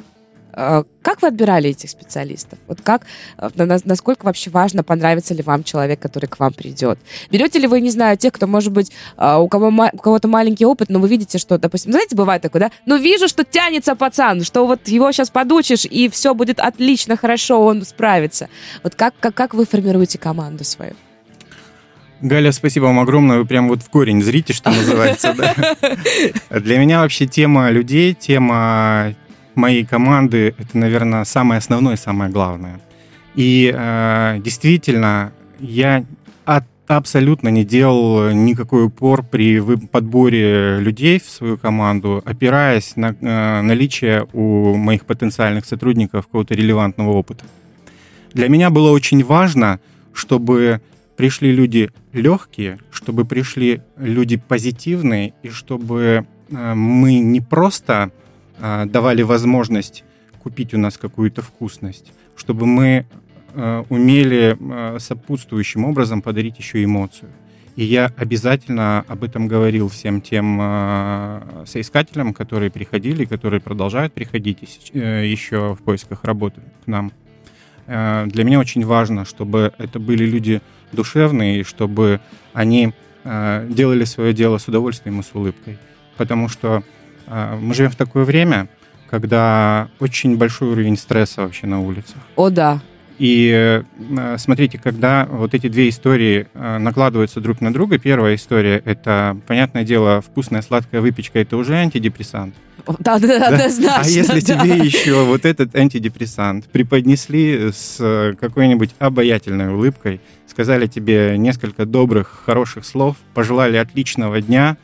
Э, 0.52 0.84
как 1.02 1.22
вы 1.22 1.28
отбирали 1.28 1.70
этих 1.70 1.90
специалистов? 1.90 2.58
Вот 2.66 2.80
как, 2.82 3.06
э, 3.38 3.48
насколько 3.84 4.24
вообще 4.24 4.50
важно, 4.50 4.82
понравится 4.82 5.34
ли 5.34 5.42
вам 5.42 5.64
человек, 5.64 6.00
который 6.00 6.26
к 6.26 6.38
вам 6.38 6.52
придет? 6.52 6.98
Берете 7.30 7.58
ли 7.58 7.66
вы, 7.66 7.80
не 7.80 7.90
знаю, 7.90 8.16
тех, 8.16 8.32
кто, 8.32 8.46
может 8.46 8.72
быть, 8.72 8.92
э, 9.16 9.36
у, 9.36 9.48
кого, 9.48 9.68
у 9.92 9.98
кого-то 9.98 10.28
маленький 10.28 10.66
опыт, 10.66 10.88
но 10.88 10.98
вы 10.98 11.08
видите, 11.08 11.38
что, 11.38 11.58
допустим, 11.58 11.92
знаете, 11.92 12.16
бывает 12.16 12.42
такое, 12.42 12.60
да? 12.60 12.70
Ну, 12.86 12.96
вижу, 12.96 13.28
что 13.28 13.44
тянется 13.44 13.94
пацан, 13.94 14.42
что 14.44 14.66
вот 14.66 14.88
его 14.88 15.12
сейчас 15.12 15.30
подучишь, 15.30 15.84
и 15.84 16.08
все 16.08 16.34
будет 16.34 16.60
отлично, 16.60 17.16
хорошо, 17.16 17.64
он 17.64 17.84
справится. 17.84 18.48
Вот 18.82 18.94
как, 18.94 19.14
как, 19.20 19.34
как 19.34 19.54
вы 19.54 19.66
формируете 19.66 20.18
команду 20.18 20.64
свою? 20.64 20.94
Галя, 22.22 22.52
спасибо 22.52 22.84
вам 22.84 23.00
огромное. 23.00 23.38
Вы 23.38 23.46
прям 23.46 23.68
вот 23.68 23.82
в 23.82 23.88
корень 23.88 24.22
зрите, 24.22 24.52
что 24.52 24.70
называется. 24.70 25.34
Для 26.50 26.78
меня 26.78 27.00
вообще 27.00 27.26
тема 27.26 27.70
людей, 27.70 28.12
тема 28.12 29.14
моей 29.56 29.84
команды 29.84 30.54
это, 30.58 30.78
наверное, 30.78 31.24
самое 31.24 31.58
основное, 31.58 31.96
самое 31.96 32.30
главное. 32.30 32.80
И 33.34 33.72
э, 33.74 34.40
действительно, 34.42 35.32
я 35.58 36.04
от, 36.44 36.64
абсолютно 36.86 37.48
не 37.48 37.64
делал 37.64 38.30
никакой 38.30 38.86
упор 38.86 39.22
при 39.22 39.60
подборе 39.60 40.78
людей 40.80 41.20
в 41.20 41.30
свою 41.30 41.56
команду, 41.56 42.22
опираясь 42.24 42.96
на 42.96 43.14
э, 43.20 43.60
наличие 43.62 44.26
у 44.32 44.74
моих 44.74 45.06
потенциальных 45.06 45.64
сотрудников 45.64 46.26
какого-то 46.26 46.54
релевантного 46.54 47.10
опыта. 47.12 47.44
Для 48.32 48.48
меня 48.48 48.70
было 48.70 48.90
очень 48.90 49.24
важно, 49.24 49.80
чтобы 50.12 50.80
пришли 51.16 51.52
люди 51.52 51.90
легкие, 52.12 52.78
чтобы 52.90 53.24
пришли 53.24 53.82
люди 53.96 54.36
позитивные, 54.36 55.34
и 55.42 55.48
чтобы 55.50 56.26
э, 56.50 56.74
мы 56.74 57.18
не 57.18 57.40
просто 57.40 58.10
давали 58.61 59.23
возможность 59.23 60.05
купить 60.40 60.75
у 60.75 60.79
нас 60.79 60.96
какую-то 60.96 61.42
вкусность, 61.42 62.12
чтобы 62.37 62.66
мы 62.66 63.07
а, 63.55 63.85
умели 63.88 64.57
а, 64.61 64.96
сопутствующим 64.99 65.85
образом 65.85 66.23
подарить 66.23 66.59
еще 66.59 66.83
эмоцию. 66.83 67.31
И 67.77 67.85
я 67.85 68.12
обязательно 68.16 69.05
об 69.07 69.23
этом 69.23 69.49
говорил 69.49 69.88
всем 69.88 70.20
тем 70.20 70.61
соискателям, 71.66 72.35
которые 72.35 72.70
приходили, 72.70 73.25
которые 73.25 73.61
продолжают 73.61 74.12
приходить 74.12 74.90
э, 74.92 75.25
еще 75.25 75.77
в 75.77 75.83
поисках 75.83 76.25
работы 76.25 76.61
к 76.85 76.88
нам. 76.88 77.12
Для 77.87 78.44
меня 78.44 78.59
очень 78.59 78.85
важно, 78.85 79.25
чтобы 79.25 79.73
это 79.79 79.99
были 79.99 80.27
люди 80.27 80.61
душевные, 80.92 81.64
чтобы 81.64 82.20
они 82.53 82.92
делали 83.25 84.05
свое 84.05 84.35
дело 84.35 84.59
с 84.59 84.68
удовольствием 84.68 85.20
и 85.20 85.23
с 85.23 85.31
улыбкой. 85.33 85.79
Потому 86.16 86.49
что 86.49 86.77
а, 86.79 86.83
мы 87.31 87.75
живем 87.75 87.90
в 87.90 87.97
такое 87.97 88.25
время, 88.25 88.69
когда 89.09 89.88
очень 89.99 90.37
большой 90.37 90.69
уровень 90.71 90.97
стресса 90.97 91.43
вообще 91.43 91.66
на 91.66 91.81
улицах. 91.81 92.19
О, 92.37 92.51
да. 92.51 92.81
И 93.21 93.53
э, 93.53 94.37
смотрите, 94.38 94.79
когда 94.79 95.27
вот 95.31 95.53
эти 95.53 95.69
две 95.69 95.90
истории 95.90 96.47
э, 96.55 96.79
накладываются 96.79 97.43
друг 97.43 97.61
на 97.61 97.71
друга, 97.71 97.99
первая 97.99 98.35
история– 98.35 98.81
это, 98.87 99.37
понятное 99.47 99.85
дело, 99.85 100.23
вкусная 100.23 100.62
сладкая 100.62 101.03
выпечка– 101.03 101.38
это 101.40 101.59
уже 101.59 101.75
антидепрессант. 101.75 102.55
Да, 102.99 103.19
да, 103.19 103.38
да, 103.38 103.49
однозначно. 103.49 104.03
А 104.03 104.09
если 104.09 104.40
да. 104.40 104.64
тебе 104.64 104.79
еще 104.79 105.25
вот 105.25 105.45
этот 105.45 105.77
антидепрессант 105.77 106.64
преподнесли 106.71 107.71
с 107.73 107.99
э, 108.01 108.33
какой-нибудь 108.40 108.95
обаятельной 108.99 109.69
улыбкой, 109.69 110.23
сказали 110.47 110.87
тебе 110.87 111.37
несколько 111.37 111.85
добрых, 111.85 112.45
хороших 112.47 112.87
слов, 112.87 113.16
пожелали 113.35 113.77
отличного 113.77 114.40
дня, 114.40 114.79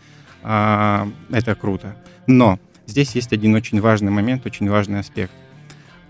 а, 0.48 1.08
это 1.30 1.56
круто. 1.56 1.96
Но 2.28 2.60
здесь 2.86 3.16
есть 3.16 3.32
один 3.32 3.54
очень 3.56 3.80
важный 3.80 4.12
момент, 4.12 4.46
очень 4.46 4.70
важный 4.70 5.00
аспект. 5.00 5.32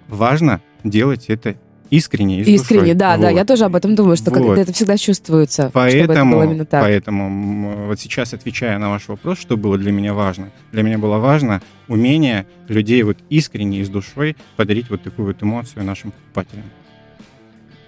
Важно 0.08 0.60
делать 0.84 1.24
это 1.28 1.56
искренне, 1.88 2.40
и 2.40 2.44
с 2.44 2.48
Искренне, 2.48 2.82
душой. 2.82 2.94
да, 2.94 3.16
да. 3.16 3.28
Вот. 3.30 3.36
Я 3.36 3.44
тоже 3.44 3.64
об 3.64 3.76
этом 3.76 3.94
думаю, 3.94 4.16
что 4.16 4.30
Вот. 4.30 4.58
это 4.58 4.72
всегда 4.72 4.98
чувствуется, 4.98 5.62
это 5.64 5.70
Поэтому, 5.72 6.34
было 6.36 6.42
именно 6.44 6.64
так. 6.66 6.82
поэтому 6.82 7.86
вот 7.86 7.98
сейчас 7.98 8.34
отвечая 8.34 8.78
на 8.78 8.90
ваш 8.90 9.08
вопрос, 9.08 9.38
что 9.38 9.56
было 9.56 9.78
для 9.78 9.92
меня 9.92 10.12
важно. 10.12 10.50
Для 10.72 10.82
меня 10.82 10.98
было 10.98 11.18
важно 11.18 11.62
умение 11.88 12.46
людей 12.68 13.02
вот 13.04 13.18
искренне 13.30 13.80
и 13.80 13.84
с 13.84 13.88
душой 13.88 14.36
подарить 14.56 14.90
вот 14.90 15.02
такую 15.02 15.28
вот 15.28 15.42
эмоцию 15.42 15.84
нашим 15.84 16.10
покупателям. 16.10 16.64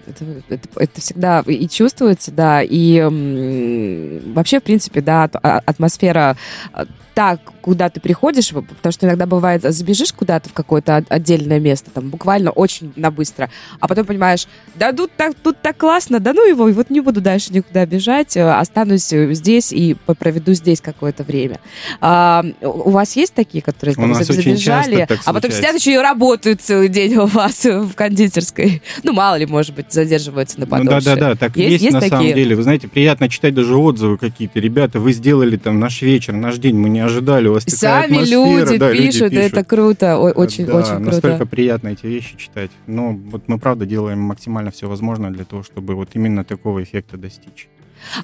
Это, 0.09 0.25
это- 0.49 0.69
это 0.75 1.01
всегда 1.01 1.41
и 1.45 1.67
чувствуется, 1.67 2.31
да, 2.31 2.61
и 2.63 3.01
вообще, 4.33 4.59
в 4.59 4.63
принципе, 4.63 5.01
да, 5.01 5.29
а- 5.43 5.61
атмосфера 5.65 6.35
а, 6.73 6.85
та, 7.13 7.37
куда 7.61 7.89
ты 7.89 7.99
приходишь, 7.99 8.49
потому 8.51 8.91
что 8.91 9.05
иногда 9.07 9.25
бывает, 9.25 9.61
забежишь 9.63 10.13
куда-то 10.13 10.49
в 10.49 10.53
какое-то 10.53 10.97
от- 10.97 11.11
отдельное 11.11 11.59
место, 11.59 11.91
там, 11.91 12.09
буквально 12.09 12.51
очень 12.51 12.93
на 12.95 13.11
быстро, 13.11 13.49
а 13.79 13.87
потом 13.87 14.05
понимаешь, 14.05 14.47
да 14.75 14.91
тут 14.93 15.11
так, 15.15 15.33
тут 15.35 15.61
так 15.61 15.77
классно, 15.77 16.19
да 16.19 16.33
ну 16.33 16.47
его, 16.47 16.67
и 16.69 16.73
вот 16.73 16.89
не 16.89 17.01
буду 17.01 17.21
дальше 17.21 17.53
никуда 17.53 17.85
бежать, 17.85 18.35
э, 18.37 18.49
останусь 18.49 19.11
э, 19.13 19.33
здесь 19.33 19.71
и 19.71 19.95
проведу 20.19 20.53
здесь 20.53 20.81
какое-то 20.81 21.23
время. 21.23 21.59
А, 22.01 22.43
у 22.61 22.89
вас 22.91 23.15
есть 23.15 23.33
такие, 23.33 23.61
которые 23.61 23.95
там, 23.95 24.13
забежали, 24.13 25.07
а 25.25 25.33
потом 25.33 25.51
сидят 25.51 25.75
еще 25.75 25.93
и 25.93 25.97
работают 25.97 26.61
целый 26.61 26.87
день 26.89 27.15
у 27.15 27.25
вас 27.25 27.63
в 27.65 27.93
кондитерской? 27.93 28.81
Ну, 29.03 29.13
мало 29.13 29.35
ли, 29.35 29.45
может 29.45 29.75
быть, 29.75 29.91
задерживаются 29.91 30.59
на 30.59 30.65
Ну 30.65 30.71
подольше. 30.71 31.05
да, 31.05 31.15
да, 31.15 31.21
да, 31.29 31.35
так 31.35 31.55
Есть- 31.57 31.71
есть, 31.71 31.83
есть 31.85 31.93
на 31.93 32.01
самом 32.01 32.17
такие? 32.25 32.33
деле. 32.35 32.55
Вы 32.55 32.63
знаете, 32.63 32.87
приятно 32.87 33.29
читать 33.29 33.53
даже 33.53 33.75
отзывы 33.75 34.17
какие-то. 34.17 34.59
Ребята, 34.59 34.99
вы 34.99 35.13
сделали 35.13 35.57
там 35.57 35.79
наш 35.79 36.01
вечер, 36.01 36.33
наш 36.33 36.57
день, 36.57 36.75
мы 36.77 36.89
не 36.89 36.99
ожидали, 36.99 37.47
у 37.49 37.53
вас 37.53 37.63
Сами 37.65 38.13
атмосфера». 38.13 38.65
люди, 38.65 38.77
Да, 38.77 38.91
пишут, 38.91 39.33
это 39.33 39.63
круто, 39.63 40.17
о- 40.17 40.31
очень, 40.31 40.65
Да, 40.65 40.77
очень 40.77 40.99
настолько 40.99 41.37
круто. 41.37 41.45
приятно 41.51 41.89
эти 41.89 42.05
вещи 42.05 42.37
читать. 42.37 42.71
Но 42.87 43.11
вот 43.11 43.43
мы 43.47 43.59
правда 43.59 43.85
делаем 43.85 44.19
максимально 44.19 44.71
все 44.71 44.87
возможное 44.87 45.31
для 45.31 45.45
того, 45.45 45.63
чтобы 45.63 45.95
вот 45.95 46.09
именно 46.13 46.43
такого 46.43 46.81
эффекта 46.83 47.17
достичь. 47.17 47.67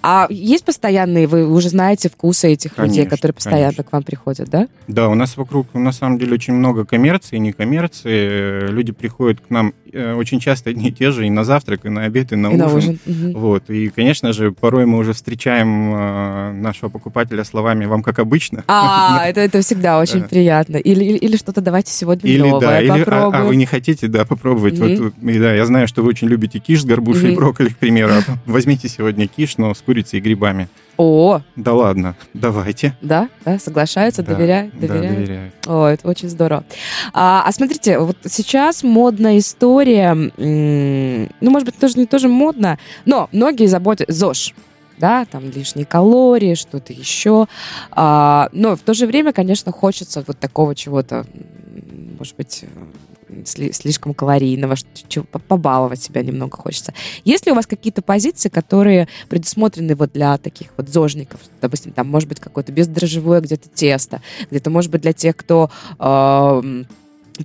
А 0.02 0.28
есть 0.30 0.66
постоянные, 0.66 1.28
вы 1.28 1.48
уже 1.48 1.70
знаете 1.70 2.10
вкусы 2.10 2.50
этих 2.54 2.78
людей, 2.78 2.90
Конечно, 3.04 3.10
которые 3.10 3.34
постоянно 3.34 3.64
конечно. 3.66 3.84
к 3.84 3.92
вам 3.94 4.04
приходят, 4.04 4.50
да? 4.50 4.68
Да, 4.88 5.10
у 5.10 5.16
нас 5.16 5.38
вокруг 5.38 5.74
на 5.74 5.92
самом 5.92 6.18
деле 6.18 6.34
очень 6.34 6.54
много 6.54 6.86
коммерции, 6.86 7.38
некоммерции. 7.38 8.68
Люди 8.70 8.92
приходят 8.92 9.40
к 9.42 9.50
нам 9.50 9.74
э, 9.92 10.14
очень 10.14 10.40
часто 10.40 10.70
одни 10.72 10.90
и 10.90 10.92
те 10.92 11.12
же 11.12 11.28
и 11.28 11.30
на 11.30 11.44
завтрак, 11.44 11.86
и 11.86 11.90
на 11.90 12.04
обед, 12.04 12.32
и 12.32 12.36
на 12.36 12.48
И 12.48 12.56
ужин. 12.56 12.60
на 12.68 12.74
ужин. 12.74 13.00
Мгм. 13.06 13.34
Вот. 13.40 13.70
И, 13.70 13.90
конечно 13.90 14.34
же, 14.34 14.52
порой 14.52 14.86
мы 14.86 14.98
уже 14.98 15.14
встречаем 15.14 15.94
э, 15.96 16.52
нашего 16.54 16.90
покупателя 16.90 17.44
словами 17.44 17.86
«вам 17.86 18.02
как 18.04 18.20
обычно». 18.20 18.64
А, 18.68 19.24
это, 19.28 19.42
это 19.42 19.62
всегда 19.62 20.00
очень 20.00 20.24
приятно. 20.24 20.78
Или, 20.78 21.04
или, 21.04 21.38
что-то 21.38 21.62
давайте 21.62 21.92
сегодня 21.92 22.30
Или 22.30 22.42
новое 22.42 22.60
да, 22.62 22.82
или 22.82 23.04
а- 23.08 23.30
а, 23.34 23.44
вы 23.44 23.56
не 23.56 23.66
хотите, 23.66 24.08
да, 24.08 24.26
попробовать. 24.26 24.80
Мгм. 24.80 25.04
Вот, 25.04 25.14
и 25.30 25.40
да, 25.40 25.54
я 25.54 25.66
знаю, 25.66 25.88
что 25.88 26.02
вы 26.02 26.10
очень 26.10 26.28
любите 26.28 26.60
киш 26.60 26.82
с 26.82 26.86
горбушей 26.86 27.26
и 27.30 27.32
Мгм. 27.32 27.36
брокколи, 27.36 27.70
к 27.70 27.78
примеру. 27.78 28.14
А 28.28 28.38
Возьмите 28.46 28.90
сегодня 28.90 29.28
киш, 29.28 29.58
но 29.58 29.74
с 29.76 29.82
курицей 29.82 30.20
и 30.20 30.22
грибами. 30.22 30.68
О, 30.98 31.42
Да 31.58 31.74
ладно, 31.74 32.16
давайте. 32.34 32.96
да, 33.02 33.28
да, 33.44 33.60
соглашаются, 33.60 34.24
Да, 34.24 34.34
доверяют, 34.34 34.74
Да, 34.80 34.88
доверяют. 34.88 35.16
доверяю. 35.18 35.52
О, 35.68 35.86
это 35.88 36.08
очень 36.08 36.30
здорово. 36.30 36.64
А, 37.14 37.44
а 37.46 37.52
смотрите, 37.52 38.00
вот 38.00 38.18
сейчас 38.26 38.82
модная 38.82 39.38
история, 39.38 40.14
ну, 40.14 41.52
может 41.52 41.66
быть, 41.68 41.78
тоже 41.78 42.00
не 42.00 42.06
тоже 42.06 42.30
модно, 42.30 42.80
но 43.06 43.28
многие 43.34 43.66
заботятся, 43.68 44.14
ЗОЖ, 44.14 44.54
да, 44.98 45.26
там 45.26 45.44
лишние 45.52 45.86
калории, 45.86 46.54
что-то 46.56 46.94
еще. 46.94 47.48
А, 47.92 48.48
но 48.54 48.78
в 48.78 48.80
то 48.82 48.94
же 48.94 49.06
время, 49.06 49.34
конечно, 49.34 49.74
хочется 49.74 50.24
вот 50.26 50.40
такого 50.40 50.76
чего-то, 50.76 51.26
может 52.18 52.38
быть, 52.38 52.64
слишком 53.46 54.14
калорийного, 54.14 54.76
побаловать 55.48 56.02
себя 56.02 56.22
немного 56.24 56.58
хочется. 56.58 56.94
Есть 57.24 57.46
ли 57.46 57.52
у 57.52 57.56
вас 57.56 57.68
какие-то 57.68 58.02
позиции, 58.02 58.50
которые 58.50 59.08
предусмотрены 59.30 59.96
вот 59.96 60.12
для 60.14 60.38
таких 60.38 60.68
вот 60.78 60.90
зожников? 60.90 61.40
Допустим, 61.62 61.92
там 61.92 62.08
может 62.08 62.30
быть 62.30 62.40
какое-то 62.40 62.72
бездрожжевое 62.72 63.42
где-то 63.42 63.70
тесто, 63.70 64.22
где-то 64.50 64.70
может 64.70 64.92
быть 64.92 65.02
для 65.02 65.14
тех, 65.14 65.36
кто 65.36 65.70
эм, 66.00 66.88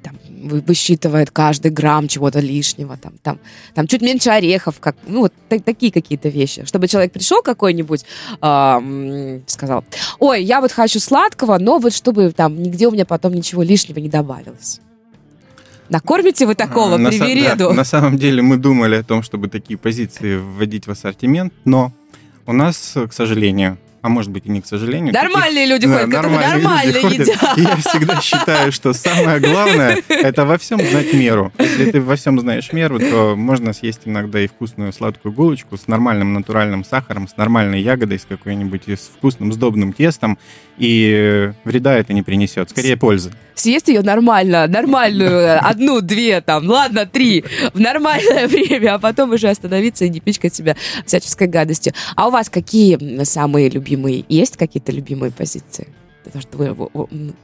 там, 0.02 0.16
вы- 0.28 0.60
высчитывает 0.60 1.30
каждый 1.32 1.72
грамм 1.72 2.06
чего-то 2.06 2.38
лишнего, 2.38 2.96
там, 2.96 3.14
там, 3.22 3.38
там 3.74 3.86
чуть 3.88 4.02
меньше 4.02 4.30
орехов, 4.30 4.78
как, 4.78 4.96
ну, 5.06 5.20
вот 5.22 5.32
та- 5.48 5.58
такие 5.58 5.90
какие-то 5.90 6.28
вещи. 6.28 6.64
Чтобы 6.64 6.86
человек 6.86 7.12
пришел 7.12 7.42
какой-нибудь, 7.42 8.04
эм, 8.40 9.42
сказал, 9.46 9.84
ой, 10.20 10.44
я 10.44 10.60
вот 10.60 10.70
хочу 10.72 11.00
сладкого, 11.00 11.58
но 11.58 11.78
вот 11.78 11.92
чтобы 11.92 12.30
там 12.30 12.62
нигде 12.62 12.86
у 12.86 12.92
меня 12.92 13.04
потом 13.04 13.34
ничего 13.34 13.62
лишнего 13.64 13.98
не 13.98 14.08
добавилось. 14.08 14.80
Накормите 15.90 16.46
вы 16.46 16.54
такого 16.54 16.96
на 16.96 17.08
са- 17.08 17.18
привереду? 17.18 17.68
да, 17.68 17.74
на 17.74 17.84
самом 17.84 18.16
деле 18.16 18.42
мы 18.42 18.56
думали 18.56 18.94
о 18.96 19.02
том, 19.02 19.22
чтобы 19.22 19.48
такие 19.48 19.76
позиции 19.76 20.36
вводить 20.38 20.86
в 20.86 20.90
ассортимент, 20.90 21.52
но 21.64 21.92
у 22.46 22.52
нас, 22.52 22.94
к 23.08 23.12
сожалению, 23.12 23.76
а 24.02 24.08
может 24.08 24.30
быть 24.30 24.46
и 24.46 24.50
не 24.50 24.60
к 24.60 24.66
сожалению, 24.66 25.12
Нормальные 25.12 25.66
люди 25.66 25.86
Да, 25.86 26.00
ходят, 26.00 26.10
которые 26.14 26.38
нормально 26.38 26.96
едят. 26.96 27.58
И 27.58 27.60
я 27.62 27.76
всегда 27.76 28.20
считаю, 28.20 28.72
что 28.72 28.92
самое 28.92 29.40
главное– 29.40 29.98
это 30.08 30.44
во 30.44 30.58
всем 30.58 30.80
знать 30.80 31.12
меру. 31.12 31.52
Если 31.58 31.90
ты 31.90 32.00
во 32.00 32.16
всем 32.16 32.38
знаешь 32.40 32.72
меру, 32.72 32.98
то 32.98 33.34
можно 33.36 33.72
съесть 33.72 34.02
иногда 34.04 34.40
и 34.40 34.46
вкусную 34.46 34.92
сладкую 34.92 35.32
булочку 35.32 35.76
с 35.76 35.86
нормальным 35.88 36.32
натуральным 36.32 36.84
сахаром, 36.84 37.28
с 37.28 37.36
нормальной 37.36 37.80
ягодой, 37.82 38.18
с 38.18 38.24
какой-нибудь 38.24 38.88
с 38.88 39.10
вкусным 39.16 39.52
сдобным 39.52 39.92
тестом, 39.92 40.38
и 40.78 41.52
вреда 41.64 41.94
это 41.96 42.12
не 42.12 42.22
принесет, 42.22 42.70
скорее 42.70 42.96
пользы. 42.96 43.32
съесть 43.54 43.88
ее 43.88 44.00
нормально, 44.02 44.66
нормальную, 44.66 45.58
одну, 45.66 46.00
две, 46.00 46.40
там, 46.40 46.66
ладно, 46.66 47.04
три, 47.04 47.44
в 47.74 47.78
нормальное 47.80 48.48
время, 48.48 48.94
а 48.94 48.98
потом 48.98 49.32
уже 49.32 49.50
остановиться 49.50 50.06
и 50.06 50.08
не 50.08 50.20
пичкать 50.20 50.54
себя 50.54 50.76
всяческой 51.04 51.48
гадостью. 51.48 51.92
А 52.16 52.28
у 52.28 52.30
вас 52.30 52.48
какие 52.48 53.22
самые 53.24 53.68
любимые, 53.68 53.89
есть 54.28 54.56
какие-то 54.56 54.92
любимые 54.92 55.32
позиции? 55.32 55.88
Потому 56.24 56.42
что 56.42 56.58
вы, 56.58 57.34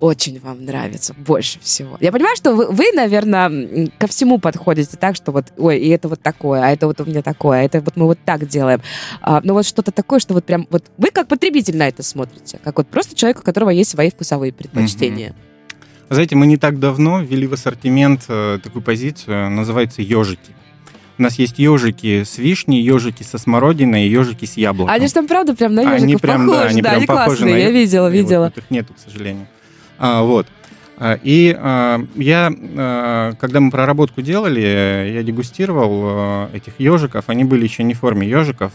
очень 0.00 0.40
вам 0.40 0.64
нравится 0.64 1.14
больше 1.14 1.58
всего. 1.60 1.96
Я 2.00 2.12
понимаю, 2.12 2.36
что 2.36 2.54
вы, 2.54 2.66
вы, 2.68 2.92
наверное, 2.94 3.88
ко 3.98 4.06
всему 4.06 4.38
подходите 4.38 4.96
так, 4.96 5.16
что 5.16 5.32
вот, 5.32 5.52
ой, 5.56 5.78
и 5.78 5.88
это 5.88 6.08
вот 6.08 6.20
такое, 6.20 6.62
а 6.62 6.70
это 6.70 6.86
вот 6.86 7.00
у 7.00 7.04
меня 7.04 7.22
такое, 7.22 7.60
а 7.60 7.62
это 7.62 7.80
вот 7.80 7.96
мы 7.96 8.06
вот 8.06 8.18
так 8.24 8.46
делаем. 8.46 8.82
А, 9.20 9.40
но 9.42 9.54
вот 9.54 9.66
что-то 9.66 9.92
такое, 9.92 10.18
что 10.18 10.34
вот 10.34 10.44
прям, 10.44 10.66
вот 10.70 10.84
вы 10.98 11.10
как 11.10 11.28
потребитель 11.28 11.76
на 11.76 11.88
это 11.88 12.02
смотрите, 12.02 12.58
как 12.62 12.76
вот 12.76 12.88
просто 12.88 13.14
человек, 13.14 13.40
у 13.40 13.42
которого 13.42 13.70
есть 13.70 13.90
свои 13.90 14.10
вкусовые 14.10 14.52
предпочтения. 14.52 15.34
Знаете, 16.08 16.36
мы 16.36 16.46
не 16.46 16.56
так 16.56 16.78
давно 16.78 17.20
ввели 17.20 17.46
в 17.46 17.54
ассортимент 17.54 18.26
э, 18.28 18.60
такую 18.62 18.82
позицию, 18.82 19.50
называется 19.50 20.02
ежики. 20.02 20.54
У 21.18 21.22
нас 21.22 21.38
есть 21.38 21.58
ежики 21.58 22.24
с 22.24 22.36
вишней, 22.36 22.82
ежики 22.82 23.22
со 23.22 23.38
смородиной 23.38 24.06
и 24.06 24.10
ежики 24.10 24.44
с 24.44 24.56
яблоком. 24.56 24.94
Они 24.94 25.06
же 25.06 25.14
там, 25.14 25.26
правда, 25.26 25.54
прям 25.54 25.74
на 25.74 25.80
ежиков 25.80 26.02
Они 26.02 26.16
прям, 26.16 26.46
похожи, 26.46 26.62
да, 26.62 26.68
они 26.68 26.82
прям 26.82 26.96
они 26.96 27.06
похожи 27.06 27.26
классные, 27.26 27.54
на 27.54 27.58
я 27.58 27.70
видела, 27.70 28.06
и 28.06 28.10
вот 28.10 28.12
видела. 28.12 28.50
тут 28.50 28.64
их 28.64 28.70
нету, 28.70 28.94
к 28.94 28.98
сожалению. 28.98 29.46
А, 29.98 30.22
вот. 30.22 30.46
А, 30.98 31.18
И 31.22 31.56
а, 31.58 32.00
я, 32.16 32.52
а, 32.52 33.32
когда 33.34 33.60
мы 33.60 33.70
проработку 33.70 34.20
делали, 34.20 34.62
э, 34.62 35.12
я 35.14 35.22
дегустировал 35.22 36.48
э, 36.52 36.56
этих 36.56 36.74
ежиков. 36.78 37.24
Они 37.28 37.44
были 37.44 37.64
еще 37.64 37.82
не 37.82 37.94
в 37.94 38.00
форме 38.00 38.28
ежиков. 38.28 38.72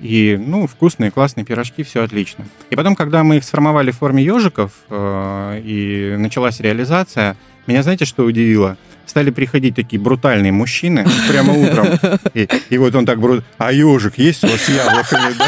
И, 0.00 0.40
ну, 0.44 0.66
вкусные, 0.66 1.10
классные 1.10 1.44
пирожки, 1.44 1.82
все 1.82 2.02
отлично. 2.02 2.44
И 2.70 2.76
потом, 2.76 2.96
когда 2.96 3.22
мы 3.22 3.36
их 3.36 3.44
сформовали 3.44 3.92
в 3.92 3.98
форме 3.98 4.24
ежиков, 4.24 4.72
э, 4.90 5.60
и 5.64 6.16
началась 6.18 6.60
реализация, 6.60 7.36
меня 7.66 7.82
знаете, 7.82 8.04
что 8.04 8.24
удивило? 8.24 8.76
Стали 9.14 9.30
приходить 9.30 9.76
такие 9.76 10.02
брутальные 10.02 10.50
мужчины 10.50 11.06
прямо 11.28 11.52
утром. 11.52 11.86
И, 12.34 12.48
и 12.68 12.78
вот 12.78 12.96
он 12.96 13.06
так 13.06 13.20
брут... 13.20 13.44
А 13.58 13.70
ежик 13.70 14.18
есть 14.18 14.42
у 14.42 14.48
вас 14.48 14.60
с 14.62 14.68
яблоками? 14.68 15.34
Да? 15.38 15.46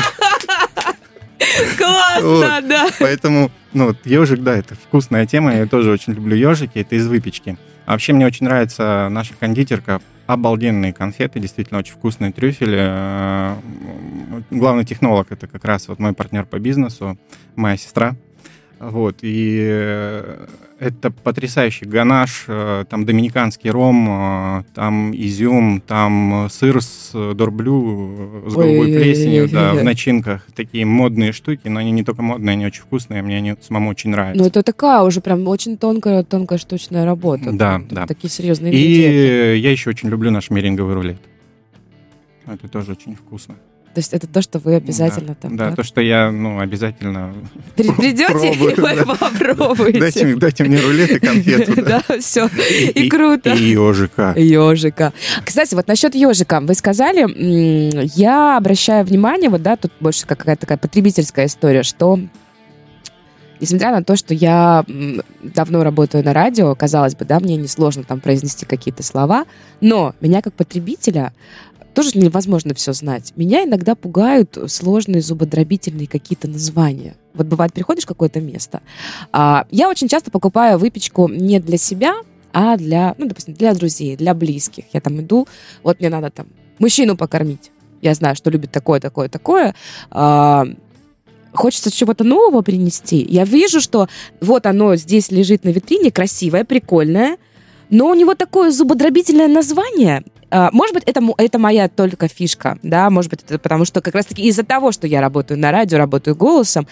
Классно, 1.76 2.28
Вот. 2.28 2.68
да. 2.68 2.86
Поэтому, 3.00 3.50
ну, 3.72 3.92
ежик, 4.04 4.38
да, 4.44 4.54
это 4.56 4.76
вкусная 4.76 5.26
тема. 5.26 5.52
Я 5.52 5.66
тоже 5.66 5.90
очень 5.90 6.12
люблю 6.12 6.36
ежики. 6.36 6.78
Это 6.78 6.94
из 6.94 7.08
выпечки. 7.08 7.58
А 7.86 7.90
вообще 7.92 8.12
мне 8.12 8.24
очень 8.24 8.46
нравится 8.46 9.08
наша 9.10 9.34
кондитерка. 9.34 10.00
Обалденные 10.28 10.92
конфеты, 10.92 11.40
действительно 11.40 11.80
очень 11.80 11.94
вкусные 11.94 12.30
трюфели. 12.30 12.78
Э, 12.78 13.56
Главный 14.50 14.84
технолог 14.84 15.32
это 15.32 15.48
как 15.48 15.64
раз 15.64 15.88
вот 15.88 15.98
мой 15.98 16.12
партнер 16.12 16.44
по 16.44 16.60
бизнесу, 16.60 17.18
моя 17.56 17.76
сестра. 17.76 18.14
Вот, 18.78 19.18
и 19.22 19.58
э, 19.70 20.46
это 20.78 21.10
потрясающий 21.10 21.86
ганаш, 21.86 22.44
э, 22.46 22.84
там 22.90 23.06
доминиканский 23.06 23.70
ром, 23.70 24.06
э, 24.10 24.64
там 24.74 25.16
изюм, 25.16 25.80
там 25.80 26.48
сыр 26.50 26.82
с 26.82 27.12
дорблю, 27.34 28.44
с 28.46 28.52
голубой 28.52 28.88
плесенью, 28.88 29.48
да, 29.48 29.72
в 29.72 29.82
начинках. 29.84 30.46
Такие 30.54 30.84
модные 30.84 31.32
штуки, 31.32 31.68
но 31.68 31.80
они 31.80 31.90
не 31.90 32.04
только 32.04 32.20
модные, 32.20 32.52
они 32.52 32.66
очень 32.66 32.82
вкусные, 32.82 33.22
мне 33.22 33.38
они 33.38 33.54
самому 33.62 33.88
очень 33.90 34.10
нравятся. 34.10 34.42
Ну, 34.42 34.48
это 34.48 34.62
такая 34.62 35.00
уже 35.02 35.22
прям 35.22 35.48
очень 35.48 35.78
тонкая, 35.78 36.22
тонкая 36.22 36.58
штучная 36.58 37.06
работа. 37.06 37.52
Да, 37.52 37.80
да. 37.90 38.06
Такие 38.06 38.30
серьезные 38.30 38.74
И 38.74 39.58
я 39.58 39.70
еще 39.70 39.88
очень 39.88 40.10
люблю 40.10 40.30
наш 40.30 40.50
меринговый 40.50 40.94
рулет. 40.94 41.18
Это 42.44 42.68
тоже 42.68 42.92
очень 42.92 43.14
вкусно. 43.14 43.56
То 43.96 44.00
есть 44.00 44.12
это 44.12 44.26
то, 44.26 44.42
что 44.42 44.58
вы 44.58 44.74
обязательно 44.74 45.28
да, 45.28 45.34
там... 45.40 45.56
Да, 45.56 45.70
да, 45.70 45.76
то, 45.76 45.82
что 45.82 46.02
я, 46.02 46.30
ну, 46.30 46.60
обязательно 46.60 47.32
Придете 47.76 48.52
и 48.52 48.54
вы 48.54 48.72
попробуете. 49.16 49.98
Дайте, 49.98 50.36
дайте 50.36 50.64
мне 50.64 50.78
рулет 50.78 51.12
и 51.12 51.18
конфету. 51.18 51.82
Да, 51.82 52.02
все. 52.20 52.50
И 52.94 53.08
круто. 53.08 53.54
И 53.54 53.70
ежика. 53.70 54.34
Ежика. 54.36 55.14
Кстати, 55.42 55.74
вот 55.74 55.88
насчет 55.88 56.14
ежика. 56.14 56.60
Вы 56.60 56.74
сказали, 56.74 57.26
я 58.18 58.58
обращаю 58.58 59.02
внимание, 59.06 59.48
вот, 59.48 59.62
да, 59.62 59.76
тут 59.76 59.92
больше 59.98 60.26
какая-то 60.26 60.60
такая 60.60 60.76
потребительская 60.76 61.46
история, 61.46 61.82
что 61.82 62.20
несмотря 63.60 63.92
на 63.92 64.04
то, 64.04 64.14
что 64.14 64.34
я 64.34 64.84
давно 65.42 65.84
работаю 65.84 66.22
на 66.22 66.34
радио, 66.34 66.74
казалось 66.74 67.14
бы, 67.14 67.24
да, 67.24 67.40
мне 67.40 67.56
несложно 67.56 68.04
там 68.04 68.20
произнести 68.20 68.66
какие-то 68.66 69.02
слова, 69.02 69.46
но 69.80 70.14
меня 70.20 70.42
как 70.42 70.52
потребителя 70.52 71.32
тоже 71.96 72.10
невозможно 72.18 72.74
все 72.74 72.92
знать. 72.92 73.32
Меня 73.36 73.64
иногда 73.64 73.94
пугают 73.94 74.58
сложные 74.66 75.22
зубодробительные 75.22 76.06
какие-то 76.06 76.46
названия. 76.46 77.16
Вот 77.32 77.46
бывает, 77.46 77.72
приходишь 77.72 78.04
в 78.04 78.08
какое-то 78.08 78.38
место. 78.38 78.82
А, 79.32 79.66
я 79.70 79.88
очень 79.88 80.06
часто 80.06 80.30
покупаю 80.30 80.78
выпечку 80.78 81.26
не 81.26 81.58
для 81.58 81.78
себя, 81.78 82.16
а 82.52 82.76
для, 82.76 83.14
ну, 83.16 83.26
допустим, 83.26 83.54
для 83.54 83.72
друзей, 83.72 84.14
для 84.14 84.34
близких. 84.34 84.84
Я 84.92 85.00
там 85.00 85.18
иду, 85.22 85.48
вот 85.82 85.98
мне 85.98 86.10
надо 86.10 86.28
там 86.28 86.48
мужчину 86.78 87.16
покормить. 87.16 87.70
Я 88.02 88.12
знаю, 88.12 88.36
что 88.36 88.50
любит 88.50 88.70
такое, 88.70 89.00
такое, 89.00 89.30
такое. 89.30 89.74
А, 90.10 90.66
хочется 91.54 91.90
чего-то 91.90 92.24
нового 92.24 92.60
принести. 92.60 93.26
Я 93.26 93.44
вижу, 93.44 93.80
что 93.80 94.06
вот 94.42 94.66
оно 94.66 94.96
здесь 94.96 95.30
лежит 95.30 95.64
на 95.64 95.70
витрине, 95.70 96.10
красивое, 96.10 96.64
прикольное, 96.64 97.38
но 97.88 98.10
у 98.10 98.14
него 98.14 98.34
такое 98.34 98.70
зубодробительное 98.70 99.48
название, 99.48 100.24
может 100.50 100.94
быть, 100.94 101.04
это, 101.06 101.20
это 101.38 101.58
моя 101.58 101.88
только 101.88 102.28
фишка, 102.28 102.78
да, 102.82 103.10
может 103.10 103.30
быть, 103.30 103.42
это 103.42 103.58
потому 103.58 103.84
что 103.84 104.00
как 104.00 104.14
раз-таки 104.14 104.42
из-за 104.42 104.64
того, 104.64 104.92
что 104.92 105.06
я 105.06 105.20
работаю 105.20 105.58
на 105.58 105.72
радио, 105.72 105.98
работаю 105.98 106.36
голосом, 106.36 106.86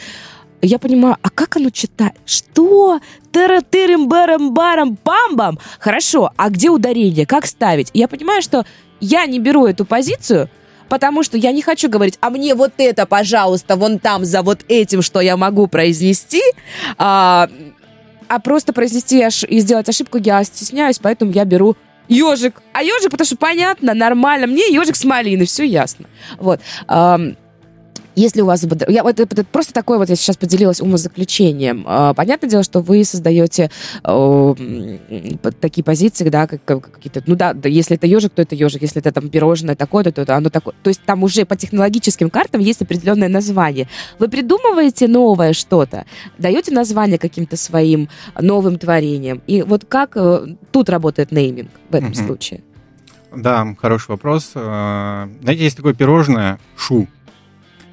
я 0.60 0.78
понимаю, 0.78 1.16
а 1.22 1.30
как 1.30 1.56
оно 1.56 1.70
читает? 1.70 2.14
Что? 2.24 3.00
Таратырым 3.32 4.08
барам 4.08 4.54
барам 4.54 4.96
бамбам? 5.04 5.58
Хорошо, 5.78 6.30
а 6.36 6.48
где 6.48 6.70
ударение? 6.70 7.26
Как 7.26 7.46
ставить? 7.46 7.90
Я 7.92 8.08
понимаю, 8.08 8.40
что 8.40 8.64
я 9.00 9.26
не 9.26 9.38
беру 9.38 9.66
эту 9.66 9.84
позицию, 9.84 10.48
потому 10.88 11.22
что 11.22 11.36
я 11.36 11.52
не 11.52 11.60
хочу 11.60 11.88
говорить, 11.90 12.18
а 12.20 12.30
мне 12.30 12.54
вот 12.54 12.72
это, 12.78 13.04
пожалуйста, 13.06 13.76
вон 13.76 13.98
там 13.98 14.24
за 14.24 14.42
вот 14.42 14.64
этим, 14.68 15.02
что 15.02 15.20
я 15.20 15.36
могу 15.36 15.66
произнести, 15.66 16.42
а, 16.96 17.48
а 18.28 18.38
просто 18.40 18.72
произнести 18.72 19.22
и 19.48 19.58
сделать 19.60 19.88
ошибку 19.88 20.18
я 20.18 20.42
стесняюсь, 20.44 20.98
поэтому 20.98 21.32
я 21.32 21.44
беру 21.44 21.76
ежик. 22.08 22.62
А 22.72 22.82
ежик, 22.82 23.10
потому 23.10 23.26
что 23.26 23.36
понятно, 23.36 23.94
нормально. 23.94 24.46
Мне 24.46 24.68
ежик 24.68 24.96
с 24.96 25.04
малиной, 25.04 25.46
все 25.46 25.64
ясно. 25.64 26.06
Вот. 26.38 26.60
Если 28.16 28.40
у 28.40 28.46
вас... 28.46 28.64
Я, 28.88 29.02
вот, 29.02 29.18
это, 29.18 29.44
просто 29.44 29.72
такое 29.72 29.98
вот 29.98 30.08
я 30.08 30.16
сейчас 30.16 30.36
поделилась 30.36 30.80
умозаключением. 30.80 31.84
А, 31.86 32.14
понятное 32.14 32.48
дело, 32.48 32.62
что 32.62 32.80
вы 32.80 33.04
создаете 33.04 33.70
э, 34.04 34.54
такие 35.60 35.82
позиции, 35.84 36.28
да, 36.28 36.46
как, 36.46 36.64
какие-то... 36.64 37.22
Ну 37.26 37.34
да, 37.34 37.54
если 37.64 37.96
это 37.96 38.06
ежик, 38.06 38.32
то 38.32 38.42
это 38.42 38.54
ежик. 38.54 38.82
Если 38.82 39.00
это 39.00 39.12
там 39.12 39.28
пирожное 39.28 39.74
такое-то, 39.74 40.12
то 40.12 40.22
это 40.22 40.36
оно 40.36 40.50
такое. 40.50 40.74
То 40.82 40.88
есть 40.88 41.02
там 41.02 41.22
уже 41.22 41.44
по 41.44 41.56
технологическим 41.56 42.30
картам 42.30 42.60
есть 42.60 42.82
определенное 42.82 43.28
название. 43.28 43.88
Вы 44.18 44.28
придумываете 44.28 45.08
новое 45.08 45.52
что-то, 45.52 46.04
даете 46.38 46.72
название 46.72 47.18
каким-то 47.18 47.56
своим 47.56 48.08
новым 48.40 48.78
творениям. 48.78 49.42
И 49.46 49.62
вот 49.62 49.84
как 49.84 50.12
э, 50.16 50.56
тут 50.70 50.88
работает 50.88 51.32
нейминг 51.32 51.70
в 51.90 51.94
этом 51.94 52.10
mm-hmm. 52.10 52.26
случае? 52.26 52.60
Да, 53.36 53.74
хороший 53.80 54.10
вопрос. 54.10 54.52
Э, 54.54 55.28
знаете, 55.42 55.64
есть 55.64 55.76
такое 55.76 55.94
пирожное 55.94 56.58
шу. 56.76 57.08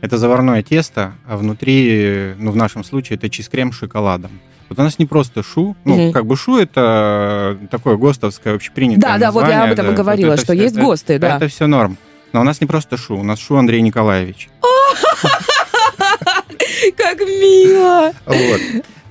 Это 0.02 0.18
заварное 0.18 0.64
тесто, 0.64 1.14
а 1.28 1.38
внутри, 1.38 2.34
ну, 2.38 2.52
в 2.52 2.56
нашем 2.56 2.84
случае, 2.84 3.18
это 3.18 3.30
чизкрем 3.30 3.72
с 3.72 3.78
шоколадом. 3.78 4.32
Вот 4.68 4.80
у 4.80 4.84
нас 4.84 5.00
не 5.00 5.06
просто 5.06 5.44
шу, 5.44 5.76
ну, 5.84 6.06
угу. 6.06 6.14
как 6.14 6.26
бы 6.26 6.38
шу 6.38 6.58
это 6.58 7.58
такое 7.70 7.98
ГОСТовское 7.98 8.56
общепринятое 8.56 9.02
Да, 9.02 9.18
да, 9.18 9.32
вот 9.32 9.48
я 9.48 9.66
об 9.66 9.72
этом 9.72 9.88
да, 9.88 9.92
и 9.92 9.96
говорила, 9.96 10.32
вот 10.32 10.40
что 10.40 10.54
есть 10.54 10.76
это, 10.76 10.86
ГОСТы, 10.86 11.20
да. 11.20 11.38
Это 11.38 11.48
все 11.50 11.68
норм. 11.68 11.98
Но 12.34 12.42
у 12.42 12.44
нас 12.44 12.62
не 12.62 12.68
просто 12.68 12.98
шу, 12.98 13.18
у 13.18 13.24
нас 13.24 13.40
шу 13.40 13.58
Андрей 13.58 13.82
Николаевич. 13.82 14.50
Как 16.98 17.20
мило! 17.20 18.12
Вот. 18.26 18.62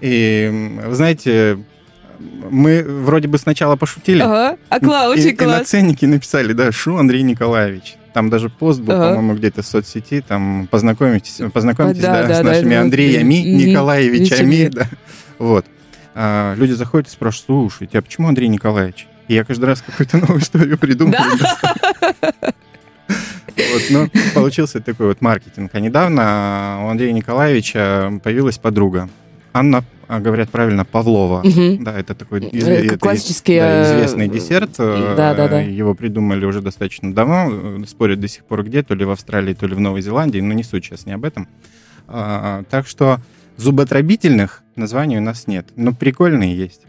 И, 0.00 0.79
вы 0.87 0.94
знаете, 0.94 1.59
мы 2.18 2.83
вроде 2.83 3.29
бы 3.29 3.38
сначала 3.38 3.76
пошутили. 3.76 4.22
Ага, 4.22 4.57
а 4.70 5.09
очень 5.09 5.37
класс. 5.37 5.57
И 5.57 5.59
на 5.59 5.64
ценнике 5.64 6.07
написали, 6.07 6.53
да, 6.53 6.72
Шу 6.72 6.96
Андрей 6.96 7.22
Николаевич. 7.22 7.96
Там 8.12 8.28
даже 8.28 8.48
пост 8.48 8.80
был, 8.80 8.94
ага. 8.94 9.14
по-моему, 9.14 9.34
где-то 9.34 9.62
в 9.62 9.66
соцсети, 9.66 10.20
там 10.26 10.66
познакомитесь, 10.70 11.40
познакомитесь 11.52 12.02
да, 12.02 12.22
да, 12.22 12.28
да, 12.28 12.34
с 12.34 12.42
нашими 12.42 12.74
да, 12.74 12.80
Андреями, 12.80 13.42
да. 13.42 13.66
Николаевичами. 13.66 14.68
Да. 14.68 14.86
Вот. 15.38 15.64
А, 16.14 16.54
люди 16.56 16.72
заходят 16.72 17.08
и 17.08 17.10
спрашивают, 17.10 17.46
слушайте, 17.46 17.98
а 17.98 18.02
почему 18.02 18.28
Андрей 18.28 18.48
Николаевич? 18.48 19.06
И 19.28 19.34
я 19.34 19.44
каждый 19.44 19.66
раз 19.66 19.80
какую-то 19.80 20.18
новую 20.18 20.40
историю 20.40 20.78
придумываю. 20.78 21.22
Вот, 23.72 23.82
ну, 23.90 24.10
получился 24.34 24.80
такой 24.80 25.08
вот 25.08 25.20
маркетинг. 25.20 25.70
А 25.74 25.80
недавно 25.80 26.80
у 26.82 26.88
Андрея 26.88 27.12
Николаевича 27.12 28.20
появилась 28.24 28.58
подруга. 28.58 29.08
Анна 29.52 29.84
говорят 30.18 30.50
правильно, 30.50 30.84
Павлова. 30.84 31.40
Угу. 31.40 31.84
Да, 31.84 31.98
это 31.98 32.14
такой 32.14 32.40
из, 32.40 32.66
это, 32.66 32.98
классический 32.98 33.60
да, 33.60 33.84
известный 33.84 34.28
десерт. 34.28 34.72
Да, 34.76 35.34
да, 35.34 35.48
да. 35.48 35.60
Его 35.60 35.94
придумали 35.94 36.44
уже 36.44 36.60
достаточно 36.60 37.14
давно. 37.14 37.84
Спорят 37.86 38.20
до 38.20 38.28
сих 38.28 38.44
пор 38.44 38.64
где, 38.64 38.82
то 38.82 38.94
ли 38.94 39.04
в 39.04 39.10
Австралии, 39.10 39.54
то 39.54 39.66
ли 39.66 39.74
в 39.74 39.80
Новой 39.80 40.02
Зеландии, 40.02 40.40
но 40.40 40.52
не 40.52 40.64
суть 40.64 40.84
сейчас 40.84 41.06
не 41.06 41.12
об 41.12 41.24
этом. 41.24 41.48
А, 42.08 42.64
так 42.70 42.86
что 42.88 43.20
зуботробительных 43.56 44.62
названий 44.74 45.18
у 45.18 45.20
нас 45.20 45.46
нет, 45.46 45.68
но 45.76 45.92
прикольные 45.92 46.56
есть. 46.56 46.82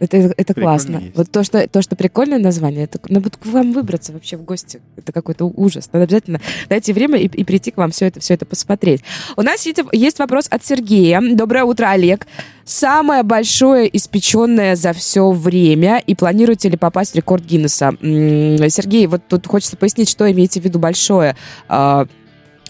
Это, 0.00 0.32
это 0.36 0.54
классно. 0.54 0.96
Есть. 0.96 1.16
Вот 1.16 1.30
то 1.30 1.44
что, 1.44 1.68
то, 1.68 1.82
что 1.82 1.94
прикольное 1.94 2.38
название, 2.38 2.84
это 2.84 2.98
надо 3.08 3.30
ну, 3.32 3.38
к 3.38 3.46
вам 3.52 3.72
выбраться 3.72 4.12
вообще 4.12 4.38
в 4.38 4.42
гости. 4.44 4.80
Это 4.96 5.12
какой-то 5.12 5.44
ужас. 5.44 5.90
Надо 5.92 6.04
обязательно 6.04 6.40
найти 6.70 6.94
время 6.94 7.18
и, 7.18 7.26
и 7.26 7.44
прийти 7.44 7.70
к 7.70 7.76
вам 7.76 7.90
все 7.90 8.06
это, 8.06 8.18
все 8.18 8.34
это 8.34 8.46
посмотреть. 8.46 9.02
У 9.36 9.42
нас 9.42 9.64
есть, 9.66 9.78
есть 9.92 10.18
вопрос 10.18 10.46
от 10.50 10.64
Сергея. 10.64 11.20
Доброе 11.34 11.64
утро, 11.64 11.90
Олег. 11.90 12.26
Самое 12.64 13.22
большое 13.22 13.94
испеченное 13.94 14.74
за 14.74 14.94
все 14.94 15.30
время 15.30 16.02
и 16.06 16.14
планируете 16.14 16.70
ли 16.70 16.78
попасть 16.78 17.12
в 17.12 17.16
рекорд 17.16 17.44
Гиннесса? 17.44 17.94
Сергей, 18.00 19.06
вот 19.06 19.22
тут 19.28 19.46
хочется 19.46 19.76
пояснить, 19.76 20.08
что 20.08 20.30
имеете 20.30 20.62
в 20.62 20.64
виду 20.64 20.78
большое 20.78 21.36
а, 21.68 22.06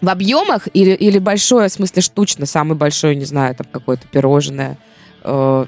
в 0.00 0.08
объемах 0.08 0.68
или, 0.72 0.92
или 0.92 1.18
большое, 1.18 1.68
в 1.68 1.72
смысле 1.72 2.02
штучно, 2.02 2.46
самое 2.46 2.76
большое, 2.76 3.14
не 3.14 3.24
знаю, 3.24 3.54
там 3.54 3.66
какое-то 3.70 4.06
пирожное, 4.08 4.78
э, 5.22 5.66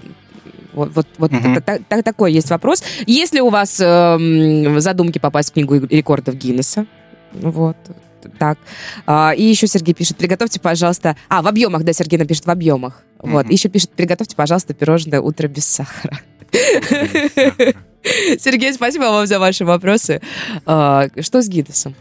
вот, 0.72 0.90
вот, 0.94 1.06
вот 1.18 1.32
угу. 1.32 1.60
так, 1.64 1.82
так, 1.88 2.04
такой 2.04 2.32
есть 2.32 2.50
вопрос. 2.50 2.82
Есть 3.06 3.34
ли 3.34 3.40
у 3.40 3.50
вас 3.50 3.78
э, 3.80 4.78
задумки 4.78 5.18
попасть 5.18 5.50
в 5.50 5.52
книгу 5.52 5.74
рекордов 5.86 6.36
Гиннесса? 6.36 6.86
Вот. 7.32 7.76
Так. 8.38 8.58
А, 9.06 9.32
и 9.36 9.42
еще 9.42 9.66
Сергей 9.66 9.94
пишет, 9.94 10.16
приготовьте, 10.16 10.60
пожалуйста... 10.60 11.16
А, 11.28 11.42
в 11.42 11.48
объемах, 11.48 11.82
да, 11.84 11.92
Сергей 11.92 12.18
напишет, 12.18 12.46
в 12.46 12.50
объемах. 12.50 13.02
Mm-hmm. 13.18 13.30
Вот. 13.30 13.50
И 13.50 13.52
еще 13.52 13.68
пишет, 13.68 13.90
приготовьте, 13.90 14.36
пожалуйста, 14.36 14.74
пирожное 14.74 15.20
утро 15.20 15.48
без 15.48 15.66
сахара. 15.66 16.20
Сергей, 18.38 18.72
спасибо 18.72 19.04
вам 19.04 19.26
за 19.26 19.38
ваши 19.38 19.64
вопросы. 19.64 20.20
А, 20.66 21.08
что 21.20 21.42
с 21.42 21.48
Гиннесом? 21.48 21.94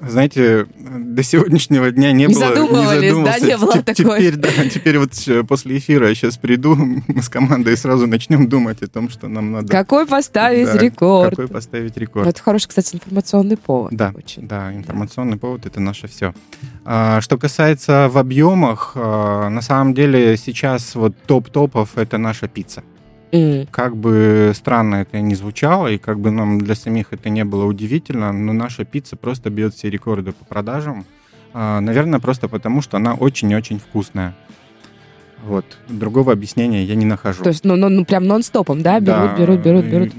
Знаете, 0.00 0.66
до 0.76 1.22
сегодняшнего 1.22 1.90
дня 1.90 2.12
не, 2.12 2.26
не 2.26 2.28
было... 2.28 2.48
Задумывались, 2.48 3.00
не 3.02 3.08
задумывался. 3.08 3.40
да, 3.40 3.46
не 3.46 3.58
было 3.58 3.72
такой. 3.82 3.94
Теперь, 3.94 4.36
да, 4.36 4.48
теперь 4.72 4.98
вот 4.98 5.12
после 5.48 5.78
эфира 5.78 6.08
я 6.08 6.14
сейчас 6.14 6.36
приду, 6.36 6.76
мы 7.08 7.22
с 7.22 7.28
командой 7.28 7.76
сразу 7.76 8.06
начнем 8.06 8.48
думать 8.48 8.82
о 8.82 8.88
том, 8.88 9.08
что 9.08 9.28
нам 9.28 9.52
надо... 9.52 9.68
Какой 9.68 10.06
поставить 10.06 10.66
да, 10.66 10.78
рекорд. 10.78 11.30
Какой 11.30 11.48
поставить 11.48 11.96
рекорд. 11.96 12.28
Это 12.28 12.42
хороший, 12.42 12.68
кстати, 12.68 12.94
информационный 12.94 13.56
повод. 13.56 13.92
Да, 13.94 14.12
очень. 14.14 14.46
да, 14.46 14.74
информационный 14.74 15.36
повод— 15.36 15.64
это 15.66 15.80
наше 15.80 16.08
все. 16.08 16.34
А, 16.84 17.20
что 17.20 17.38
касается 17.38 18.08
в 18.10 18.18
объемах, 18.18 18.92
а, 18.94 19.48
на 19.48 19.62
самом 19.62 19.94
деле 19.94 20.36
сейчас 20.36 20.94
вот 20.94 21.14
топ-топов— 21.26 21.90
это 21.96 22.18
наша 22.18 22.48
пицца. 22.48 22.82
Mm. 23.36 23.68
Как 23.70 23.96
бы 23.96 24.52
странно 24.54 24.96
это 24.96 25.20
ни 25.20 25.34
звучало, 25.34 25.88
и 25.88 25.98
как 25.98 26.18
бы 26.20 26.30
нам 26.30 26.58
для 26.60 26.74
самих 26.74 27.12
это 27.12 27.28
не 27.28 27.44
было 27.44 27.64
удивительно, 27.64 28.32
но 28.32 28.52
наша 28.52 28.84
пицца 28.84 29.16
просто 29.16 29.50
бьет 29.50 29.74
все 29.74 29.90
рекорды 29.90 30.32
по 30.32 30.44
продажам. 30.44 31.04
А, 31.52 31.80
наверное, 31.80 32.20
просто 32.20 32.48
потому, 32.48 32.82
что 32.82 32.96
она 32.96 33.14
очень-очень 33.14 33.78
вкусная. 33.78 34.34
Вот. 35.44 35.64
Другого 35.88 36.32
объяснения 36.32 36.84
я 36.84 36.94
не 36.94 37.04
нахожу. 37.04 37.42
То 37.44 37.50
есть, 37.50 37.64
ну, 37.64 37.76
ну, 37.76 37.88
ну 37.88 38.04
прям 38.04 38.24
нон-стопом, 38.24 38.82
да? 38.82 38.98
Берут, 39.00 39.30
Да. 39.30 39.36
берут, 39.36 39.60
берут, 39.60 39.84
берут. 39.84 40.12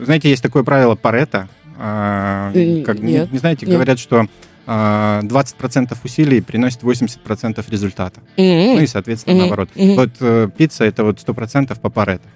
Знаете, 0.00 0.30
есть 0.30 0.42
такое 0.42 0.62
правило 0.62 0.94
Парета. 0.94 1.48
а, 1.80 2.50
Э, 2.54 2.82
как, 2.82 2.98
не, 3.00 3.12
нет, 3.12 3.32
не 3.32 3.38
знаете, 3.38 3.64
нет. 3.66 3.74
говорят, 3.74 3.98
что 4.00 4.26
20% 4.68 5.96
усилий 6.04 6.40
приносит 6.42 6.82
80% 6.82 7.64
результата. 7.70 8.20
М. 8.36 8.76
Ну 8.76 8.80
и, 8.80 8.86
соответственно, 8.86 9.34
Мгм. 9.36 9.40
наоборот. 9.42 9.68
Мгм. 9.74 9.94
Вот 9.94 10.10
э, 10.20 10.48
пицца 10.56 10.84
это 10.84 11.04
вот 11.04 11.18
100% 11.20 11.80
по 11.80 11.88
Парето. 11.90 12.28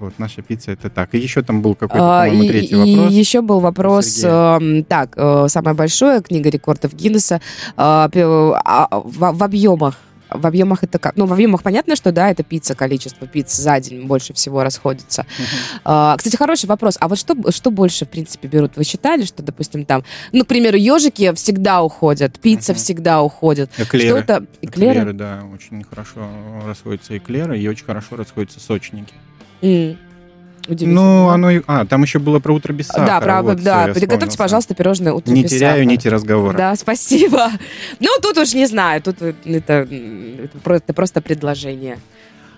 Вот 0.00 0.18
наша 0.18 0.42
пицца 0.42 0.72
это 0.72 0.90
так. 0.90 1.14
И 1.14 1.18
еще 1.18 1.42
там 1.42 1.62
был 1.62 1.74
какой-то, 1.74 2.22
А, 2.22 2.24
по-моему, 2.24 2.42
и, 2.44 2.48
третий 2.48 2.74
и 2.74 2.96
вопрос. 2.96 3.12
еще 3.12 3.40
был 3.40 3.60
вопрос, 3.60 4.20
эм, 4.22 4.84
так, 4.84 5.14
э, 5.16 5.46
самое 5.48 5.74
большое, 5.74 6.20
книга 6.20 6.50
рекордов 6.50 6.92
Гиннесса, 6.94 7.36
э, 7.36 7.40
а, 7.76 8.88
в, 8.92 9.32
в 9.32 9.42
объемах. 9.42 9.98
В 10.34 10.46
объемах 10.46 10.82
это 10.82 10.98
как? 10.98 11.16
Ну, 11.16 11.26
в 11.26 11.32
объемах 11.32 11.62
понятно, 11.62 11.94
что 11.94 12.10
да, 12.10 12.28
это 12.30 12.42
пицца, 12.42 12.74
количество 12.74 13.26
пиц 13.26 13.54
за 13.54 13.78
день 13.78 14.06
больше 14.06 14.34
всего 14.34 14.62
расходится. 14.64 15.26
А, 15.84 16.16
кстати, 16.16 16.36
хороший 16.36 16.66
вопрос. 16.66 16.96
А 17.00 17.06
вот 17.08 17.18
что, 17.18 17.36
что 17.52 17.70
больше, 17.70 18.04
в 18.04 18.08
принципе, 18.08 18.48
берут? 18.48 18.76
Вы 18.76 18.82
считали, 18.84 19.24
что, 19.24 19.42
допустим, 19.42 19.84
там, 19.84 20.02
ну, 20.32 20.44
к 20.44 20.48
примеру, 20.48 20.76
ежики 20.76 21.32
всегда 21.34 21.82
уходят, 21.82 22.38
пицца 22.40 22.72
Мгм. 22.72 22.78
всегда 22.80 23.22
уходит. 23.22 23.70
Эклеры. 23.78 24.18
Что-то... 24.22 24.46
Эклеры? 24.60 24.92
Эклеры, 25.00 25.12
да, 25.12 25.42
очень 25.54 25.84
хорошо 25.84 26.28
расходятся 26.66 27.16
эклеры 27.16 27.58
и 27.58 27.68
очень 27.68 27.84
хорошо 27.84 28.16
расходятся 28.16 28.58
сочники. 28.58 29.14
М. 29.62 29.96
Удивительно. 30.66 30.94
Ну, 31.02 31.28
оно. 31.28 31.50
А, 31.66 31.84
там 31.86 32.02
еще 32.02 32.18
было 32.18 32.38
про 32.38 32.52
утро 32.54 32.72
без 32.72 32.86
сахара. 32.86 33.06
Да, 33.06 33.20
правда, 33.20 33.52
вот, 33.52 33.62
да. 33.62 33.88
Приготовьте, 33.94 34.38
пожалуйста, 34.38 34.74
пирожное 34.74 35.12
утро 35.12 35.30
Не 35.32 35.42
без 35.42 35.50
теряю 35.50 35.74
сахара. 35.76 35.84
нити 35.90 36.08
разговора. 36.08 36.56
Да, 36.56 36.76
спасибо. 36.76 37.50
Ну, 38.00 38.08
тут 38.22 38.38
уж 38.38 38.54
не 38.54 38.66
знаю, 38.66 39.02
тут 39.02 39.16
это, 39.22 39.88
про- 40.62 40.76
это 40.76 40.92
просто 40.94 41.20
предложение. 41.20 41.98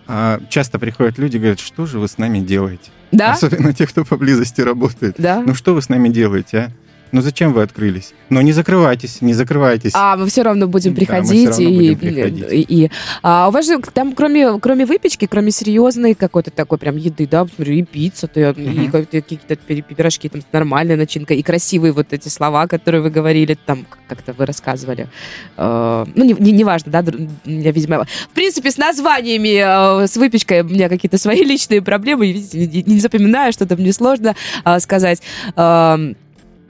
А, 0.08 0.40
часто 0.48 0.78
приходят 0.78 1.18
люди 1.18 1.36
и 1.36 1.38
говорят, 1.40 1.58
что 1.60 1.86
же 1.86 1.98
вы 1.98 2.06
с 2.08 2.18
нами 2.18 2.38
делаете? 2.40 2.90
Да? 3.12 3.32
Особенно 3.32 3.72
те, 3.72 3.86
кто 3.86 4.04
поблизости 4.04 4.60
работает. 4.60 5.16
Да? 5.18 5.42
Ну 5.44 5.54
что 5.54 5.74
вы 5.74 5.82
с 5.82 5.88
нами 5.88 6.08
делаете, 6.08 6.58
а? 6.58 6.70
Ну 7.12 7.20
зачем 7.22 7.52
вы 7.52 7.62
открылись? 7.62 8.12
Но 8.30 8.42
не 8.42 8.52
закрывайтесь, 8.52 9.22
не 9.22 9.32
закрывайтесь. 9.32 9.92
А 9.94 10.16
мы 10.16 10.26
все 10.26 10.42
равно 10.42 10.66
будем 10.66 10.92
Да, 10.92 10.96
приходить. 10.98 11.50
всё 11.52 11.62
равно 11.64 11.68
и, 11.80 11.94
будем 11.94 11.98
приходить. 11.98 12.44
и- 12.52 12.84
и- 12.84 12.90
а 13.22 13.48
у 13.48 13.52
вас 13.52 13.66
же 13.66 13.78
там, 13.94 14.12
кроме, 14.14 14.58
кроме 14.58 14.84
выпечки, 14.86 15.26
кроме 15.26 15.50
серьезной 15.52 16.14
какой-то 16.14 16.50
такой 16.50 16.78
прям 16.78 16.96
еды, 16.96 17.26
да, 17.26 17.46
смотрю, 17.46 17.74
и 17.74 17.82
пицца, 17.82 18.26
то, 18.26 18.40
и 18.40 18.52
Мгм. 18.52 18.90
какие-то 18.90 19.22
какие-то 19.22 19.56
пи- 19.56 19.82
пирожки, 19.82 20.28
там, 20.28 20.40
с 20.40 20.46
нормальной 20.52 20.96
начинкой, 20.96 21.38
и 21.38 21.42
красивые 21.42 21.92
вот 21.92 22.12
эти 22.12 22.28
слова, 22.28 22.66
которые 22.66 23.00
вы 23.02 23.10
говорили, 23.10 23.56
там, 23.66 23.86
как-то 24.08 24.32
вы 24.32 24.44
рассказывали. 24.44 25.08
Э, 25.56 26.04
ну, 26.14 26.24
не, 26.24 26.34
не, 26.38 26.52
неважно, 26.52 26.90
да, 26.92 27.00
дру- 27.02 27.28
я, 27.44 27.70
видимо... 27.70 28.04
В 28.30 28.34
принципе, 28.34 28.70
с 28.70 28.76
названиями, 28.78 30.02
э, 30.02 30.06
с 30.08 30.16
выпечкой 30.16 30.62
у 30.62 30.64
меня 30.64 30.88
какие-то 30.88 31.18
свои 31.18 31.42
личные 31.44 31.82
проблемы, 31.82 32.26
и, 32.26 32.32
видите, 32.32 32.58
не, 32.58 32.94
не 32.94 33.00
запоминаю, 33.00 33.52
что-то 33.52 33.76
мне 33.76 33.92
сложно 33.92 34.34
а, 34.64 34.80
сказать. 34.80 35.22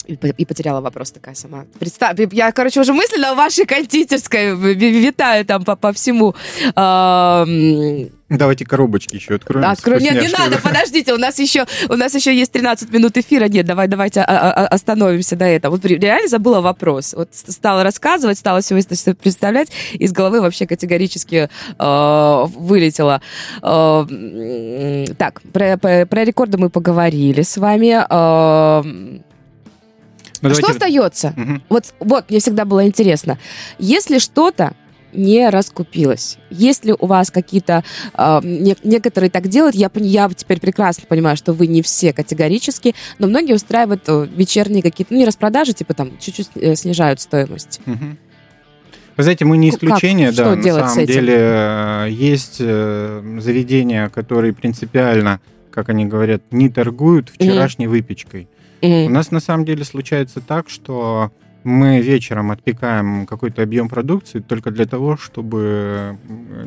И 0.06 0.16
по- 0.16 0.26
и 0.26 0.44
потеряла 0.44 0.80
вопрос 0.80 1.10
такая 1.12 1.34
сама. 1.34 1.64
Представь, 1.78 2.16
я, 2.32 2.52
короче, 2.52 2.80
уже 2.80 2.92
мысленно 2.92 3.34
в 3.34 3.36
вашей 3.36 3.66
кондитерской 3.66 4.54
ви- 4.54 4.74
ви- 4.74 5.00
витаю 5.00 5.44
там 5.44 5.64
по, 5.64 5.76
по 5.76 5.92
всему. 5.92 6.34
Давайте 8.28 8.64
коробочки 8.64 9.14
еще 9.16 9.34
откроем. 9.36 9.62
с 9.64 9.78
Открой. 9.78 10.00
Нет, 10.02 10.20
не 10.20 10.28
надо, 10.28 10.58
подождите, 10.58 11.12
у 11.14 11.16
нас 11.18 11.38
еще, 11.38 11.64
у 11.88 11.94
нас 11.94 12.12
еще 12.14 12.34
есть 12.36 12.50
13 12.52 12.92
минут 12.92 13.16
эфира. 13.16 13.46
Нет, 13.48 13.66
давай, 13.66 13.86
давайте 13.86 14.20
а- 14.20 14.50
а- 14.50 14.66
остановимся 14.66 15.36
до 15.36 15.44
этого. 15.44 15.72
Вот 15.76 15.84
реально 15.84 16.28
забыла 16.28 16.60
вопрос. 16.60 17.14
Вот 17.14 17.28
стала 17.32 17.84
рассказывать, 17.84 18.38
стала 18.38 18.60
все 18.60 18.76
это 18.78 19.14
представлять, 19.14 19.70
из 19.92 20.12
головы 20.12 20.40
вообще 20.40 20.66
категорически 20.66 21.48
э, 21.78 22.44
вылетело. 22.56 23.20
Э, 23.62 25.04
так, 25.16 25.42
про, 25.52 25.76
про- 25.76 26.06
про 26.06 26.24
рекорды 26.24 26.58
мы 26.58 26.68
поговорили 26.68 27.42
с 27.42 27.56
вами. 27.56 28.04
Э, 28.10 29.18
Ну, 30.42 30.50
что 30.50 30.60
давайте- 30.62 30.78
остается? 30.84 31.32
Мгм. 31.36 31.62
Вот, 31.68 31.84
вот, 32.00 32.30
мне 32.30 32.38
всегда 32.40 32.64
было 32.64 32.86
интересно. 32.86 33.38
Если 33.78 34.18
что-то 34.18 34.72
не 35.12 35.48
раскупилось, 35.48 36.36
если 36.50 36.94
у 36.98 37.06
вас 37.06 37.30
какие-то... 37.30 37.84
э, 38.12 38.40
не- 38.42 38.76
некоторые 38.84 39.30
так 39.30 39.48
делают, 39.48 39.74
я, 39.74 39.90
я 39.94 40.28
теперь 40.34 40.60
прекрасно 40.60 41.04
понимаю, 41.08 41.36
что 41.38 41.52
вы 41.54 41.66
не 41.68 41.80
все 41.80 42.12
категорически, 42.12 42.94
но 43.18 43.26
многие 43.26 43.54
устраивают 43.54 44.02
э, 44.08 44.26
вечерние 44.36 44.82
какие-то, 44.82 45.14
ну, 45.14 45.20
не 45.20 45.24
распродажи, 45.24 45.72
типа 45.72 45.94
там 45.94 46.18
чуть-чуть 46.18 46.50
э, 46.56 46.74
снижают 46.76 47.20
стоимость. 47.20 47.80
Мгм. 47.86 48.18
Вы 49.16 49.22
знаете, 49.22 49.46
мы 49.46 49.56
не 49.56 49.70
Как? 49.70 49.82
исключение, 49.82 50.32
Что 50.32 50.44
да, 50.44 50.56
на 50.56 50.62
делать 50.62 50.84
с 50.84 50.88
самом 50.90 51.04
этим? 51.04 51.14
деле 51.14 51.34
э, 51.38 52.08
есть 52.10 52.56
э, 52.60 53.38
заведения, 53.40 54.10
которые 54.10 54.52
принципиально, 54.52 55.40
как 55.70 55.88
они 55.88 56.04
говорят, 56.04 56.42
не 56.50 56.68
торгуют 56.68 57.30
вчерашней 57.30 57.86
выпечкой. 57.86 58.48
У 58.82 59.10
нас 59.10 59.30
на 59.30 59.40
самом 59.40 59.64
деле 59.64 59.84
случается 59.84 60.40
так, 60.40 60.68
что 60.68 61.32
мы 61.64 62.00
вечером 62.00 62.52
отпекаем 62.52 63.26
какой-то 63.26 63.62
объем 63.62 63.88
продукции 63.88 64.38
только 64.38 64.70
для 64.70 64.86
того, 64.86 65.16
чтобы 65.16 66.16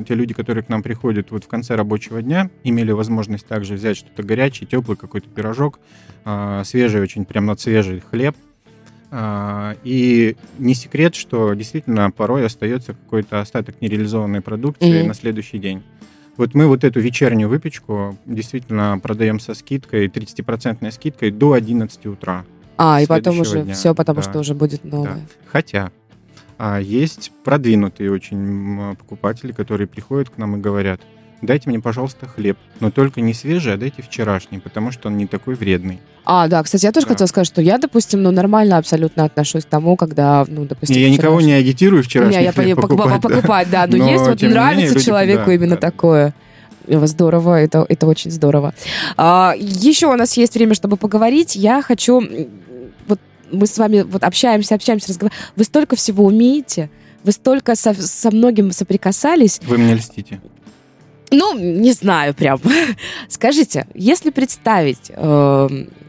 те 0.08 0.14
люди, 0.14 0.34
которые 0.34 0.64
к 0.64 0.70
нам 0.70 0.84
приходят 0.84 1.32
вот 1.32 1.46
в 1.46 1.48
конце 1.48 1.76
рабочего 1.76 2.22
дня, 2.22 2.50
имели 2.66 2.92
возможность 2.92 3.48
также 3.48 3.76
взять 3.76 3.96
что-то 3.98 4.24
горячее, 4.24 4.68
теплый 4.68 4.98
какой-то 4.98 5.30
пирожок, 5.30 5.80
а, 6.26 6.64
свежий 6.66 7.02
очень, 7.02 7.24
прям 7.24 7.46
на 7.46 7.56
свежий 7.56 8.02
хлеб. 8.02 8.36
А, 9.12 9.76
И 9.84 10.36
не 10.58 10.74
секрет, 10.74 11.16
что 11.16 11.54
действительно 11.54 12.12
порой 12.12 12.46
остается 12.46 12.94
какой-то 12.94 13.40
остаток 13.40 13.82
нереализованной 13.82 14.42
продукции 14.42 15.00
Мгм. 15.00 15.08
на 15.08 15.14
следующий 15.14 15.60
день. 15.60 15.82
Вот 16.40 16.54
мы 16.54 16.68
вот 16.68 16.86
эту 16.86 17.02
вечернюю 17.02 17.50
выпечку 17.50 18.18
действительно 18.26 18.98
продаем 19.04 19.42
со 19.42 19.54
скидкой, 19.54 20.08
30% 20.08 20.90
скидкой 20.90 21.32
до 21.32 21.52
11 21.52 22.06
утра. 22.06 22.46
А, 22.78 23.02
и 23.02 23.08
потом 23.08 23.42
уже 23.42 23.64
дня, 23.64 23.74
все, 23.74 23.94
потому 23.94 24.22
да. 24.22 24.30
что 24.30 24.40
уже 24.40 24.56
будет 24.56 24.86
новое. 24.86 25.16
Да. 25.16 25.20
Хотя 25.48 25.92
а, 26.58 26.80
есть 26.80 27.34
продвинутые 27.44 28.10
очень 28.10 28.96
покупатели, 28.96 29.52
которые 29.52 29.88
приходят 29.88 30.30
к 30.30 30.38
нам 30.38 30.56
и 30.56 30.62
говорят, 30.62 31.02
дайте 31.42 31.70
мне, 31.70 31.80
пожалуйста, 31.80 32.28
хлеб, 32.28 32.58
но 32.80 32.92
только 32.92 33.22
не 33.22 33.34
свежий, 33.34 33.74
а 33.74 33.78
дайте 33.78 34.02
вчерашний, 34.02 34.60
потому 34.60 34.92
что 34.92 35.08
он 35.10 35.18
не 35.18 35.26
такой 35.28 35.56
вредный. 35.56 36.00
А, 36.26 36.48
да, 36.48 36.62
кстати, 36.62 36.86
я 36.86 36.92
тоже 36.92 37.08
Да. 37.08 37.14
хотела 37.14 37.28
сказать, 37.28 37.48
что 37.48 37.62
я, 37.62 37.78
допустим, 37.78 38.22
ну, 38.22 38.32
нормально 38.32 38.78
абсолютно 38.78 39.24
отношусь 39.24 39.66
к 39.66 39.70
тому, 39.70 39.96
когда, 39.96 40.46
ну, 40.48 40.66
допустим... 40.66 40.96
Не, 40.96 41.02
я 41.04 41.10
никого 41.10 41.42
не 41.42 41.54
агитирую 41.54 42.04
вчерашний 42.04 42.38
Не, 42.38 42.44
я 42.44 42.52
хлеб 42.52 42.80
покупать, 42.80 43.22
да. 43.22 43.30
покупать, 43.30 43.70
да. 43.72 43.88
Но, 43.88 43.98
Но, 43.98 44.10
есть 44.12 44.24
вот 44.26 44.42
менее, 44.42 44.56
нравится 44.60 44.94
люди- 44.96 45.06
человеку 45.06 45.46
да, 45.48 45.54
именно 45.54 45.76
да. 45.76 45.82
такое. 45.82 46.34
Здорово, 46.88 47.56
это, 47.62 47.86
это 47.88 48.08
очень 48.08 48.32
здорово. 48.32 48.74
А, 49.18 49.54
еще 49.58 50.08
у 50.08 50.16
нас 50.16 50.36
есть 50.38 50.56
время, 50.56 50.74
чтобы 50.74 50.98
поговорить. 50.98 51.56
Я 51.56 51.82
хочу... 51.82 52.22
Вот 53.08 53.20
мы 53.52 53.66
с 53.68 53.78
вами 53.78 54.02
вот 54.02 54.24
общаемся, 54.24 54.76
общаемся, 54.76 55.10
разговариваем. 55.10 55.44
Вы 55.56 55.64
столько 55.64 55.96
всего 55.96 56.26
умеете, 56.26 56.90
вы 57.24 57.32
столько 57.32 57.76
со, 57.76 57.94
со 57.94 58.32
многим 58.32 58.72
соприкасались. 58.72 59.60
Вы 59.66 59.78
мне 59.78 59.96
льстите. 59.96 60.42
Ну, 61.32 61.58
не 61.58 61.92
знаю 61.94 62.34
прям. 62.34 62.60
Скажите, 63.28 63.88
если 63.94 64.30
представить, 64.32 65.10
э, 65.10 65.68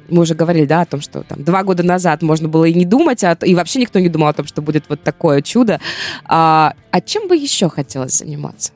мы 0.09 0.23
уже 0.23 0.35
говорили, 0.35 0.67
да, 0.67 0.83
о 0.83 0.87
том, 0.87 1.01
что 1.01 1.23
там 1.23 1.45
два 1.45 1.63
года 1.63 1.83
назад 1.83 2.23
можно 2.23 2.49
было 2.49 2.65
и 2.65 2.75
не 2.75 2.85
думать, 2.85 3.23
о- 3.25 3.37
и 3.45 3.55
вообще 3.55 3.81
никто 3.81 3.99
не 3.99 4.09
думал 4.09 4.29
о 4.29 4.33
том, 4.33 4.47
что 4.47 4.63
будет 4.63 4.85
вот 4.89 5.03
такое 5.03 5.43
чудо. 5.43 5.81
А, 6.25 6.75
а 6.91 7.01
чем 7.01 7.29
бы 7.29 7.37
еще 7.37 7.69
хотелось 7.69 8.19
заниматься? 8.19 8.73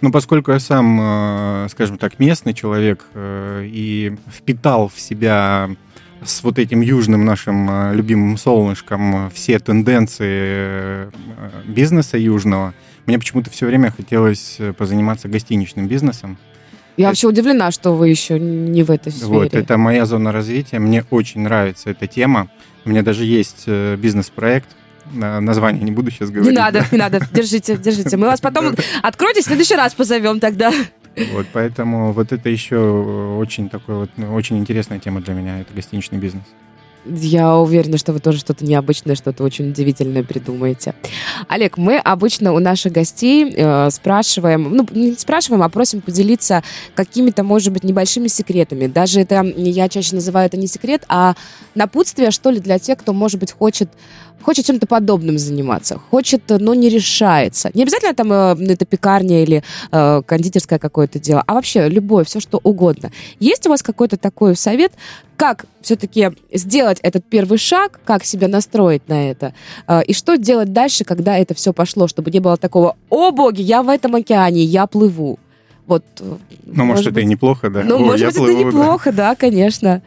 Ну, 0.00 0.12
поскольку 0.12 0.52
я 0.52 0.60
сам, 0.60 0.98
э, 1.00 1.68
скажем 1.70 1.98
так, 1.98 2.18
местный 2.18 2.54
человек 2.54 3.04
э, 3.14 3.64
и 3.66 4.16
впитал 4.30 4.88
в 4.88 5.00
себя 5.00 5.70
с 6.24 6.42
вот 6.42 6.58
этим 6.58 6.80
южным 6.80 7.24
нашим 7.24 7.68
э, 7.70 7.94
любимым 7.94 8.36
солнышком 8.36 9.30
все 9.30 9.58
тенденции 9.58 11.10
бизнеса 11.64 12.18
южного, 12.18 12.74
мне 13.06 13.18
почему-то 13.18 13.50
все 13.50 13.66
время 13.66 13.90
хотелось 13.90 14.56
э, 14.58 14.72
позаниматься 14.72 15.28
гостиничным 15.28 15.86
бизнесом. 15.88 16.38
Я 16.96 17.04
Это- 17.04 17.10
вообще 17.10 17.28
удивлена, 17.28 17.70
что 17.70 17.94
вы 17.94 18.08
еще 18.08 18.38
не 18.40 18.82
в 18.82 18.90
этой 18.90 19.12
сфере. 19.12 19.26
Вот, 19.28 19.54
это 19.54 19.76
моя 19.76 20.06
зона 20.06 20.32
развития. 20.32 20.78
Мне 20.78 21.04
очень 21.10 21.42
нравится 21.42 21.90
эта 21.90 22.06
тема. 22.06 22.48
У 22.84 22.90
меня 22.90 23.02
даже 23.02 23.24
есть 23.24 23.64
э, 23.66 23.96
бизнес-проект. 23.96 24.68
На- 25.12 25.40
Название 25.40 25.84
не 25.84 25.92
буду 25.92 26.10
сейчас 26.10 26.30
говорить. 26.30 26.50
Не 26.50 26.56
надо, 26.56 26.84
не 26.90 26.98
надо. 26.98 27.20
Держите, 27.32 27.76
держите. 27.76 28.16
Мы 28.16 28.26
вас 28.26 28.40
потом 28.40 28.74
откройте, 29.02 29.42
в 29.42 29.44
следующий 29.44 29.76
раз 29.76 29.94
позовем 29.94 30.40
тогда. 30.40 30.72
Вот, 31.32 31.46
поэтому 31.52 32.12
вот 32.12 32.32
это 32.32 32.48
еще 32.50 32.78
очень 33.38 33.68
такой 33.70 33.94
вот, 33.96 34.10
ну, 34.16 34.34
очень 34.34 34.58
интересная 34.58 34.98
тема 34.98 35.20
для 35.20 35.32
меня, 35.34 35.60
это 35.60 35.72
гостиничный 35.74 36.18
бизнес. 36.18 36.42
Я 37.08 37.56
уверена, 37.56 37.98
что 37.98 38.12
вы 38.12 38.20
тоже 38.20 38.38
что-то 38.38 38.64
необычное, 38.64 39.14
что-то 39.14 39.44
очень 39.44 39.70
удивительное 39.70 40.22
придумаете. 40.22 40.94
Олег, 41.48 41.76
мы 41.76 41.98
обычно 41.98 42.52
у 42.52 42.58
наших 42.58 42.92
гостей 42.92 43.52
э, 43.56 43.90
спрашиваем, 43.90 44.74
ну, 44.74 44.86
не 44.90 45.14
спрашиваем, 45.14 45.62
а 45.62 45.68
просим 45.68 46.00
поделиться 46.00 46.62
какими-то, 46.94 47.42
может 47.42 47.72
быть, 47.72 47.84
небольшими 47.84 48.28
секретами. 48.28 48.86
Даже 48.86 49.20
это, 49.20 49.42
я 49.42 49.88
чаще 49.88 50.14
называю 50.14 50.46
это 50.46 50.56
не 50.56 50.66
секрет, 50.66 51.04
а 51.08 51.34
напутствие, 51.74 52.30
что 52.30 52.50
ли, 52.50 52.60
для 52.60 52.78
тех, 52.78 52.98
кто, 52.98 53.12
может 53.12 53.38
быть, 53.38 53.52
хочет 53.52 53.90
хочет 54.42 54.66
чем-то 54.66 54.86
подобным 54.86 55.38
заниматься, 55.38 55.98
хочет, 56.10 56.42
но 56.48 56.74
не 56.74 56.88
решается. 56.88 57.70
Не 57.74 57.82
обязательно 57.82 58.14
там 58.14 58.32
э, 58.32 58.72
это 58.72 58.84
пекарня 58.84 59.42
или 59.42 59.62
э, 59.90 60.22
кондитерское 60.24 60.78
какое-то 60.78 61.18
дело, 61.18 61.42
а 61.46 61.54
вообще 61.54 61.88
любое, 61.88 62.24
все 62.24 62.40
что 62.40 62.60
угодно. 62.62 63.10
Есть 63.40 63.66
у 63.66 63.70
вас 63.70 63.82
какой-то 63.82 64.16
такой 64.16 64.56
совет, 64.56 64.92
как 65.36 65.66
все-таки 65.82 66.30
сделать 66.52 66.98
этот 67.02 67.24
первый 67.24 67.58
шаг, 67.58 68.00
как 68.04 68.24
себя 68.24 68.48
настроить 68.48 69.08
на 69.08 69.30
это, 69.30 69.52
э, 69.86 70.04
и 70.04 70.12
что 70.12 70.36
делать 70.36 70.72
дальше, 70.72 71.04
когда 71.04 71.36
это 71.36 71.54
все 71.54 71.72
пошло, 71.72 72.06
чтобы 72.08 72.30
не 72.30 72.40
было 72.40 72.56
такого, 72.56 72.96
о 73.10 73.30
боги, 73.30 73.62
я 73.62 73.82
в 73.82 73.88
этом 73.88 74.14
океане, 74.14 74.62
я 74.62 74.86
плыву. 74.86 75.38
Вот, 75.86 76.04
э, 76.20 76.36
ну, 76.64 76.84
может, 76.84 76.88
может 76.88 77.06
это 77.06 77.14
быть, 77.14 77.24
и 77.24 77.26
неплохо, 77.26 77.70
да? 77.70 77.82
Ну, 77.84 77.96
О, 77.96 77.98
может 77.98 78.26
быть, 78.26 78.36
плыву, 78.36 78.58
это 78.60 78.66
неплохо, 78.68 79.12
да, 79.12 79.30
да 79.30 79.34
конечно. 79.36 80.02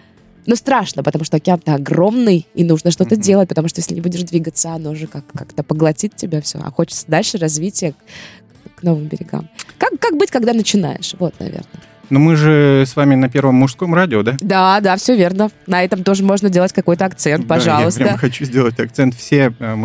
Но 0.50 0.56
страшно, 0.56 1.04
потому 1.04 1.26
что 1.26 1.38
океан-то 1.38 1.76
огромный, 1.76 2.48
и 2.56 2.64
нужно 2.64 2.90
что-то 2.90 3.14
mm-hmm. 3.14 3.22
делать, 3.22 3.50
потому 3.50 3.68
что 3.68 3.82
если 3.82 3.94
не 3.94 4.02
будешь 4.02 4.24
двигаться, 4.24 4.72
оно 4.72 4.96
же 4.96 5.06
как- 5.06 5.32
как-то 5.32 5.62
поглотит 5.62 6.16
тебя 6.16 6.42
все. 6.42 6.58
А 6.58 6.72
хочется 6.72 7.06
дальше 7.08 7.38
развития 7.38 7.94
к, 7.94 8.80
к 8.80 8.82
новым 8.82 9.06
берегам. 9.06 9.48
Как, 9.78 9.92
как 10.00 10.18
быть, 10.18 10.32
когда 10.32 10.54
начинаешь? 10.54 11.14
Вот, 11.20 11.36
наверное. 11.40 11.84
Но 12.10 12.18
мы 12.18 12.36
же 12.36 12.84
с 12.88 12.96
вами 12.96 13.14
на 13.14 13.30
первом 13.30 13.58
мужском 13.58 13.94
радио, 13.94 14.24
да? 14.24 14.38
Да, 14.40 14.80
да, 14.80 14.96
все 14.96 15.16
верно. 15.16 15.52
На 15.68 15.84
этом 15.84 16.04
тоже 16.04 16.24
можно 16.24 16.50
делать 16.50 16.74
какой-то 16.74 17.06
акцент, 17.06 17.48
пожалуйста. 17.48 18.00
Да, 18.00 18.06
я 18.06 18.10
прям 18.14 18.20
хочу 18.20 18.44
сделать 18.44 18.80
акцент. 18.80 19.14
Все 19.14 19.54
э, 19.60 19.76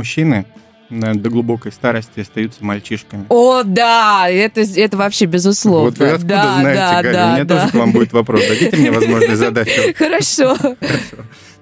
мужчины 0.91 1.15
до 1.15 1.31
глубокой 1.31 1.73
старости 1.73 2.21
остаются 2.21 2.65
мальчишками. 2.65 3.27
О, 3.29 3.63
да, 3.63 4.29
это, 4.29 4.61
это 4.61 4.97
вообще 4.97 5.25
безусловно. 5.27 5.91
Вот 5.91 5.99
вы 5.99 6.09
откуда 6.09 6.29
да, 6.29 6.61
знаете, 6.61 6.81
да, 6.81 7.03
Галя? 7.03 7.13
Да, 7.13 7.27
У 7.27 7.33
меня 7.35 7.45
да. 7.45 7.61
тоже 7.61 7.73
к 7.73 7.75
вам 7.75 7.93
будет 7.93 8.13
вопрос. 8.13 8.43
Дадите 8.49 8.77
мне 8.77 8.91
возможность 8.91 9.39
задать 9.39 9.69
Хорошо. 9.97 10.57
Хорошо. 10.57 10.77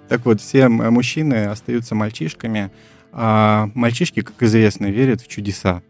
Так 0.09 0.27
вот, 0.27 0.41
все 0.41 0.69
мужчины 0.69 1.47
остаются 1.47 1.95
мальчишками, 1.95 2.71
а 3.13 3.71
мальчишки, 3.75 4.21
как 4.21 4.43
известно, 4.43 4.87
верят 4.87 5.23
в 5.23 5.29
чудеса. 5.29 5.83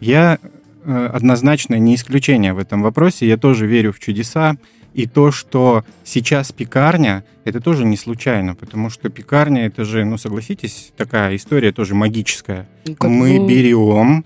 Я 0.00 0.38
однозначно 0.84 1.76
не 1.76 1.94
исключение 1.94 2.52
в 2.52 2.58
этом 2.58 2.82
вопросе. 2.82 3.26
Я 3.26 3.36
тоже 3.36 3.66
верю 3.66 3.92
в 3.92 4.00
чудеса. 4.00 4.56
И 4.92 5.06
то, 5.08 5.32
что 5.32 5.84
сейчас 6.04 6.52
пекарня, 6.52 7.24
это 7.44 7.60
тоже 7.60 7.84
не 7.84 7.96
случайно, 7.96 8.54
потому 8.54 8.90
что 8.90 9.08
пекарня, 9.08 9.66
это 9.66 9.84
же, 9.84 10.04
ну 10.04 10.18
согласитесь, 10.18 10.92
такая 10.96 11.34
история 11.34 11.72
тоже 11.72 11.96
магическая. 11.96 12.68
Как, 12.86 13.10
Мы 13.10 13.40
ну... 13.40 13.48
берем 13.48 14.24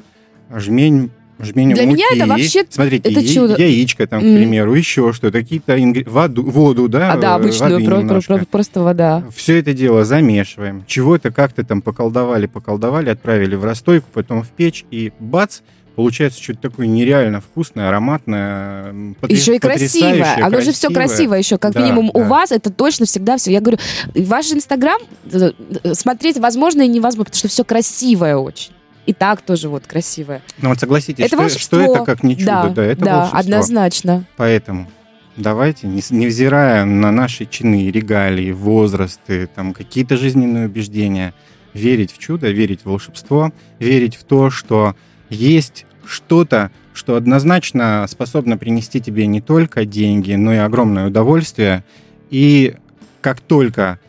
жмень 0.55 1.11
жмень 1.41 1.75
Для 1.75 1.87
муки, 1.87 1.97
меня 1.97 2.07
это 2.15 2.27
вообще 2.27 2.65
смотрите, 2.69 3.11
это 3.11 3.27
чудо. 3.27 3.57
яичко 3.57 4.07
там, 4.07 4.21
mm. 4.23 4.35
к 4.35 4.37
примеру, 4.37 4.75
еще 4.75 5.13
что-то, 5.13 5.39
какие-то 5.39 5.81
ингр... 5.83 6.09
воду, 6.09 6.43
воду, 6.43 6.89
да? 6.89 7.13
А, 7.13 7.17
да, 7.17 7.35
обычную, 7.37 7.85
про, 7.85 8.03
про, 8.03 8.21
про, 8.21 8.45
просто 8.45 8.83
вода. 8.83 9.25
Все 9.35 9.59
это 9.59 9.73
дело 9.73 10.05
замешиваем, 10.05 10.85
чего-то 10.87 11.31
как-то 11.31 11.65
там 11.65 11.83
поколдовали, 11.83 12.47
поколдовали, 12.47 13.11
отправили 13.11 13.55
в 13.55 13.65
расстойку, 13.65 14.09
потом 14.13 14.43
в 14.43 14.49
печь, 14.49 14.85
и 14.91 15.13
бац, 15.19 15.61
получается 15.99 16.41
что-то 16.41 16.61
такое 16.61 16.87
нереально 16.87 17.41
вкусное, 17.41 17.89
ароматное, 17.89 19.15
потряс... 19.21 19.41
Еще 19.41 19.57
и 19.57 19.59
красивое. 19.59 20.35
Оно 20.37 20.51
красивое. 20.51 20.61
же 20.61 20.71
все 20.71 20.91
красиво 20.91 21.35
еще. 21.35 21.59
Как 21.59 21.73
да, 21.73 21.81
минимум 21.81 22.13
да. 22.15 22.21
у 22.21 22.23
вас 22.23 22.53
это 22.53 22.71
точно 22.71 23.05
всегда 23.05 23.37
все. 23.37 23.51
Я 23.51 23.61
говорю, 23.61 23.79
ваш 24.15 24.53
Инстаграм 24.53 25.01
э, 25.33 25.51
э, 25.83 25.95
смотреть 25.95 26.39
возможно 26.39 26.83
и 26.83 26.87
невозможно, 26.87 27.25
потому 27.25 27.39
что 27.41 27.49
все 27.49 27.65
красивое 27.65 28.37
очень. 28.37 28.71
И 29.07 29.13
так 29.13 29.41
тоже 29.41 29.69
вот 29.69 29.89
красивое. 29.89 30.41
Ну 30.63 30.69
вот 30.69 30.79
согласитесь, 30.79 31.25
это 31.25 31.49
что, 31.49 31.59
что 31.59 31.81
это 31.81 32.05
как 32.05 32.23
не 32.23 32.37
чудо, 32.37 32.47
да, 32.47 32.69
да 32.69 32.85
это 32.85 33.05
да, 33.05 33.17
волшебство. 33.17 33.41
однозначно. 33.41 34.25
Поэтому 34.37 34.89
давайте, 35.37 35.89
невзирая 35.89 36.85
на 36.85 37.11
наши 37.11 37.45
чины, 37.45 37.91
регалии, 37.91 38.53
возрасты, 38.53 39.49
там 39.53 39.75
какие-то 39.75 40.17
жизненные 40.17 40.67
убеждения, 40.67 41.35
верить 41.75 42.13
в 42.13 42.19
чудо, 42.19 42.51
верить 42.51 42.83
в 42.83 42.87
волшебство, 42.87 43.53
верить 43.81 44.15
в 44.15 44.23
то, 44.23 44.49
что 44.51 44.95
есть 45.31 45.87
что-то, 46.09 46.71
что 46.95 47.17
однозначно 47.17 48.07
способно 48.09 48.57
принести 48.57 49.01
тебе 49.01 49.27
не 49.27 49.41
только 49.41 49.85
деньги, 49.85 50.33
но 50.33 50.55
и 50.55 50.57
огромное 50.57 51.07
удовольствие. 51.09 51.85
И 52.31 52.75
как 53.21 53.41
только 53.41 54.01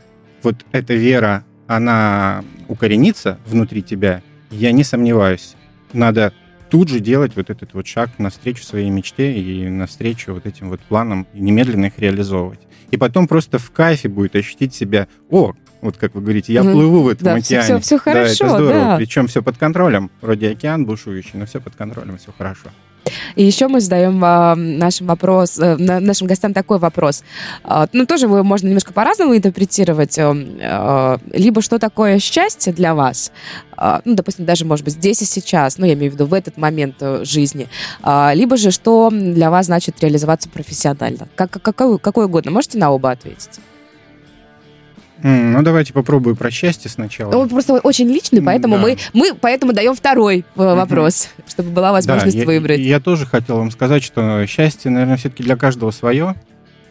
вот 0.42 0.56
эта 0.72 0.94
вера, 0.94 1.44
она 1.68 2.44
укоренится 2.68 3.38
внутри 3.46 3.84
тебя, 3.84 4.24
я 4.50 4.72
не 4.72 4.84
сомневаюсь, 4.84 5.56
надо 5.94 6.34
тут 6.70 6.88
же 6.88 7.00
делать 7.00 7.36
вот 7.36 7.50
этот 7.50 7.74
вот 7.74 7.88
шаг 7.88 8.10
навстречу 8.18 8.64
своей 8.64 8.90
мечте 8.90 9.34
и 9.34 9.68
навстречу 9.70 10.34
вот 10.34 10.46
этим 10.46 10.70
вот 10.70 10.80
планам, 10.82 11.28
и 11.34 11.42
немедленно 11.42 11.88
их 11.88 12.00
реализовывать. 12.00 12.60
И 12.92 12.98
потом 12.98 13.28
просто 13.28 13.60
в 13.60 13.72
кайфе 13.72 14.08
будет 14.08 14.36
ощутить 14.36 14.74
себя, 14.74 15.08
о, 15.30 15.54
вот 15.82 15.98
как 15.98 16.16
вы 16.16 16.22
говорите, 16.22 16.54
я 16.54 16.64
плыву 16.64 17.04
в 17.04 17.08
этом 17.08 17.26
да, 17.26 17.36
океане. 17.36 17.64
Все, 17.64 17.80
все, 17.80 17.82
все 17.82 17.98
хорошо, 17.98 18.20
да, 18.22 18.46
это 18.46 18.50
здорово. 18.50 18.86
Да. 18.86 18.98
Причем 18.98 19.28
все 19.28 19.42
под 19.42 19.58
контролем. 19.58 20.12
Вроде 20.22 20.50
океан 20.50 20.86
бушующий, 20.86 21.32
но 21.36 21.46
все 21.46 21.62
под 21.62 21.76
контролем, 21.76 22.18
все 22.18 22.32
хорошо. 22.38 22.70
И 23.36 23.44
еще 23.44 23.68
мы 23.68 23.82
задаем 23.82 24.24
э, 24.24 24.56
нашим 24.56 25.08
вопрос, 25.08 25.58
э, 25.60 25.78
нашим 25.78 26.28
гостям 26.28 26.54
такой 26.54 26.80
вопрос. 26.80 27.24
Э, 27.64 27.88
ну, 27.94 28.06
тоже 28.06 28.26
его 28.26 28.44
можно 28.44 28.68
немножко 28.68 28.94
по-разному 28.94 29.36
интерпретировать. 29.36 30.18
Э, 30.18 30.34
э, 30.34 31.18
либо 31.34 31.62
что 31.62 31.80
такое 31.80 32.20
счастье 32.20 32.74
для 32.74 32.94
вас, 32.94 33.32
э, 33.78 34.00
ну, 34.06 34.16
допустим, 34.16 34.46
даже, 34.46 34.66
может 34.66 34.86
быть, 34.86 34.96
здесь 34.96 35.22
и 35.22 35.26
сейчас, 35.26 35.78
ну, 35.78 35.86
я 35.86 35.94
имею 35.94 36.12
в 36.12 36.16
виду 36.16 36.26
в 36.26 36.34
этот 36.34 36.58
момент 36.58 36.96
э, 37.00 37.24
жизни, 37.24 37.68
э, 38.04 38.32
либо 38.34 38.58
же 38.58 38.72
что 38.72 39.10
для 39.12 39.50
вас 39.50 39.68
значит 39.68 40.02
реализоваться 40.02 40.50
профессионально. 40.50 41.28
Как, 41.36 41.50
какой, 41.50 41.98
какой 42.00 42.26
угодно. 42.26 42.52
Можете 42.52 42.78
на 42.78 42.92
оба 42.92 43.12
ответить? 43.12 43.60
Ну, 45.22 45.62
давайте 45.62 45.94
попробую 45.94 46.36
про 46.36 46.50
счастье 46.52 46.90
сначала. 46.90 47.36
Он 47.36 47.50
просто 47.50 47.74
очень 47.74 48.08
личный, 48.08 48.42
поэтому 48.42 48.78
да. 48.78 48.82
мы, 48.82 48.98
мы 49.14 49.34
поэтому 49.34 49.74
даем 49.74 49.96
второй 49.96 50.40
э, 50.40 50.44
вопрос, 50.56 51.30
угу. 51.38 51.46
чтобы 51.50 51.70
была 51.72 51.92
возможность 51.92 52.40
да, 52.40 52.46
выбрать. 52.46 52.80
Я, 52.80 52.86
я 52.86 53.00
тоже 53.00 53.26
хотел 53.26 53.58
вам 53.58 53.72
сказать, 53.72 54.04
что 54.04 54.46
счастье, 54.46 54.90
наверное, 54.92 55.18
все-таки 55.18 55.44
для 55.44 55.58
каждого 55.58 55.92
свое. 55.92 56.36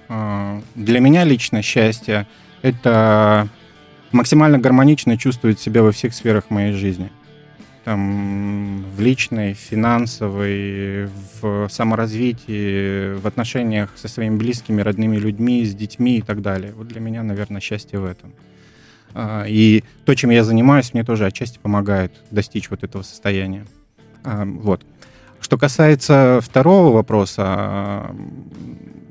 А, 0.08 0.60
для 0.74 1.00
меня 1.00 1.24
лично 1.24 1.62
счастье— 1.62 2.26
это 2.62 3.48
максимально 4.12 4.58
гармонично 4.58 5.16
чувствовать 5.16 5.60
себя 5.60 5.82
во 5.82 5.92
всех 5.92 6.14
сферах 6.14 6.50
моей 6.50 6.72
жизни 6.72 7.10
там, 7.88 8.84
в 8.94 9.00
личной, 9.00 9.54
финансовой, 9.54 11.08
в 11.40 11.68
саморазвитии, 11.70 13.14
в 13.14 13.26
отношениях 13.26 13.94
со 13.96 14.08
своими 14.08 14.36
близкими, 14.36 14.82
родными 14.82 15.16
людьми, 15.16 15.64
с 15.64 15.74
детьми 15.74 16.18
и 16.18 16.20
так 16.20 16.42
далее. 16.42 16.74
Вот 16.76 16.88
для 16.88 17.00
меня, 17.00 17.22
наверное, 17.22 17.62
счастье 17.62 17.98
в 17.98 18.04
этом. 18.04 18.34
А, 19.14 19.46
и 19.48 19.84
то, 20.04 20.14
чем 20.14 20.28
я 20.28 20.44
занимаюсь, 20.44 20.92
мне 20.92 21.02
тоже 21.02 21.24
отчасти 21.24 21.58
помогает 21.62 22.12
достичь 22.30 22.68
вот 22.68 22.84
этого 22.84 23.00
состояния. 23.00 23.64
А, 24.22 24.44
вот. 24.44 24.84
Что 25.40 25.56
касается 25.56 26.40
второго 26.42 26.92
вопроса, 26.92 28.14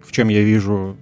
в 0.05 0.11
чем 0.11 0.27
я 0.27 0.43
вижу 0.43 0.95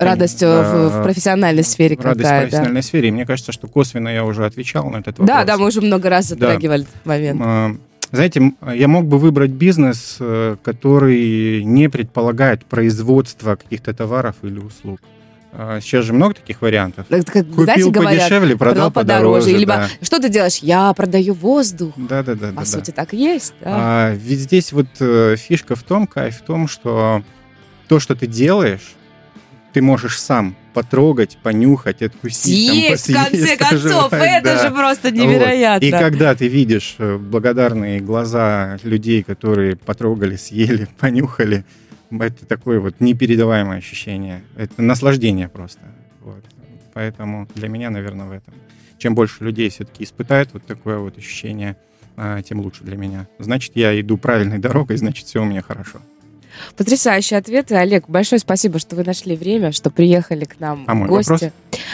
радость 0.00 0.40
да, 0.40 0.62
в, 0.62 1.00
в 1.00 1.02
профессиональной 1.02 1.62
сфере 1.62 1.96
радость 1.96 2.18
какая 2.18 2.40
в 2.40 2.42
профессиональной 2.42 2.80
да. 2.80 2.86
сфере. 2.86 3.08
И 3.08 3.10
мне 3.12 3.26
кажется, 3.26 3.52
что 3.52 3.68
косвенно 3.68 4.08
я 4.08 4.24
уже 4.24 4.46
отвечал 4.46 4.90
на 4.90 4.98
этот 4.98 5.18
вопрос. 5.18 5.26
Да, 5.26 5.44
да, 5.44 5.56
мы 5.56 5.66
уже 5.66 5.80
много 5.80 6.08
раз 6.08 6.26
затрагивали 6.26 6.82
да. 6.82 6.88
этот 6.88 7.06
момент. 7.06 7.80
Знаете, 8.12 8.52
я 8.74 8.88
мог 8.88 9.06
бы 9.06 9.18
выбрать 9.18 9.52
бизнес, 9.52 10.16
э, 10.18 10.56
который 10.64 11.62
не 11.62 11.88
предполагает 11.88 12.64
производство 12.64 13.54
каких-то 13.54 13.94
товаров 13.94 14.34
или 14.42 14.58
услуг. 14.58 15.00
А, 15.52 15.80
сейчас 15.80 16.04
же 16.04 16.12
много 16.12 16.34
таких 16.34 16.62
вариантов. 16.62 17.06
Как, 17.08 17.24
Купил 17.24 17.64
знаете, 17.64 17.90
говорят, 17.90 18.22
подешевле, 18.22 18.56
продал, 18.56 18.74
продал 18.74 18.90
подороже. 18.90 19.40
подороже. 19.40 19.58
Либо 19.58 19.74
да. 19.74 19.88
что 20.02 20.20
ты 20.20 20.28
делаешь? 20.28 20.58
Я 20.58 20.92
продаю 20.92 21.34
воздух. 21.34 21.92
Да, 21.96 22.22
да, 22.22 22.34
да. 22.34 22.48
По 22.48 22.60
да, 22.60 22.64
сути, 22.64 22.90
да. 22.90 22.96
так 22.96 23.14
и 23.14 23.16
есть. 23.16 23.54
Да. 23.60 23.70
А, 23.70 24.14
ведь 24.14 24.40
здесь 24.40 24.72
вот 24.72 24.86
э, 25.00 25.36
фишка 25.36 25.76
в 25.76 25.82
том, 25.82 26.06
кайф 26.06 26.38
в 26.38 26.42
том, 26.42 26.66
что 26.66 27.22
то, 27.88 27.98
что 28.00 28.14
ты 28.14 28.26
делаешь, 28.26 28.94
ты 29.72 29.82
можешь 29.82 30.18
сам 30.18 30.56
потрогать, 30.74 31.38
понюхать, 31.42 32.02
откусить. 32.02 32.70
Съесть, 32.70 33.12
там, 33.12 33.24
в 33.26 33.30
конце 33.30 33.56
концов, 33.58 34.12
это 34.12 34.44
да. 34.44 34.68
же 34.68 34.74
просто 34.74 35.10
невероятно. 35.10 35.88
Вот. 35.88 35.96
И 35.96 35.98
когда 35.98 36.34
ты 36.34 36.48
видишь 36.48 36.96
э, 36.98 37.16
благодарные 37.16 38.00
глаза 38.00 38.78
людей, 38.82 39.22
которые 39.22 39.76
потрогали, 39.76 40.36
съели, 40.36 40.88
понюхали, 40.98 41.64
это 42.10 42.46
такое 42.46 42.80
вот 42.80 43.00
непередаваемое 43.00 43.78
ощущение. 43.78 44.42
Это 44.56 44.82
наслаждение 44.82 45.48
просто. 45.48 45.82
Вот. 46.20 46.44
Поэтому 46.94 47.48
для 47.54 47.68
меня, 47.68 47.90
наверное, 47.90 48.26
в 48.26 48.32
этом. 48.32 48.54
Чем 48.98 49.14
больше 49.14 49.44
людей 49.44 49.70
все-таки 49.70 50.04
испытают 50.04 50.50
вот 50.52 50.66
такое 50.66 50.98
вот 50.98 51.16
ощущение, 51.16 51.76
а, 52.16 52.42
тем 52.42 52.60
лучше 52.60 52.84
для 52.84 52.96
меня. 52.96 53.28
Значит, 53.38 53.72
я 53.76 53.98
иду 53.98 54.18
правильной 54.18 54.58
дорогой, 54.58 54.96
значит, 54.98 55.26
все 55.26 55.40
у 55.40 55.44
меня 55.44 55.62
хорошо. 55.62 56.00
Потрясающие 56.76 57.38
ответы. 57.38 57.74
Олег, 57.74 58.04
большое 58.08 58.38
спасибо, 58.38 58.78
что 58.78 58.96
вы 58.96 59.04
нашли 59.04 59.36
время, 59.36 59.72
что 59.72 59.90
приехали 59.90 60.44
к 60.44 60.58
нам 60.60 60.84
а 60.86 60.94
в 60.94 61.06
гости. 61.06 61.30
Вопрос? 61.30 61.50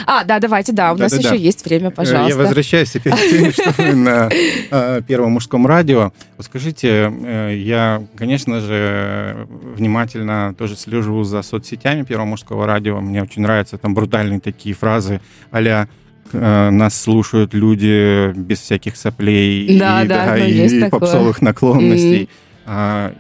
А, 0.07 0.25
да, 0.25 0.39
давайте, 0.39 0.73
да, 0.73 0.93
у 0.93 0.97
да, 0.97 1.05
нас 1.05 1.13
да, 1.13 1.19
еще 1.19 1.31
да. 1.31 1.35
есть 1.35 1.65
время, 1.65 1.91
пожалуйста. 1.91 2.39
Я 2.39 2.43
возвращаюсь 2.43 2.95
опять 2.97 3.15
к 3.15 3.31
теме, 3.31 3.53
что 3.53 3.75
вы 3.79 3.95
на 3.95 4.29
а, 4.71 5.01
Первом 5.03 5.33
мужском 5.33 5.67
радио. 5.67 6.13
Вот 6.37 6.47
скажите, 6.47 7.11
э, 7.11 7.57
я, 7.57 8.03
конечно 8.17 8.61
же, 8.61 9.47
внимательно 9.49 10.55
тоже 10.57 10.77
слежу 10.77 11.23
за 11.25 11.43
соцсетями 11.43 12.03
Первого 12.03 12.27
мужского 12.27 12.67
радио. 12.67 13.01
Мне 13.01 13.23
очень 13.23 13.43
нравятся 13.43 13.79
там 13.79 13.95
брутальные 13.95 14.41
такие 14.41 14.75
фразы 14.75 15.21
а 15.51 15.87
э, 16.33 16.71
нас 16.71 17.01
слушают 17.01 17.55
люди 17.55 18.33
без 18.33 18.61
всяких 18.61 18.97
соплей 18.97 19.79
Да, 19.79 20.05
и, 20.05 20.09
да, 20.09 20.37
ну, 20.37 20.45
и 20.45 20.81
такое. 20.81 20.91
попсовых 20.91 21.43
наклонностей. 21.43 22.29
А, 22.31 22.46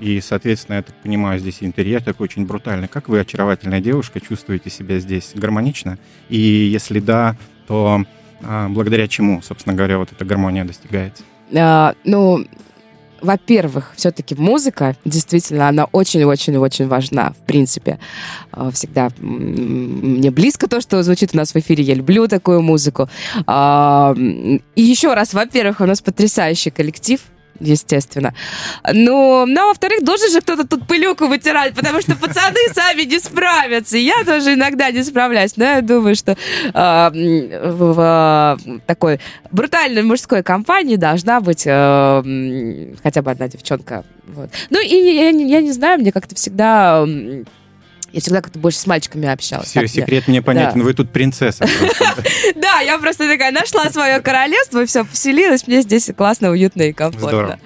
и, 0.00 0.20
соответственно, 0.22 0.76
я 0.76 0.82
так 0.82 0.94
понимаю, 0.96 1.38
здесь 1.38 1.58
интерьер 1.60 2.02
такой 2.02 2.24
очень 2.24 2.46
брутальный. 2.46 2.88
Как 2.88 3.08
вы, 3.08 3.20
очаровательная 3.20 3.80
девушка, 3.80 4.20
чувствуете 4.20 4.70
себя 4.70 4.98
здесь 4.98 5.32
гармонично? 5.34 5.98
И 6.28 6.38
если 6.38 6.98
да, 6.98 7.36
то 7.68 8.02
а, 8.42 8.68
благодаря 8.68 9.08
чему, 9.08 9.42
собственно 9.42 9.74
говоря, 9.74 9.98
вот 9.98 10.12
эта 10.12 10.24
гармония 10.24 10.64
достигается? 10.64 11.22
А, 11.54 11.94
ну, 12.04 12.44
во-первых, 13.20 13.92
все-таки 13.96 14.34
музыка, 14.34 14.96
действительно, 15.04 15.68
она 15.68 15.84
очень-очень-очень 15.86 16.86
важна, 16.86 17.32
в 17.32 17.46
принципе. 17.46 17.98
А, 18.52 18.70
Всегда 18.70 19.08
мне 19.18 20.30
близко 20.30 20.68
то, 20.68 20.80
что 20.80 21.02
звучит 21.02 21.30
у 21.34 21.36
нас 21.36 21.52
в 21.52 21.56
эфире. 21.56 21.82
Я 21.82 21.94
люблю 21.94 22.28
такую 22.28 22.62
музыку. 22.62 23.08
А, 23.46 24.14
И 24.16 24.82
еще 24.82 25.14
раз, 25.14 25.34
во-первых, 25.34 25.80
у 25.80 25.86
нас 25.86 26.00
потрясающий 26.00 26.70
коллектив, 26.70 27.20
естественно. 27.60 28.34
Но, 28.84 29.44
ну, 29.46 29.60
а 29.62 29.66
во-вторых, 29.66 30.04
должен 30.04 30.30
же 30.30 30.40
кто-то 30.40 30.66
тут 30.66 30.86
пылюку 30.86 31.26
вытирать, 31.26 31.74
потому 31.74 32.00
что 32.00 32.14
пацаны 32.16 32.56
сами 32.74 33.02
не 33.02 33.18
справятся. 33.18 33.96
И 33.96 34.02
Я 34.02 34.24
тоже 34.24 34.54
иногда 34.54 34.90
не 34.90 35.02
справляюсь. 35.02 35.56
Но 35.56 35.64
я 35.64 35.80
думаю, 35.82 36.14
что 36.16 36.36
м, 36.74 37.50
в, 37.76 37.96
а, 37.98 38.56
такой 38.86 39.20
брутальной 39.50 40.02
мужской 40.02 40.42
компании 40.42 40.96
должна 40.96 41.40
быть 41.40 41.66
м, 41.66 42.96
хотя 43.02 43.22
бы 43.22 43.30
одна 43.30 43.48
девчонка. 43.48 44.04
Вот. 44.26 44.50
Ну, 44.70 44.80
и 44.80 44.94
я, 44.94 45.30
я 45.30 45.60
не 45.60 45.72
знаю, 45.72 46.00
мне 46.00 46.12
как-то 46.12 46.34
всегда... 46.34 47.06
Я 48.16 48.22
всегда 48.22 48.40
как-то 48.40 48.58
больше 48.58 48.78
с 48.78 48.86
мальчиками 48.86 49.28
общалась. 49.28 49.68
Все, 49.68 49.82
Так 49.82 49.90
секрет 49.90 50.26
мне 50.26 50.40
понятен, 50.40 50.82
вы 50.82 50.94
тут 50.94 51.12
принцесса. 51.12 51.66
Да, 52.56 52.80
я 52.80 52.96
просто 52.98 53.28
такая 53.28 53.52
нашла 53.52 53.90
свое 53.90 54.20
королевство, 54.20 54.82
и 54.82 54.86
все, 54.86 55.04
поселилась. 55.04 55.66
Мне 55.66 55.82
здесь 55.82 56.10
классно, 56.16 56.48
уютно 56.50 56.80
и 56.84 56.92
комфортно. 56.94 57.58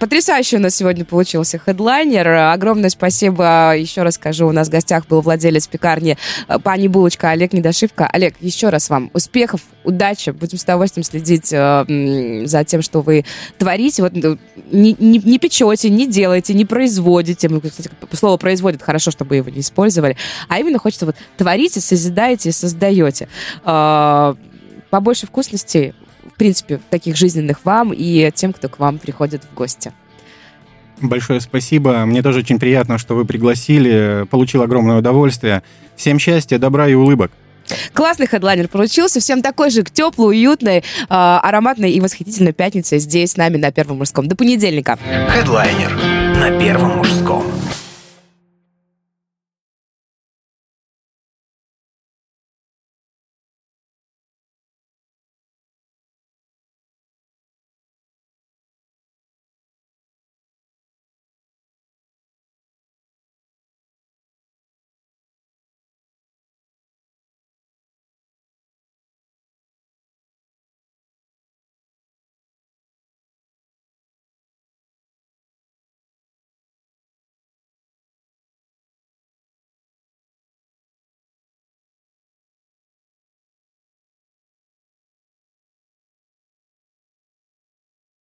Потрясающий 0.00 0.56
у 0.56 0.60
нас 0.60 0.74
сегодня 0.74 1.04
получился 1.04 1.58
хедлайнер. 1.58 2.26
Огромное 2.26 2.88
спасибо. 2.88 3.76
Еще 3.76 4.02
раз 4.02 4.14
скажу, 4.14 4.46
у 4.48 4.50
нас 4.50 4.68
в 4.68 4.70
гостях 4.70 5.06
был 5.06 5.20
владелец 5.20 5.68
пекарни 5.68 6.16
э, 6.48 6.58
Пани 6.58 6.88
Булочка 6.88 7.28
Олег 7.28 7.52
Недошивка. 7.52 8.06
Олег, 8.06 8.34
еще 8.40 8.70
раз 8.70 8.88
вам 8.88 9.10
успехов, 9.12 9.60
удачи. 9.84 10.30
Будем 10.30 10.56
с 10.56 10.62
удовольствием 10.62 11.04
следить 11.04 11.52
э, 11.52 12.46
за 12.46 12.64
тем, 12.64 12.80
что 12.80 13.02
вы 13.02 13.26
творите. 13.58 14.02
Вот 14.02 14.12
ну, 14.14 14.38
не, 14.72 14.96
не- 14.98 15.18
не 15.18 15.38
печете, 15.38 15.90
не 15.90 16.06
делаете, 16.06 16.54
не 16.54 16.64
производите. 16.64 17.50
Ну, 17.50 17.60
кстати, 17.60 17.90
слово 18.14 18.38
производит 18.38 18.82
хорошо, 18.82 19.10
чтобы 19.10 19.36
его 19.36 19.50
не 19.50 19.60
использовали. 19.60 20.16
А 20.48 20.60
именно 20.60 20.78
хочется 20.78 21.04
вот 21.04 21.16
творите, 21.36 21.82
созидаете 21.82 22.48
и 22.48 22.52
создаете. 22.52 23.28
А, 23.64 24.34
Побольше 24.88 25.26
вкусностей, 25.26 25.94
принципе, 26.40 26.80
таких 26.88 27.18
жизненных 27.18 27.66
вам 27.66 27.92
и 27.92 28.30
тем, 28.34 28.54
кто 28.54 28.70
к 28.70 28.78
вам 28.78 28.98
приходит 28.98 29.44
в 29.44 29.54
гости. 29.54 29.92
Большое 31.02 31.38
спасибо. 31.42 32.06
Мне 32.06 32.22
тоже 32.22 32.38
очень 32.38 32.58
приятно, 32.58 32.96
что 32.96 33.14
вы 33.14 33.26
пригласили. 33.26 34.26
Получил 34.30 34.62
огромное 34.62 34.96
удовольствие. 34.96 35.62
Всем 35.96 36.18
счастья, 36.18 36.56
добра 36.56 36.88
и 36.88 36.94
улыбок. 36.94 37.30
Классный 37.92 38.26
хедлайнер 38.26 38.68
получился. 38.68 39.20
Всем 39.20 39.42
такой 39.42 39.68
же 39.68 39.82
теплой, 39.82 40.28
уютной, 40.28 40.82
а, 41.10 41.40
ароматной 41.40 41.92
и 41.92 42.00
восхитительной 42.00 42.54
пятницы 42.54 42.98
здесь 42.98 43.32
с 43.32 43.36
нами 43.36 43.58
на 43.58 43.70
Первом 43.70 43.98
мужском. 43.98 44.26
До 44.26 44.34
понедельника. 44.34 44.98
Хедлайнер 45.28 45.92
на 46.40 46.58
Первом 46.58 46.96
мужском. 46.96 47.44